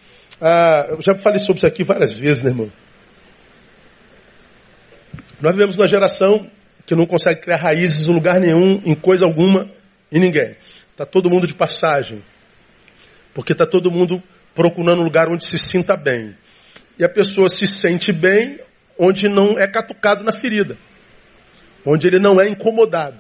Ah, 0.41 0.87
eu 0.91 1.03
já 1.03 1.17
falei 1.17 1.39
sobre 1.39 1.59
isso 1.59 1.67
aqui 1.67 1.83
várias 1.83 2.13
vezes, 2.13 2.43
né, 2.43 2.51
irmão? 2.51 2.71
Nós 5.41 5.53
vivemos 5.53 5.75
uma 5.75 5.89
geração 5.89 6.49
que 6.87 6.95
não 6.95 7.07
consegue 7.07 7.41
criar 7.41 7.57
raízes 7.57 8.07
em 8.07 8.13
lugar 8.13 8.41
nenhum, 8.41 8.81
em 8.85 8.95
coisa 8.95 9.25
alguma, 9.25 9.71
em 10.13 10.19
ninguém. 10.19 10.57
Está 10.91 11.05
todo 11.05 11.31
mundo 11.31 11.47
de 11.47 11.55
passagem. 11.55 12.23
Porque 13.33 13.53
está 13.53 13.67
todo 13.67 13.91
mundo 13.91 14.23
procurando 14.55 15.01
um 15.01 15.05
lugar 15.05 15.29
onde 15.29 15.45
se 15.45 15.59
sinta 15.59 15.97
bem. 15.97 16.37
E 16.99 17.05
a 17.05 17.09
pessoa 17.09 17.49
se 17.49 17.67
sente 17.67 18.13
bem 18.13 18.61
onde 18.99 19.29
não 19.29 19.59
é 19.59 19.67
catucado 19.67 20.23
na 20.23 20.33
ferida. 20.33 20.77
Onde 21.85 22.07
ele 22.07 22.19
não 22.19 22.41
é 22.41 22.49
incomodado. 22.49 23.19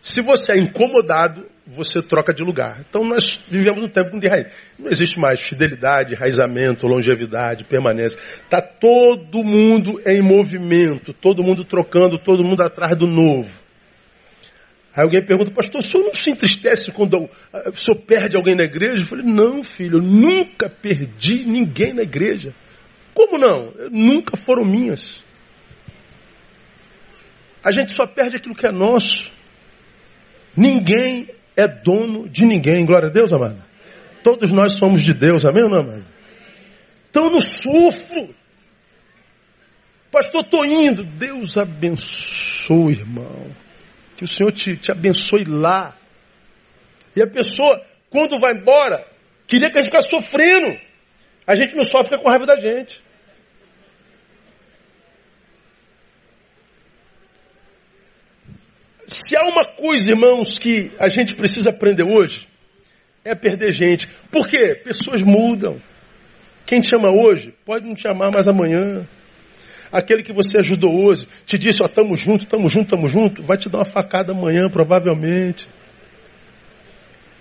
Se 0.00 0.20
você 0.20 0.52
é 0.52 0.58
incomodado, 0.58 1.50
você 1.66 2.02
troca 2.02 2.32
de 2.34 2.42
lugar. 2.42 2.84
Então 2.88 3.04
nós 3.04 3.32
vivemos 3.48 3.82
um 3.82 3.88
tempo 3.88 4.18
de 4.18 4.28
raiz. 4.28 4.52
Não 4.78 4.90
existe 4.90 5.18
mais 5.18 5.40
fidelidade, 5.40 6.14
raizamento, 6.14 6.86
longevidade, 6.86 7.64
permanência. 7.64 8.18
Está 8.18 8.60
todo 8.60 9.42
mundo 9.42 10.00
em 10.06 10.20
movimento, 10.20 11.12
todo 11.12 11.42
mundo 11.42 11.64
trocando, 11.64 12.18
todo 12.18 12.44
mundo 12.44 12.62
atrás 12.62 12.94
do 12.96 13.06
novo. 13.06 13.64
Aí 14.94 15.02
alguém 15.02 15.24
pergunta, 15.24 15.50
pastor, 15.50 15.80
o 15.80 15.82
senhor 15.82 16.04
não 16.04 16.14
se 16.14 16.30
entristece 16.30 16.92
quando 16.92 17.18
o 17.18 17.76
senhor 17.76 17.98
perde 18.02 18.36
alguém 18.36 18.54
na 18.54 18.62
igreja? 18.62 19.02
Eu 19.02 19.08
falei, 19.08 19.24
não, 19.24 19.64
filho, 19.64 19.98
eu 19.98 20.02
nunca 20.02 20.68
perdi 20.68 21.44
ninguém 21.44 21.92
na 21.92 22.02
igreja. 22.02 22.54
Como 23.12 23.38
não? 23.38 23.72
Nunca 23.90 24.36
foram 24.36 24.64
minhas. 24.64 25.24
A 27.62 27.70
gente 27.72 27.92
só 27.92 28.06
perde 28.06 28.36
aquilo 28.36 28.54
que 28.54 28.66
é 28.66 28.70
nosso. 28.70 29.30
Ninguém 30.56 31.28
é 31.56 31.68
dono 31.68 32.28
de 32.28 32.44
ninguém. 32.44 32.84
Glória 32.84 33.08
a 33.08 33.12
Deus, 33.12 33.32
amado. 33.32 33.62
Todos 34.22 34.50
nós 34.52 34.72
somos 34.72 35.02
de 35.02 35.12
Deus, 35.12 35.44
amém 35.44 35.64
ou 35.64 35.68
não, 35.68 35.80
amado? 35.80 36.04
Então 37.10 37.24
eu 37.24 37.30
não 37.30 37.40
sofro. 37.40 38.34
Pastor, 40.10 40.42
estou 40.42 40.64
indo. 40.64 41.04
Deus 41.04 41.58
abençoe, 41.58 42.92
irmão. 42.92 43.46
Que 44.16 44.24
o 44.24 44.26
Senhor 44.26 44.50
te, 44.50 44.76
te 44.76 44.90
abençoe 44.90 45.44
lá. 45.44 45.94
E 47.14 47.22
a 47.22 47.26
pessoa, 47.26 47.80
quando 48.08 48.40
vai 48.40 48.54
embora, 48.54 49.06
queria 49.46 49.70
que 49.70 49.78
a 49.78 49.82
gente 49.82 49.90
ficasse 49.90 50.10
sofrendo. 50.10 50.76
A 51.46 51.54
gente 51.54 51.76
não 51.76 51.84
sofre, 51.84 52.16
com 52.18 52.28
raiva 52.28 52.46
da 52.46 52.56
gente. 52.56 53.03
Se 59.06 59.36
há 59.36 59.44
uma 59.44 59.64
coisa, 59.64 60.10
irmãos, 60.10 60.58
que 60.58 60.90
a 60.98 61.08
gente 61.08 61.34
precisa 61.34 61.70
aprender 61.70 62.02
hoje, 62.02 62.48
é 63.24 63.34
perder 63.34 63.72
gente. 63.72 64.08
Por 64.30 64.46
quê? 64.46 64.80
Pessoas 64.84 65.22
mudam. 65.22 65.80
Quem 66.66 66.80
te 66.80 66.90
chama 66.90 67.10
hoje 67.10 67.54
pode 67.64 67.86
não 67.86 67.94
te 67.94 68.02
chamar 68.02 68.30
mais 68.30 68.48
amanhã. 68.48 69.06
Aquele 69.92 70.22
que 70.22 70.32
você 70.32 70.58
ajudou 70.58 71.04
hoje 71.04 71.28
te 71.46 71.56
disse, 71.56 71.82
ó, 71.82 71.88
tamo 71.88 72.16
junto, 72.16 72.46
tamo 72.46 72.68
junto, 72.68 72.90
tamo 72.90 73.06
junto, 73.06 73.42
vai 73.42 73.56
te 73.56 73.68
dar 73.68 73.78
uma 73.78 73.84
facada 73.84 74.32
amanhã, 74.32 74.68
provavelmente. 74.68 75.68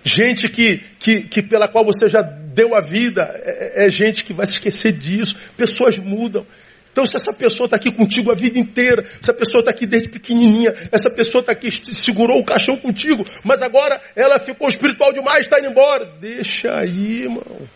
Gente 0.03 0.49
que, 0.49 0.81
que, 0.99 1.21
que 1.21 1.41
pela 1.41 1.67
qual 1.67 1.85
você 1.85 2.09
já 2.09 2.21
deu 2.21 2.75
a 2.75 2.81
vida, 2.81 3.23
é, 3.43 3.87
é 3.87 3.89
gente 3.89 4.23
que 4.23 4.33
vai 4.33 4.45
se 4.45 4.53
esquecer 4.53 4.91
disso. 4.91 5.35
Pessoas 5.57 5.97
mudam. 5.97 6.45
Então, 6.93 7.07
se 7.07 7.15
essa 7.15 7.33
pessoa 7.33 7.65
está 7.65 7.75
aqui 7.75 7.91
contigo 7.91 8.31
a 8.31 8.35
vida 8.35 8.59
inteira, 8.59 9.03
essa 9.19 9.33
pessoa 9.33 9.61
está 9.61 9.71
aqui 9.71 9.87
desde 9.87 10.09
pequenininha, 10.09 10.71
essa 10.91 11.09
pessoa 11.09 11.41
está 11.41 11.51
aqui, 11.51 11.69
segurou 11.91 12.39
o 12.39 12.45
caixão 12.45 12.77
contigo, 12.77 13.25
mas 13.43 13.61
agora 13.61 13.99
ela 14.15 14.39
ficou 14.39 14.69
espiritual 14.69 15.11
demais, 15.11 15.45
está 15.45 15.57
indo 15.57 15.71
embora. 15.71 16.05
Deixa 16.21 16.71
aí, 16.77 17.23
irmão. 17.23 17.67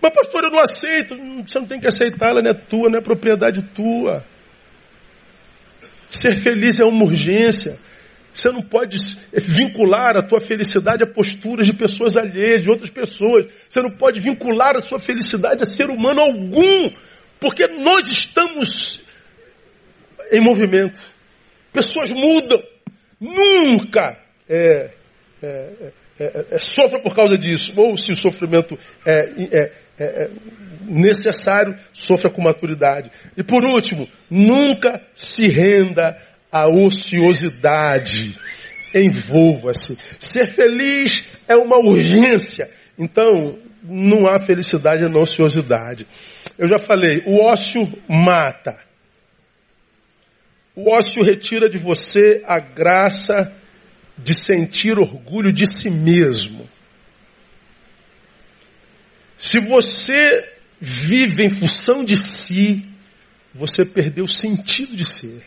Mas, 0.00 0.14
pastor, 0.14 0.44
eu 0.44 0.50
não 0.50 0.58
aceito. 0.58 1.14
Você 1.46 1.60
não 1.60 1.66
tem 1.66 1.78
que 1.78 1.86
aceitar, 1.86 2.30
ela 2.30 2.40
não 2.40 2.50
é 2.50 2.54
tua, 2.54 2.88
não 2.88 2.98
é 2.98 3.02
propriedade 3.02 3.62
tua. 3.74 4.24
Ser 6.08 6.34
feliz 6.34 6.80
é 6.80 6.84
uma 6.84 7.04
urgência. 7.04 7.78
Você 8.32 8.50
não 8.50 8.62
pode 8.62 8.96
vincular 9.32 10.16
a 10.16 10.22
tua 10.22 10.40
felicidade 10.40 11.04
a 11.04 11.06
posturas 11.06 11.66
de 11.66 11.76
pessoas 11.76 12.16
alheias, 12.16 12.62
de 12.62 12.70
outras 12.70 12.88
pessoas. 12.88 13.46
Você 13.68 13.82
não 13.82 13.90
pode 13.90 14.20
vincular 14.20 14.76
a 14.76 14.80
sua 14.80 14.98
felicidade 14.98 15.62
a 15.62 15.66
ser 15.66 15.90
humano 15.90 16.22
algum. 16.22 16.90
Porque 17.42 17.66
nós 17.66 18.06
estamos 18.06 19.10
em 20.30 20.40
movimento. 20.40 21.02
Pessoas 21.72 22.12
mudam. 22.12 22.62
Nunca 23.20 24.16
é, 24.48 24.92
é, 25.42 25.92
é, 26.20 26.24
é, 26.24 26.46
é 26.52 26.58
sofra 26.60 27.00
por 27.00 27.16
causa 27.16 27.36
disso. 27.36 27.72
Ou 27.76 27.96
se 27.96 28.12
o 28.12 28.16
sofrimento 28.16 28.78
é, 29.04 29.72
é 29.98 30.30
necessário, 30.86 31.76
sofra 31.92 32.30
com 32.30 32.40
maturidade. 32.40 33.10
E 33.36 33.42
por 33.42 33.64
último, 33.64 34.08
nunca 34.30 35.02
se 35.12 35.48
renda 35.48 36.16
à 36.50 36.68
ociosidade. 36.68 38.38
Envolva-se. 38.94 39.98
Ser 40.20 40.46
feliz 40.46 41.24
é 41.48 41.56
uma 41.56 41.78
urgência. 41.78 42.70
Então, 42.96 43.58
não 43.82 44.28
há 44.28 44.38
felicidade 44.38 45.08
na 45.08 45.18
ociosidade. 45.18 46.06
Eu 46.58 46.68
já 46.68 46.78
falei, 46.78 47.22
o 47.26 47.40
ócio 47.40 47.86
mata. 48.08 48.78
O 50.74 50.90
ócio 50.90 51.22
retira 51.22 51.68
de 51.68 51.78
você 51.78 52.42
a 52.46 52.58
graça 52.58 53.54
de 54.16 54.34
sentir 54.34 54.98
orgulho 54.98 55.52
de 55.52 55.66
si 55.66 55.90
mesmo. 55.90 56.68
Se 59.36 59.58
você 59.60 60.48
vive 60.80 61.44
em 61.44 61.50
função 61.50 62.04
de 62.04 62.16
si, 62.16 62.86
você 63.54 63.84
perdeu 63.84 64.24
o 64.24 64.28
sentido 64.28 64.96
de 64.96 65.04
ser. 65.04 65.42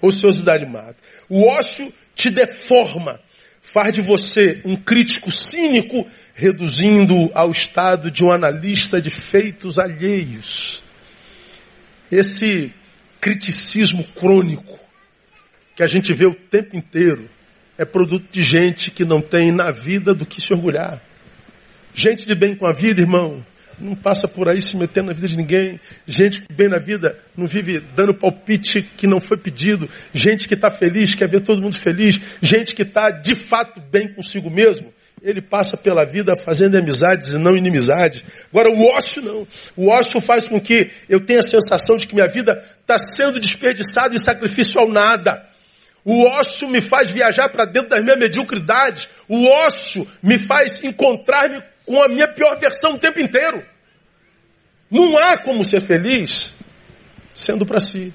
Ociosidade 0.00 0.64
mata. 0.64 0.96
O 1.28 1.46
ócio 1.46 1.92
te 2.14 2.30
deforma, 2.30 3.20
faz 3.60 3.92
de 3.92 4.00
você 4.00 4.62
um 4.64 4.76
crítico 4.76 5.30
cínico 5.30 6.08
reduzindo 6.38 7.32
ao 7.34 7.50
estado 7.50 8.12
de 8.12 8.22
um 8.22 8.30
analista 8.30 9.02
de 9.02 9.10
feitos 9.10 9.76
alheios. 9.76 10.84
Esse 12.12 12.72
criticismo 13.20 14.04
crônico 14.04 14.78
que 15.74 15.82
a 15.82 15.88
gente 15.88 16.14
vê 16.14 16.26
o 16.26 16.34
tempo 16.36 16.76
inteiro 16.76 17.28
é 17.76 17.84
produto 17.84 18.30
de 18.30 18.40
gente 18.40 18.92
que 18.92 19.04
não 19.04 19.20
tem 19.20 19.50
na 19.50 19.72
vida 19.72 20.14
do 20.14 20.24
que 20.24 20.40
se 20.40 20.54
orgulhar. 20.54 21.02
Gente 21.92 22.24
de 22.24 22.36
bem 22.36 22.54
com 22.54 22.68
a 22.68 22.72
vida, 22.72 23.00
irmão, 23.00 23.44
não 23.80 23.96
passa 23.96 24.28
por 24.28 24.48
aí 24.48 24.62
se 24.62 24.76
metendo 24.76 25.08
na 25.08 25.14
vida 25.14 25.26
de 25.26 25.36
ninguém. 25.36 25.80
Gente 26.06 26.42
que 26.42 26.54
bem 26.54 26.68
na 26.68 26.78
vida 26.78 27.18
não 27.36 27.48
vive 27.48 27.80
dando 27.96 28.14
palpite 28.14 28.82
que 28.82 29.08
não 29.08 29.20
foi 29.20 29.38
pedido. 29.38 29.90
Gente 30.14 30.46
que 30.46 30.54
está 30.54 30.70
feliz, 30.70 31.16
quer 31.16 31.28
ver 31.28 31.40
todo 31.40 31.60
mundo 31.60 31.76
feliz. 31.76 32.14
Gente 32.40 32.76
que 32.76 32.82
está 32.82 33.10
de 33.10 33.34
fato 33.34 33.80
bem 33.80 34.14
consigo 34.14 34.48
mesmo 34.48 34.96
ele 35.22 35.40
passa 35.40 35.76
pela 35.76 36.04
vida 36.04 36.36
fazendo 36.36 36.76
amizades 36.76 37.32
e 37.32 37.38
não 37.38 37.56
inimizades. 37.56 38.24
Agora, 38.50 38.70
o 38.70 38.84
ócio 38.86 39.22
não. 39.22 39.46
O 39.76 39.88
ócio 39.88 40.20
faz 40.20 40.46
com 40.46 40.60
que 40.60 40.90
eu 41.08 41.20
tenha 41.20 41.40
a 41.40 41.42
sensação 41.42 41.96
de 41.96 42.06
que 42.06 42.14
minha 42.14 42.28
vida 42.28 42.62
está 42.80 42.98
sendo 42.98 43.40
desperdiçada 43.40 44.14
em 44.14 44.18
sacrifício 44.18 44.80
ao 44.80 44.88
nada. 44.88 45.46
O 46.04 46.24
ócio 46.24 46.68
me 46.68 46.80
faz 46.80 47.10
viajar 47.10 47.48
para 47.50 47.64
dentro 47.64 47.90
das 47.90 48.02
minhas 48.02 48.18
mediocridades. 48.18 49.08
O 49.28 49.46
ócio 49.66 50.06
me 50.22 50.38
faz 50.46 50.82
encontrar-me 50.82 51.62
com 51.84 52.02
a 52.02 52.08
minha 52.08 52.28
pior 52.28 52.58
versão 52.58 52.94
o 52.94 52.98
tempo 52.98 53.20
inteiro. 53.20 53.62
Não 54.90 55.18
há 55.18 55.36
como 55.38 55.64
ser 55.64 55.82
feliz 55.82 56.54
sendo 57.34 57.66
para 57.66 57.80
si. 57.80 58.12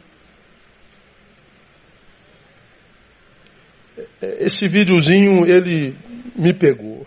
Esse 4.40 4.68
videozinho, 4.68 5.46
ele 5.46 5.96
me 6.36 6.54
pegou. 6.54 7.06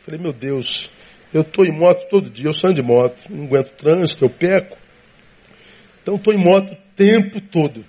Falei, 0.00 0.20
meu 0.20 0.32
Deus, 0.32 0.90
eu 1.32 1.42
estou 1.42 1.64
em 1.64 1.72
moto 1.72 2.08
todo 2.08 2.30
dia, 2.30 2.46
eu 2.46 2.54
saio 2.54 2.74
de 2.74 2.82
moto, 2.82 3.16
não 3.28 3.44
aguento 3.44 3.70
trânsito, 3.76 4.24
eu 4.24 4.30
peco. 4.30 4.76
Então 6.02 6.16
estou 6.16 6.32
em 6.32 6.42
moto 6.42 6.72
o 6.72 6.76
tempo 6.96 7.40
todo. 7.40 7.84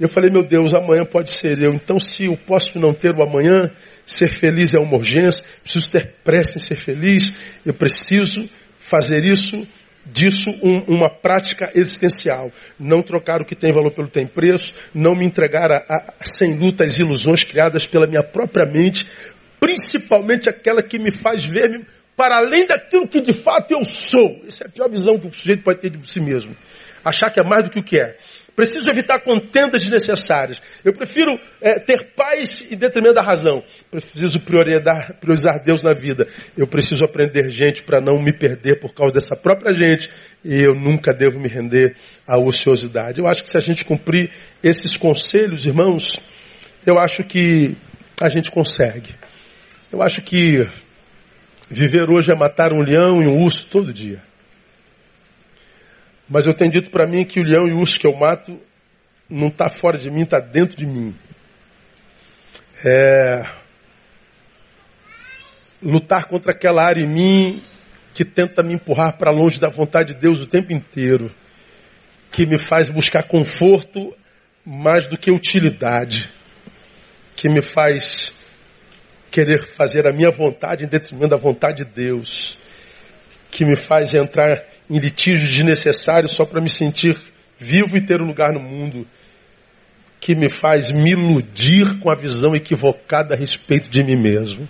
Eu 0.00 0.08
falei, 0.08 0.30
meu 0.30 0.42
Deus, 0.42 0.74
amanhã 0.74 1.04
pode 1.04 1.30
ser 1.30 1.60
eu. 1.60 1.74
Então 1.74 2.00
se 2.00 2.24
eu 2.24 2.36
posso 2.36 2.78
não 2.78 2.94
ter 2.94 3.14
o 3.14 3.22
amanhã, 3.22 3.70
ser 4.06 4.28
feliz 4.28 4.74
é 4.74 4.78
uma 4.78 4.96
urgência, 4.96 5.44
preciso 5.62 5.90
ter 5.90 6.14
pressa 6.24 6.58
em 6.58 6.60
ser 6.60 6.76
feliz, 6.76 7.32
eu 7.64 7.74
preciso 7.74 8.48
fazer 8.78 9.24
isso 9.24 9.66
disso 10.04 10.50
um, 10.62 10.78
uma 10.94 11.08
prática 11.08 11.70
existencial. 11.74 12.50
Não 12.78 13.02
trocar 13.02 13.40
o 13.40 13.44
que 13.44 13.54
tem 13.54 13.72
valor 13.72 13.92
pelo 13.92 14.08
que 14.08 14.14
tem 14.14 14.26
preço, 14.26 14.74
não 14.94 15.14
me 15.14 15.24
entregar 15.24 15.70
a, 15.70 15.76
a, 15.78 16.14
sem 16.24 16.58
luta 16.58 16.84
às 16.84 16.98
ilusões 16.98 17.44
criadas 17.44 17.86
pela 17.86 18.06
minha 18.06 18.22
própria 18.22 18.66
mente, 18.66 19.06
principalmente 19.62 20.50
aquela 20.50 20.82
que 20.82 20.98
me 20.98 21.12
faz 21.12 21.46
ver 21.46 21.86
para 22.16 22.38
além 22.38 22.66
daquilo 22.66 23.06
que 23.06 23.20
de 23.20 23.32
fato 23.32 23.70
eu 23.70 23.84
sou. 23.84 24.42
Essa 24.44 24.64
é 24.64 24.66
a 24.66 24.70
pior 24.70 24.90
visão 24.90 25.16
que 25.20 25.28
o 25.28 25.32
sujeito 25.32 25.62
pode 25.62 25.78
ter 25.78 25.90
de 25.90 26.10
si 26.10 26.20
mesmo. 26.20 26.56
Achar 27.04 27.30
que 27.30 27.38
é 27.38 27.44
mais 27.44 27.62
do 27.62 27.70
que 27.70 27.78
o 27.78 27.82
que 27.82 27.96
é. 27.96 28.16
Preciso 28.56 28.88
evitar 28.90 29.20
contendas 29.20 29.82
desnecessárias. 29.82 30.60
Eu 30.84 30.92
prefiro 30.92 31.38
é, 31.60 31.78
ter 31.78 32.12
paz 32.14 32.72
em 32.72 32.76
detrimento 32.76 33.14
da 33.14 33.22
razão. 33.22 33.62
Preciso 33.88 34.40
priorizar 34.40 35.62
Deus 35.64 35.84
na 35.84 35.94
vida. 35.94 36.26
Eu 36.56 36.66
preciso 36.66 37.04
aprender 37.04 37.48
gente 37.48 37.84
para 37.84 38.00
não 38.00 38.20
me 38.20 38.32
perder 38.32 38.80
por 38.80 38.92
causa 38.92 39.14
dessa 39.14 39.36
própria 39.36 39.72
gente. 39.72 40.10
E 40.44 40.60
eu 40.60 40.74
nunca 40.74 41.14
devo 41.14 41.38
me 41.38 41.48
render 41.48 41.94
à 42.26 42.36
ociosidade. 42.36 43.20
Eu 43.20 43.28
acho 43.28 43.44
que 43.44 43.50
se 43.50 43.56
a 43.56 43.60
gente 43.60 43.84
cumprir 43.84 44.28
esses 44.62 44.96
conselhos, 44.96 45.64
irmãos, 45.64 46.16
eu 46.84 46.98
acho 46.98 47.22
que 47.22 47.76
a 48.20 48.28
gente 48.28 48.50
consegue. 48.50 49.21
Eu 49.92 50.00
acho 50.00 50.22
que 50.22 50.66
viver 51.68 52.08
hoje 52.08 52.32
é 52.32 52.34
matar 52.34 52.72
um 52.72 52.80
leão 52.80 53.22
e 53.22 53.26
um 53.26 53.42
urso 53.42 53.66
todo 53.68 53.92
dia. 53.92 54.22
Mas 56.26 56.46
eu 56.46 56.54
tenho 56.54 56.70
dito 56.70 56.90
para 56.90 57.06
mim 57.06 57.26
que 57.26 57.38
o 57.38 57.44
leão 57.44 57.68
e 57.68 57.72
o 57.72 57.78
urso 57.78 58.00
que 58.00 58.06
eu 58.06 58.16
mato 58.16 58.58
não 59.28 59.48
está 59.48 59.68
fora 59.68 59.98
de 59.98 60.10
mim, 60.10 60.22
está 60.22 60.40
dentro 60.40 60.78
de 60.78 60.86
mim. 60.86 61.14
É... 62.82 63.46
Lutar 65.82 66.24
contra 66.24 66.52
aquela 66.52 66.82
área 66.82 67.02
em 67.02 67.06
mim 67.06 67.62
que 68.14 68.24
tenta 68.24 68.62
me 68.62 68.72
empurrar 68.72 69.18
para 69.18 69.30
longe 69.30 69.60
da 69.60 69.68
vontade 69.68 70.14
de 70.14 70.20
Deus 70.20 70.40
o 70.40 70.46
tempo 70.46 70.72
inteiro. 70.72 71.30
Que 72.30 72.46
me 72.46 72.56
faz 72.58 72.88
buscar 72.88 73.24
conforto 73.24 74.16
mais 74.64 75.06
do 75.06 75.18
que 75.18 75.30
utilidade. 75.30 76.30
Que 77.36 77.46
me 77.46 77.60
faz 77.60 78.32
querer 79.32 79.66
fazer 79.76 80.06
a 80.06 80.12
minha 80.12 80.30
vontade 80.30 80.84
em 80.84 80.88
detrimento 80.88 81.28
da 81.28 81.36
vontade 81.36 81.84
de 81.84 81.90
Deus, 81.90 82.58
que 83.50 83.64
me 83.64 83.74
faz 83.74 84.12
entrar 84.12 84.62
em 84.88 84.98
litígios 84.98 85.48
desnecessários 85.48 86.32
só 86.32 86.44
para 86.44 86.60
me 86.60 86.68
sentir 86.68 87.16
vivo 87.58 87.96
e 87.96 88.00
ter 88.00 88.20
um 88.20 88.26
lugar 88.26 88.52
no 88.52 88.60
mundo, 88.60 89.06
que 90.20 90.34
me 90.34 90.48
faz 90.60 90.90
me 90.90 91.12
iludir 91.12 91.98
com 91.98 92.10
a 92.10 92.14
visão 92.14 92.54
equivocada 92.54 93.34
a 93.34 93.36
respeito 93.36 93.88
de 93.88 94.04
mim 94.04 94.16
mesmo. 94.16 94.68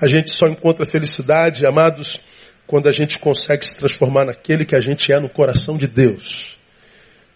A 0.00 0.06
gente 0.06 0.34
só 0.34 0.46
encontra 0.46 0.86
felicidade, 0.86 1.66
amados, 1.66 2.20
quando 2.66 2.88
a 2.88 2.92
gente 2.92 3.18
consegue 3.18 3.64
se 3.64 3.76
transformar 3.76 4.24
naquele 4.24 4.64
que 4.64 4.76
a 4.76 4.80
gente 4.80 5.12
é 5.12 5.18
no 5.18 5.28
coração 5.28 5.76
de 5.76 5.88
Deus. 5.88 6.56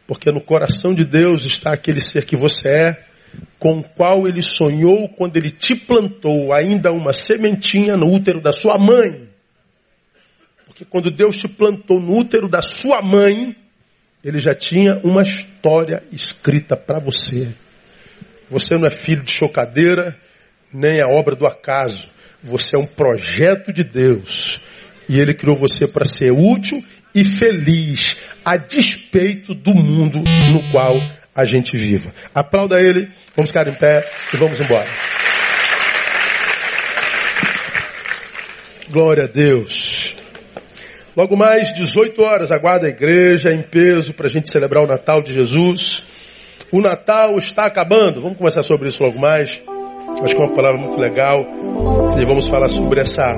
Porque 0.06 0.30
no 0.30 0.40
coração 0.40 0.94
de 0.94 1.04
Deus 1.04 1.44
está 1.44 1.72
aquele 1.72 2.00
ser 2.00 2.24
que 2.24 2.36
você 2.36 2.68
é, 2.68 3.06
com 3.58 3.78
o 3.78 3.84
qual 3.84 4.28
ele 4.28 4.42
sonhou 4.42 5.08
quando 5.08 5.36
ele 5.36 5.50
te 5.50 5.74
plantou 5.74 6.52
ainda 6.52 6.92
uma 6.92 7.12
sementinha 7.12 7.96
no 7.96 8.12
útero 8.12 8.40
da 8.40 8.52
sua 8.52 8.78
mãe. 8.78 9.28
Porque 10.66 10.84
quando 10.84 11.10
Deus 11.10 11.38
te 11.38 11.48
plantou 11.48 12.00
no 12.00 12.16
útero 12.16 12.48
da 12.48 12.60
sua 12.60 13.00
mãe, 13.00 13.56
ele 14.22 14.40
já 14.40 14.54
tinha 14.54 15.00
uma 15.02 15.22
história 15.22 16.02
escrita 16.12 16.76
para 16.76 16.98
você. 16.98 17.54
Você 18.50 18.76
não 18.76 18.86
é 18.86 18.90
filho 18.90 19.22
de 19.22 19.32
chocadeira, 19.32 20.16
nem 20.72 21.00
a 21.00 21.08
obra 21.08 21.34
do 21.34 21.46
acaso. 21.46 22.08
Você 22.42 22.76
é 22.76 22.78
um 22.78 22.86
projeto 22.86 23.72
de 23.72 23.82
Deus. 23.82 24.60
E 25.08 25.18
ele 25.18 25.34
criou 25.34 25.56
você 25.56 25.86
para 25.86 26.04
ser 26.04 26.30
útil 26.30 26.82
e 27.14 27.24
feliz, 27.24 28.16
a 28.44 28.56
despeito 28.56 29.54
do 29.54 29.74
mundo 29.74 30.18
no 30.18 30.70
qual 30.70 30.94
a 31.36 31.44
gente 31.44 31.76
viva. 31.76 32.10
Aplauda 32.34 32.80
ele, 32.80 33.10
vamos 33.36 33.50
ficar 33.50 33.68
em 33.68 33.74
pé 33.74 34.08
e 34.32 34.36
vamos 34.38 34.58
embora. 34.58 34.88
Glória 38.90 39.24
a 39.24 39.26
Deus. 39.26 40.16
Logo 41.14 41.36
mais, 41.36 41.74
18 41.74 42.22
horas, 42.22 42.50
aguarda 42.50 42.86
a 42.86 42.90
igreja 42.90 43.52
em 43.52 43.62
peso 43.62 44.14
para 44.14 44.26
a 44.26 44.30
gente 44.30 44.50
celebrar 44.50 44.82
o 44.82 44.86
Natal 44.86 45.22
de 45.22 45.32
Jesus. 45.32 46.04
O 46.72 46.80
Natal 46.80 47.36
está 47.38 47.66
acabando. 47.66 48.20
Vamos 48.22 48.38
conversar 48.38 48.62
sobre 48.62 48.88
isso 48.88 49.02
logo 49.02 49.18
mais. 49.18 49.62
Acho 50.22 50.34
que 50.34 50.40
é 50.40 50.44
uma 50.44 50.54
palavra 50.54 50.80
muito 50.80 50.98
legal. 50.98 51.44
E 52.18 52.24
vamos 52.24 52.46
falar 52.46 52.68
sobre 52.68 53.00
essa, 53.00 53.34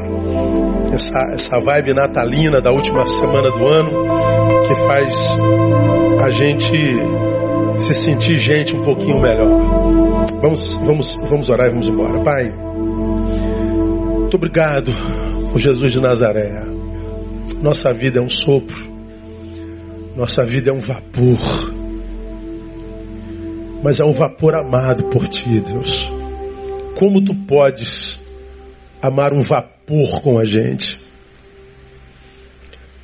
essa, 0.92 1.18
essa 1.34 1.60
vibe 1.60 1.94
natalina 1.94 2.60
da 2.60 2.70
última 2.70 3.06
semana 3.06 3.50
do 3.50 3.66
ano, 3.66 3.90
que 4.66 4.74
faz 4.86 5.36
a 6.20 6.30
gente 6.30 6.76
se 7.78 7.94
sentir 7.94 8.40
gente 8.40 8.74
um 8.76 8.82
pouquinho 8.82 9.20
melhor. 9.20 9.48
Vamos, 10.42 10.76
vamos, 10.76 11.14
vamos 11.30 11.48
orar 11.48 11.68
e 11.68 11.70
vamos 11.70 11.86
embora. 11.88 12.22
Pai, 12.22 12.52
muito 14.20 14.36
obrigado 14.36 14.92
por 15.50 15.60
Jesus 15.60 15.92
de 15.92 16.00
Nazaré. 16.00 16.64
Nossa 17.62 17.92
vida 17.92 18.18
é 18.18 18.22
um 18.22 18.28
sopro. 18.28 18.86
Nossa 20.16 20.44
vida 20.44 20.70
é 20.70 20.72
um 20.72 20.80
vapor. 20.80 21.78
Mas 23.82 24.00
é 24.00 24.04
um 24.04 24.12
vapor 24.12 24.54
amado 24.54 25.04
por 25.04 25.28
ti, 25.28 25.60
Deus. 25.60 26.12
Como 26.98 27.24
tu 27.24 27.34
podes 27.46 28.20
amar 29.00 29.32
um 29.32 29.42
vapor 29.42 30.20
com 30.22 30.38
a 30.38 30.44
gente? 30.44 30.98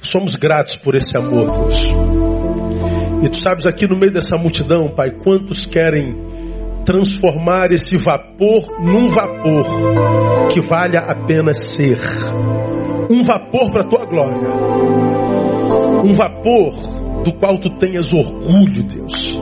Somos 0.00 0.34
gratos 0.34 0.76
por 0.76 0.94
esse 0.94 1.16
amor, 1.16 1.50
Deus. 1.50 2.13
E 3.24 3.28
tu 3.30 3.42
sabes 3.42 3.64
aqui 3.64 3.88
no 3.88 3.98
meio 3.98 4.12
dessa 4.12 4.36
multidão, 4.36 4.86
Pai, 4.86 5.10
quantos 5.10 5.64
querem 5.64 6.14
transformar 6.84 7.72
esse 7.72 7.96
vapor 7.96 8.78
num 8.82 9.08
vapor 9.08 9.64
que 10.52 10.60
valha 10.60 11.00
a 11.00 11.14
pena 11.14 11.54
ser. 11.54 11.96
Um 13.10 13.24
vapor 13.24 13.70
para 13.70 13.80
a 13.80 13.88
tua 13.88 14.04
glória. 14.04 14.50
Um 16.04 16.12
vapor 16.12 16.74
do 17.24 17.32
qual 17.38 17.56
tu 17.56 17.70
tenhas 17.78 18.12
orgulho, 18.12 18.82
Deus. 18.82 19.32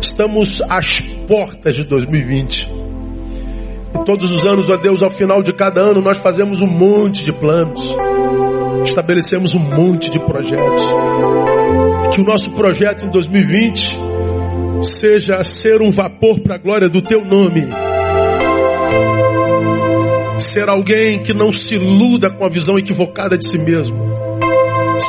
Estamos 0.00 0.62
às 0.70 1.00
portas 1.00 1.74
de 1.74 1.82
2020. 1.82 2.70
E 3.92 4.04
todos 4.04 4.30
os 4.30 4.46
anos, 4.46 4.68
ó 4.68 4.76
Deus, 4.76 5.02
ao 5.02 5.10
final 5.10 5.42
de 5.42 5.52
cada 5.52 5.80
ano, 5.80 6.00
nós 6.00 6.18
fazemos 6.18 6.62
um 6.62 6.68
monte 6.68 7.24
de 7.24 7.32
planos. 7.32 7.92
Estabelecemos 8.90 9.54
um 9.54 9.60
monte 9.60 10.10
de 10.10 10.18
projetos. 10.18 10.82
Que 12.12 12.20
o 12.20 12.24
nosso 12.24 12.50
projeto 12.56 13.04
em 13.04 13.08
2020 13.08 13.96
seja 14.82 15.44
ser 15.44 15.80
um 15.80 15.92
vapor 15.92 16.40
para 16.40 16.56
a 16.56 16.58
glória 16.58 16.88
do 16.88 17.00
teu 17.00 17.24
nome. 17.24 17.68
Ser 20.40 20.68
alguém 20.68 21.22
que 21.22 21.32
não 21.32 21.52
se 21.52 21.76
iluda 21.76 22.30
com 22.30 22.44
a 22.44 22.48
visão 22.48 22.76
equivocada 22.76 23.38
de 23.38 23.48
si 23.48 23.58
mesmo. 23.58 23.96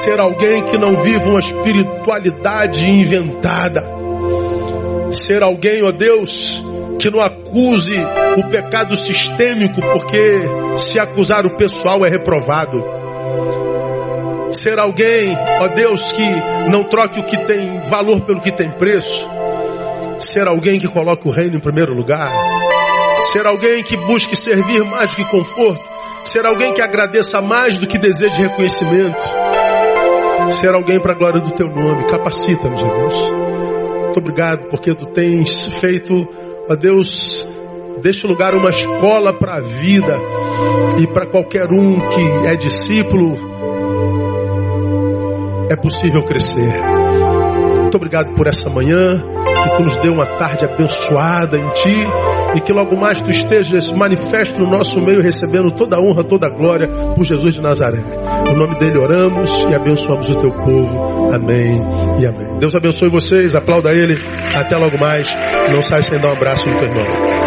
Ser 0.04 0.20
alguém 0.20 0.64
que 0.64 0.78
não 0.78 1.04
viva 1.04 1.30
uma 1.30 1.40
espiritualidade 1.40 2.88
inventada. 2.88 3.84
Ser 5.10 5.42
alguém, 5.42 5.82
ó 5.82 5.92
Deus, 5.92 6.64
que 7.00 7.10
não 7.10 7.20
acuse 7.20 7.96
o 8.38 8.48
pecado 8.48 8.96
sistêmico, 8.96 9.82
porque 9.82 10.78
se 10.78 11.00
acusar 11.00 11.48
o 11.48 11.58
pessoal 11.58 12.06
é 12.06 12.10
reprovado. 12.10 13.01
Ser 14.52 14.80
alguém, 14.80 15.36
ó 15.60 15.68
Deus, 15.70 16.12
que 16.12 16.70
não 16.70 16.84
troque 16.84 17.20
o 17.20 17.24
que 17.24 17.38
tem 17.46 17.84
valor 17.90 18.22
pelo 18.22 18.42
que 18.42 18.52
tem 18.52 18.70
preço. 18.72 19.30
Ser 20.20 20.48
alguém 20.48 20.80
que 20.80 20.88
coloque 20.88 21.28
o 21.28 21.32
reino 21.32 21.58
em 21.58 21.60
primeiro 21.60 21.94
lugar. 21.94 22.32
Ser 23.30 23.46
alguém 23.46 23.84
que 23.84 23.98
busque 23.98 24.36
servir 24.36 24.84
mais 24.84 25.12
do 25.12 25.16
que 25.18 25.26
conforto. 25.26 25.82
Ser 26.24 26.46
alguém 26.46 26.74
que 26.74 26.82
agradeça 26.82 27.42
mais 27.42 27.78
do 27.78 27.88
que 27.88 27.98
deseje 27.98 28.38
reconhecimento. 28.38 29.28
Ser 30.50 30.74
alguém 30.74 31.00
para 31.00 31.14
a 31.14 31.16
glória 31.16 31.42
do 31.42 31.52
teu 31.52 31.68
nome. 31.68 32.04
Capacita-nos, 32.06 32.82
Deus. 32.82 33.32
Muito 34.04 34.20
obrigado 34.20 34.66
porque 34.70 34.94
tu 34.94 35.06
tens 35.08 35.72
feito 35.80 36.28
Ó 36.72 36.76
Deus, 36.76 37.46
o 38.24 38.28
lugar 38.28 38.56
uma 38.56 38.70
escola 38.70 39.34
para 39.34 39.56
a 39.56 39.60
vida 39.60 40.16
e 41.00 41.08
para 41.08 41.26
qualquer 41.26 41.66
um 41.66 42.00
que 42.00 42.48
é 42.48 42.56
discípulo, 42.56 43.51
é 45.72 45.76
possível 45.76 46.24
crescer. 46.24 46.72
Muito 47.82 47.96
obrigado 47.96 48.34
por 48.34 48.48
essa 48.48 48.70
manhã, 48.70 49.22
que 49.64 49.76
tu 49.76 49.84
nos 49.84 49.98
deu 49.98 50.14
uma 50.14 50.26
tarde 50.26 50.66
abençoada 50.66 51.58
em 51.58 51.70
ti 51.72 52.08
e 52.56 52.62
que 52.62 52.74
logo 52.74 52.98
mais 52.98 53.22
tu 53.22 53.30
estejas 53.30 53.92
manifesto 53.92 54.60
no 54.60 54.70
nosso 54.70 55.02
meio, 55.02 55.22
recebendo 55.22 55.72
toda 55.72 55.96
a 55.96 56.00
honra, 56.00 56.24
toda 56.24 56.48
a 56.48 56.50
glória 56.50 56.88
por 57.16 57.24
Jesus 57.24 57.56
de 57.56 57.62
Nazaré. 57.62 58.02
No 58.46 58.54
nome 58.54 58.80
dele 58.80 58.98
oramos 58.98 59.66
e 59.70 59.76
abençoamos 59.76 60.30
o 60.30 60.36
teu 60.40 60.52
povo. 60.52 61.34
Amém 61.34 61.82
e 62.20 62.26
amém. 62.26 62.60
Deus 62.60 62.76
abençoe 62.76 63.10
vocês, 63.10 63.56
aplauda 63.56 63.92
ele. 63.94 64.18
Até 64.56 64.76
logo 64.78 64.98
mais. 64.98 65.28
Não 65.74 65.82
sai 65.82 66.02
sem 66.02 66.20
dar 66.20 66.30
um 66.30 66.34
abraço 66.34 66.68
no 66.68 66.78
teu 66.78 66.88
irmão. 66.88 67.41